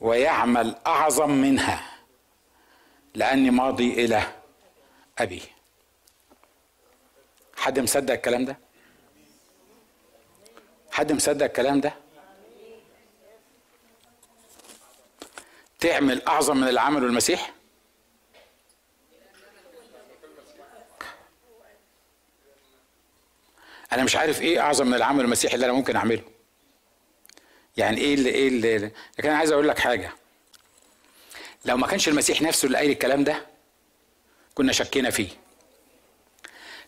ويعمل 0.00 0.76
أعظم 0.86 1.30
منها 1.30 1.84
لأني 3.14 3.50
ماضي 3.50 4.04
إلى 4.04 4.22
أبي. 5.18 5.42
حد 7.56 7.78
مصدق 7.80 8.14
الكلام 8.14 8.44
ده؟ 8.44 8.58
حد 10.98 11.12
مصدق 11.12 11.44
الكلام 11.44 11.80
ده؟ 11.80 11.94
تعمل 15.80 16.22
أعظم 16.26 16.56
من 16.56 16.68
اللي 16.68 16.80
عمله 16.80 17.06
المسيح 17.06 17.52
أنا 23.92 24.04
مش 24.04 24.16
عارف 24.16 24.40
إيه 24.40 24.60
أعظم 24.60 24.86
من 24.86 24.94
العمل 24.94 25.24
المسيحي 25.24 25.54
اللي 25.54 25.66
أنا 25.66 25.72
ممكن 25.72 25.96
أعمله. 25.96 26.22
يعني 27.76 28.00
إيه 28.00 28.14
اللي 28.14 28.30
إيه 28.30 28.48
اللي 28.48 28.76
لكن 29.18 29.28
أنا 29.28 29.38
عايز 29.38 29.52
أقول 29.52 29.68
لك 29.68 29.78
حاجة. 29.78 30.12
لو 31.64 31.76
ما 31.76 31.86
كانش 31.86 32.08
المسيح 32.08 32.42
نفسه 32.42 32.66
اللي 32.66 32.78
قايل 32.78 32.90
الكلام 32.90 33.24
ده 33.24 33.46
كنا 34.54 34.72
شكينا 34.72 35.10
فيه. 35.10 35.28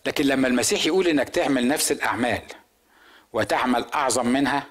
لكن 0.05 0.25
لما 0.25 0.47
المسيح 0.47 0.85
يقول 0.85 1.07
إنك 1.07 1.29
تعمل 1.29 1.67
نفس 1.67 1.91
الأعمال 1.91 2.41
وتعمل 3.33 3.85
أعظم 3.93 4.27
منها؟ 4.27 4.65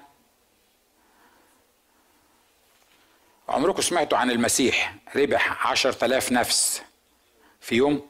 عمركم 3.49 3.81
سمعتوا 3.81 4.17
عن 4.17 4.31
المسيح 4.31 4.95
ربح 5.15 5.67
عشر 5.67 5.91
تلاف 5.91 6.31
نفس 6.31 6.81
في 7.61 7.75
يوم؟ 7.75 8.07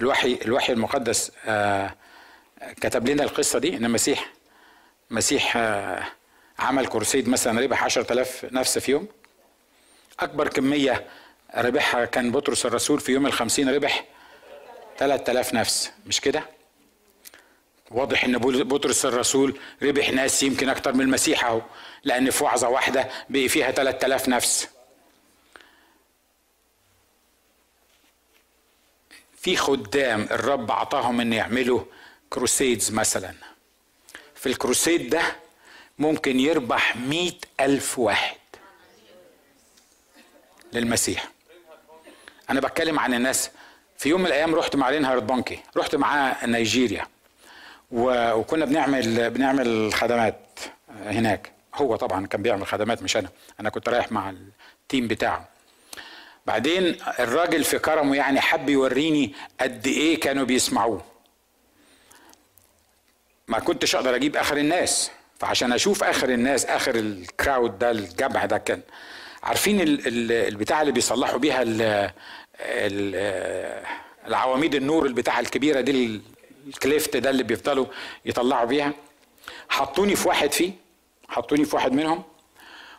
الوحي 0.00 0.38
الوحي 0.44 0.72
المقدس 0.72 1.32
آه 1.46 1.94
كتب 2.80 3.08
لنا 3.08 3.22
القصة 3.22 3.58
دي 3.58 3.76
إن 3.76 3.84
المسيح 3.84 4.28
مسيح 5.10 5.56
آه 5.56 6.04
عمل 6.58 6.86
كورسيد 6.86 7.28
مثلا 7.28 7.60
ربح 7.60 7.84
عشر 7.84 8.02
تلاف 8.02 8.46
نفس 8.52 8.78
في 8.78 8.90
يوم؟ 8.92 9.08
أكبر 10.20 10.48
كمية 10.48 11.06
ربحها 11.56 12.04
كان 12.04 12.32
بطرس 12.32 12.66
الرسول 12.66 13.00
في 13.00 13.12
يوم 13.12 13.26
الخمسين 13.26 13.74
ربح 13.74 14.04
ثلاث 14.98 15.22
تلاف 15.22 15.54
نفس 15.54 15.92
مش 16.06 16.20
كده؟ 16.20 16.57
واضح 17.90 18.24
إن 18.24 18.38
بطرس 18.38 19.06
الرسول 19.06 19.58
ربح 19.82 20.10
ناس 20.10 20.42
يمكن 20.42 20.68
أكتر 20.68 20.92
من 20.92 21.00
المسيح 21.00 21.44
أهو 21.44 21.62
لأن 22.04 22.30
في 22.30 22.44
وعظة 22.44 22.68
واحدة 22.68 23.08
ربح 23.28 23.48
فيها 23.48 23.70
3000 23.70 24.28
نفس. 24.28 24.68
في 29.36 29.56
خدام 29.56 30.28
الرب 30.30 30.70
عطاهم 30.72 31.20
إن 31.20 31.32
يعملوا 31.32 31.84
crusades 32.30 32.92
مثلا. 32.92 33.34
في 34.34 34.46
ال 34.48 34.56
crusade 34.56 35.10
ده 35.10 35.22
ممكن 35.98 36.40
يربح 36.40 36.96
مئة 36.96 37.32
ألف 37.60 37.98
واحد 37.98 38.36
للمسيح. 40.72 41.28
أنا 42.50 42.60
بتكلم 42.60 42.98
عن 42.98 43.14
الناس. 43.14 43.50
في 43.98 44.08
يوم 44.08 44.20
من 44.20 44.26
الأيام 44.26 44.54
رحت 44.54 44.76
مع 44.76 44.90
رينهارد 44.90 45.26
بونكي 45.26 45.60
رحت 45.76 45.94
معاه 45.94 46.46
نيجيريا. 46.46 47.06
وكنا 47.90 48.64
بنعمل 48.64 49.30
بنعمل 49.30 49.92
خدمات 49.94 50.40
هناك. 51.04 51.52
هو 51.74 51.96
طبعا 51.96 52.26
كان 52.26 52.42
بيعمل 52.42 52.66
خدمات 52.66 53.02
مش 53.02 53.16
أنا. 53.16 53.28
أنا 53.60 53.70
كنت 53.70 53.88
رايح 53.88 54.12
مع 54.12 54.30
التيم 54.82 55.08
بتاعه. 55.08 55.48
بعدين 56.46 56.96
الراجل 57.18 57.64
في 57.64 57.78
كرمه 57.78 58.16
يعني 58.16 58.40
حب 58.40 58.68
يوريني 58.68 59.34
قد 59.60 59.86
إيه 59.86 60.20
كانوا 60.20 60.44
بيسمعوه. 60.44 61.02
ما 63.48 63.58
كنتش 63.58 63.94
أقدر 63.94 64.14
أجيب 64.16 64.36
آخر 64.36 64.56
الناس. 64.56 65.10
فعشان 65.38 65.72
أشوف 65.72 66.04
آخر 66.04 66.28
الناس 66.28 66.66
آخر 66.66 66.94
الكراود 66.94 67.78
ده 67.78 67.90
الجمع 67.90 68.44
ده 68.44 68.58
كان. 68.58 68.80
عارفين 69.42 69.80
البتاع 70.06 70.80
اللي 70.80 70.92
بيصلحوا 70.92 71.38
بيها 71.38 71.64
العواميد 74.26 74.74
النور 74.74 75.06
البتاع 75.06 75.40
الكبيرة 75.40 75.80
دي 75.80 76.20
الكليفت 76.68 77.16
ده 77.16 77.30
اللي 77.30 77.42
بيفضلوا 77.42 77.86
يطلعوا 78.24 78.64
بيها. 78.66 78.92
حطوني 79.68 80.16
في 80.16 80.28
واحد 80.28 80.52
فيه 80.52 80.72
حطوني 81.28 81.64
في 81.64 81.76
واحد 81.76 81.92
منهم 81.92 82.22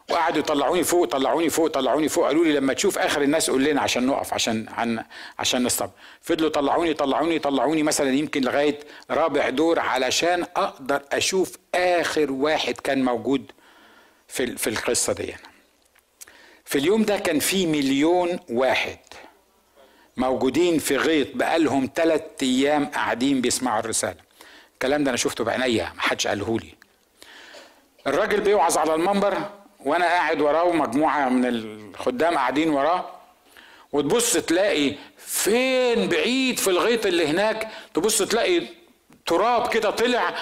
وقعدوا 0.10 0.40
يطلعوني 0.40 0.84
فوق 0.84 1.06
طلعوني 1.06 1.50
فوق 1.50 1.68
طلعوني 1.68 2.10
فوق. 2.10 2.26
قالوا 2.26 2.46
لي 2.46 2.54
لما 2.54 2.74
تشوف 2.74 2.98
آخر 2.98 3.22
الناس 3.22 3.50
قول 3.50 3.64
لنا 3.64 3.82
عشان 3.82 4.06
نقف 4.06 4.34
عشان 4.34 4.66
عن 4.70 5.04
عشان 5.40 5.64
نستب 5.64 5.90
فضلوا 6.22 6.50
طلعوني 6.50 6.94
طلعوني 6.94 7.40
طلعوني 7.40 7.84
مثلا 7.84 8.10
يمكن 8.10 8.42
لغاية 8.42 8.80
رابع 9.12 9.50
دور 9.50 9.80
علشان 9.80 10.46
أقدر 10.56 11.02
أشوف 11.12 11.58
آخر 11.76 12.32
واحد 12.32 12.74
كان 12.74 13.04
موجود 13.06 13.52
في 14.28 14.58
في 14.58 14.68
القصة 14.70 15.14
دي. 15.14 15.36
في 16.66 16.78
اليوم 16.78 17.04
ده 17.04 17.18
كان 17.18 17.40
في 17.40 17.66
مليون 17.68 18.40
واحد. 18.50 18.98
موجودين 20.20 20.80
في 20.80 20.98
غيط 20.98 21.28
بقالهم 21.34 21.90
ثلاث 21.96 22.22
أيام 22.42 22.86
قاعدين 22.86 23.42
بيسمعوا 23.42 23.80
الرسالة. 23.80 24.16
الكلام 24.74 25.04
ده 25.04 25.10
أنا 25.10 25.18
شفته 25.18 25.44
بعينيا 25.44 25.92
ما 25.96 26.02
حدش 26.02 26.28
قاله 26.28 26.60
لي. 26.60 26.74
الراجل 28.08 28.42
بيوعظ 28.42 28.78
على 28.78 28.96
المنبر 28.96 29.38
وأنا 29.86 30.06
قاعد 30.06 30.42
وراه 30.42 30.64
ومجموعة 30.64 31.30
من 31.30 31.46
الخدام 31.46 32.36
قاعدين 32.36 32.70
وراه. 32.70 33.10
وتبص 33.92 34.34
تلاقي 34.34 34.96
فين 35.18 36.10
بعيد 36.10 36.60
في 36.60 36.68
الغيط 36.70 37.06
اللي 37.06 37.28
هناك 37.28 37.68
تبص 37.94 38.18
تلاقي 38.22 38.62
تراب 39.26 39.70
كده 39.70 39.90
طلع 39.90 40.36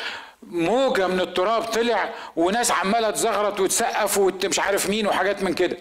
موجة 0.43 1.07
من 1.07 1.19
التراب 1.21 1.63
طلع 1.63 2.13
وناس 2.36 2.71
عمالة 2.71 3.11
تزغرط 3.11 3.59
وتسقف 3.59 4.17
ومش 4.17 4.59
عارف 4.59 4.89
مين 4.89 5.07
وحاجات 5.07 5.43
من 5.43 5.53
كده. 5.53 5.78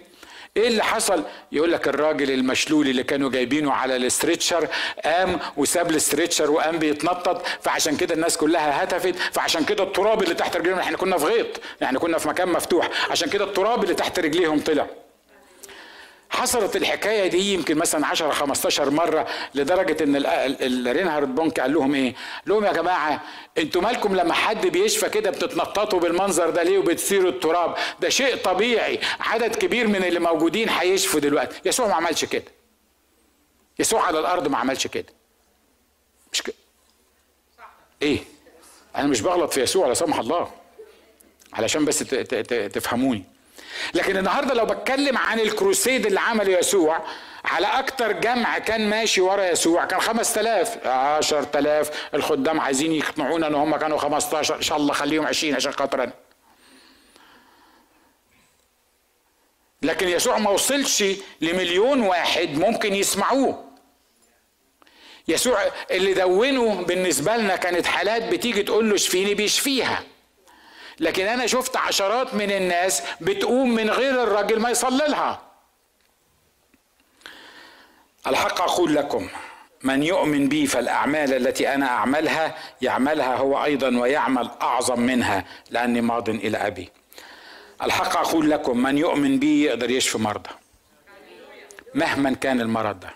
إيه 0.57 0.69
اللي 0.69 0.85
حصل؟ 0.85 1.23
يقول 1.53 1.73
لك 1.73 1.89
الراجل 1.89 2.31
المشلول 2.31 2.89
اللي 2.89 3.03
كانوا 3.03 3.31
جايبينه 3.31 3.73
على 3.73 3.97
ال 3.97 4.04
stretcher 4.04 4.69
قام 5.05 5.39
وساب 5.57 5.91
ال 5.91 5.97
stretcher 5.97 6.51
وقام 6.51 6.79
بيتنطط 6.79 7.47
فعشان 7.61 7.97
كده 7.97 8.15
الناس 8.15 8.37
كلها 8.37 8.85
هتفت 8.85 9.15
فعشان 9.33 9.65
كده 9.65 9.85
التراب 9.85 10.23
اللي 10.23 10.35
تحت 10.35 10.57
رجليهم 10.57 10.79
إحنا 10.79 10.97
كنا 10.97 11.19
في 11.19 11.25
غيط 11.27 11.47
يعني 11.81 11.99
كنا 11.99 12.19
في 12.19 12.29
مكان 12.29 12.49
مفتوح 12.49 12.91
عشان 13.11 13.31
كده 13.31 13.45
التراب 13.45 13.83
اللي 13.85 13.95
تحت 13.95 14.19
رجليهم 14.19 14.61
طلع. 14.61 14.87
حصلت 16.31 16.77
الحكاية 16.77 17.27
دي 17.27 17.55
يمكن 17.55 17.79
مثلا 17.79 18.07
10 18.07 18.31
15 18.31 18.91
مرة 18.91 19.27
لدرجة 19.55 20.05
إن 20.05 20.17
رينهارد 20.89 21.35
بونكي 21.35 21.61
قال 21.61 21.73
لهم 21.73 21.95
إيه؟ 21.95 22.15
لهم 22.47 22.65
يا 22.65 22.73
جماعة 22.73 23.23
أنتوا 23.59 23.83
مالكم 23.83 24.17
لما 24.17 24.35
حد 24.35 24.67
بيشفى 24.67 25.09
كده 25.09 25.31
بتتنططوا 25.31 26.01
بالمنظر 26.01 26.51
ده 26.51 26.63
ليه 26.63 26.79
وبتثيروا 26.79 27.31
التراب؟ 27.31 27.75
ده 28.01 28.09
شيء 28.09 28.37
طبيعي 28.37 29.01
عدد 29.21 29.55
كبير 29.57 29.87
من 29.89 30.05
اللي 30.05 30.21
موجودين 30.21 30.69
هيشفوا 30.69 31.21
دلوقتي، 31.21 31.61
يسوع 31.65 31.87
ما 31.87 31.95
عملش 31.95 32.25
كده. 32.25 32.45
يسوع 33.79 34.03
على 34.07 34.19
الأرض 34.19 34.49
ما 34.49 34.59
عملش 34.59 34.87
كده. 34.87 35.13
مش 36.33 36.43
كده. 36.43 36.55
إيه؟ 38.03 38.19
أنا 38.97 39.07
مش 39.07 39.21
بغلط 39.21 39.53
في 39.53 39.63
يسوع 39.63 39.87
لا 39.87 39.95
سمح 39.95 40.19
الله. 40.19 40.51
علشان 41.53 41.85
بس 41.85 41.99
تفهموني. 42.73 43.25
لكن 43.95 44.17
النهارده 44.17 44.55
لو 44.55 44.67
بتكلم 44.67 45.19
عن 45.19 45.41
الكروسيد 45.41 46.07
اللي 46.07 46.21
عمله 46.21 46.59
يسوع 46.59 47.05
على 47.45 47.67
أكتر 47.67 48.13
جمع 48.13 48.59
كان 48.59 48.91
ماشي 48.91 49.21
ورا 49.21 49.45
يسوع 49.51 49.85
كان 49.85 50.01
5000 50.01 50.87
10000 50.87 51.91
الخدام 52.15 52.61
عايزين 52.61 52.93
يقنعونا 52.93 53.47
إن 53.47 53.55
هم 53.55 53.77
كانوا 53.77 53.99
15 53.99 54.57
إن 54.57 54.63
شاء 54.63 54.79
الله 54.79 54.93
خليهم 54.95 55.27
20 55.27 55.55
عشان 55.55 55.73
خاطر 55.73 56.03
أنا 56.03 56.13
لكن 59.83 60.09
يسوع 60.09 60.39
ما 60.39 60.51
وصلش 60.51 61.05
لمليون 61.41 62.01
واحد 62.01 62.49
ممكن 62.59 62.95
يسمعوه. 62.95 63.65
يسوع 65.29 65.63
اللي 65.91 66.15
دونه 66.15 66.75
بالنسبة 66.83 67.37
لنا 67.37 67.57
كانت 67.57 67.87
حالات 67.87 68.23
بتيجي 68.23 68.63
تقول 68.63 68.89
له 68.89 68.95
اشفيني 68.95 69.35
بيشفيها. 69.35 70.03
لكن 71.01 71.27
أنا 71.27 71.47
شفت 71.47 71.77
عشرات 71.77 72.35
من 72.35 72.51
الناس 72.51 73.03
بتقوم 73.21 73.75
من 73.75 73.91
غير 73.91 74.23
الراجل 74.23 74.61
ما 74.61 74.71
يصلي 74.71 75.05
لها. 75.09 75.43
الحق 78.27 78.61
أقول 78.61 78.95
لكم 78.95 79.29
من 79.83 80.03
يؤمن 80.03 80.49
بي 80.49 80.67
فالأعمال 80.67 81.35
التي 81.35 81.75
أنا 81.75 81.87
أعملها 81.87 82.55
يعملها 82.83 83.37
هو 83.37 83.65
أيضا 83.65 83.99
ويعمل 83.99 84.51
أعظم 84.63 85.01
منها 85.01 85.45
لأني 85.71 86.01
ماض 86.01 86.29
إلى 86.29 86.57
أبي. 86.59 86.89
الحق 87.83 88.17
أقول 88.17 88.51
لكم 88.51 88.79
من 88.83 88.99
يؤمن 88.99 89.39
بي 89.39 89.63
يقدر 89.63 89.91
يشفي 89.91 90.19
مرضى 90.19 90.51
مهما 91.95 92.35
كان 92.35 92.61
المرض 92.61 93.01
ده. 93.01 93.11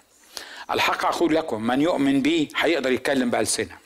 الحق 0.71 1.05
أقول 1.07 1.35
لكم 1.35 1.63
من 1.63 1.81
يؤمن 1.81 2.23
بي 2.23 2.49
هيقدر 2.57 2.93
يتكلم 2.93 3.31
بألسنة 3.31 3.79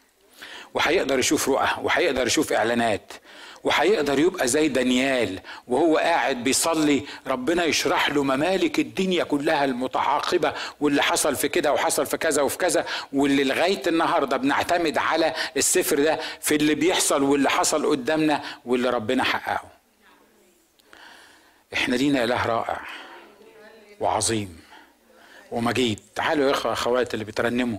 وهيقدر 0.75 1.19
يشوف 1.19 1.49
رؤى 1.49 1.69
وهيقدر 1.83 2.27
يشوف 2.27 2.53
إعلانات 2.53 3.13
وهيقدر 3.65 4.19
يبقى 4.19 4.49
زي 4.49 4.69
دانيال 4.69 5.41
وهو 5.69 5.97
قاعد 5.99 6.45
بيصلي 6.45 7.03
ربنا 7.27 7.65
يشرح 7.65 8.09
له 8.11 8.23
ممالك 8.25 8.79
الدنيا 8.79 9.25
كلها 9.25 9.65
المتعاقبة 9.65 10.53
واللي 10.81 11.03
حصل 11.03 11.37
في 11.37 11.49
كده 11.49 11.73
وحصل 11.73 12.07
في 12.07 12.17
كذا 12.17 12.43
وفي 12.43 12.59
كذا 12.59 12.87
واللي 13.13 13.45
لغاية 13.45 13.83
النهارده 13.87 14.37
بنعتمد 14.37 14.99
على 14.99 15.35
السفر 15.57 16.03
ده 16.03 16.21
في 16.41 16.55
اللي 16.55 16.75
بيحصل 16.75 17.23
واللي 17.23 17.51
حصل 17.51 17.87
قدامنا 17.87 18.43
واللي 18.65 18.91
ربنا 18.91 19.25
حققه. 19.25 19.69
إحنا 21.75 21.97
لينا 21.97 22.25
إله 22.25 22.47
رائع 22.47 22.81
وعظيم 24.01 24.61
ومجيد. 25.51 26.01
تعالوا 26.15 26.47
يا 26.47 26.51
إخوة 26.51 26.73
أخوات 26.73 27.15
اللي 27.15 27.25
بترنموا. 27.25 27.79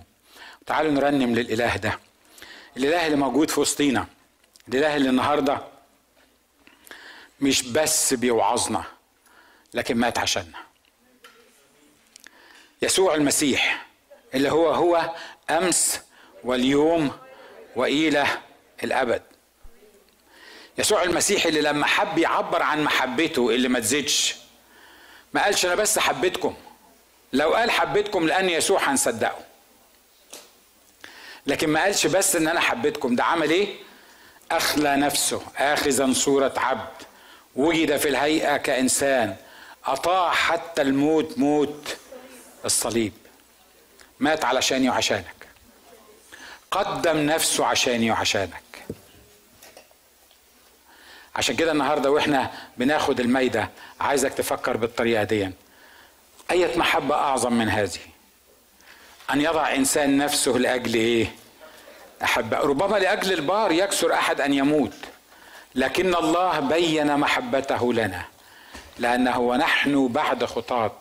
تعالوا 0.66 0.92
نرنم 0.92 1.34
للإله 1.34 1.76
ده. 1.76 1.98
الإله 2.76 3.06
اللي 3.06 3.16
موجود 3.16 3.50
في 3.50 3.60
وسطينا. 3.60 4.06
الإله 4.68 4.96
اللي 4.96 5.08
النهارده 5.10 5.75
مش 7.40 7.62
بس 7.62 8.14
بيوعظنا 8.14 8.84
لكن 9.74 9.96
مات 9.96 10.18
عشاننا 10.18 10.58
يسوع 12.82 13.14
المسيح 13.14 13.86
اللي 14.34 14.50
هو 14.52 14.70
هو 14.70 15.14
أمس 15.50 16.00
واليوم 16.44 17.10
وإلى 17.76 18.26
الأبد. 18.84 19.22
يسوع 20.78 21.02
المسيح 21.02 21.46
اللي 21.46 21.60
لما 21.60 21.86
حب 21.86 22.18
يعبر 22.18 22.62
عن 22.62 22.84
محبته 22.84 23.50
اللي 23.50 23.68
ما 23.68 23.80
تزيدش 23.80 24.36
ما 25.34 25.44
قالش 25.44 25.66
أنا 25.66 25.74
بس 25.74 25.98
حبيتكم. 25.98 26.54
لو 27.32 27.54
قال 27.54 27.70
حبيتكم 27.70 28.26
لأن 28.26 28.50
يسوع 28.50 28.90
هنصدقه. 28.90 29.38
لكن 31.46 31.68
ما 31.68 31.82
قالش 31.82 32.06
بس 32.06 32.36
إن 32.36 32.48
أنا 32.48 32.60
حبيتكم 32.60 33.16
ده 33.16 33.24
عمل 33.24 33.50
إيه؟ 33.50 33.76
أخلى 34.50 34.96
نفسه 34.96 35.42
اخذا 35.56 36.12
صورة 36.12 36.54
عبد. 36.56 37.02
وجد 37.56 37.96
في 37.96 38.08
الهيئة 38.08 38.56
كإنسان 38.56 39.36
أطاع 39.86 40.32
حتى 40.32 40.82
الموت 40.82 41.38
موت 41.38 41.96
الصليب. 42.64 43.12
مات 44.20 44.44
علشاني 44.44 44.88
وعشانك 44.90 45.34
قدم 46.70 47.16
نفسه 47.16 47.66
عشاني 47.66 48.10
وعشانك 48.10 48.62
عشان 51.36 51.56
كده 51.56 51.72
النهارده 51.72 52.10
وإحنا 52.10 52.50
بناخد 52.76 53.20
المايده 53.20 53.70
عايزك 54.00 54.32
تفكر 54.34 54.76
بالطريقة 54.76 55.24
دي. 55.24 55.50
أية 56.50 56.78
محبة 56.78 57.14
أعظم 57.14 57.52
من 57.52 57.68
هذه؟ 57.68 57.98
أن 59.30 59.40
يضع 59.40 59.74
إنسان 59.74 60.16
نفسه 60.18 60.52
لأجل 60.52 60.94
إيه؟ 60.94 61.34
أحبه. 62.22 62.58
ربما 62.58 62.96
لأجل 62.96 63.32
البار 63.32 63.72
يكسر 63.72 64.14
أحد 64.14 64.40
أن 64.40 64.52
يموت. 64.54 64.94
لكن 65.76 66.14
الله 66.14 66.60
بين 66.60 67.16
محبته 67.16 67.92
لنا 67.92 68.22
لأنه 68.98 69.38
ونحن 69.38 70.08
بعد 70.08 70.44
خطاة 70.44 70.92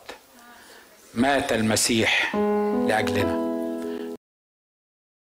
مات 1.13 1.53
المسيح 1.53 2.35
لأجلنا. 2.87 3.54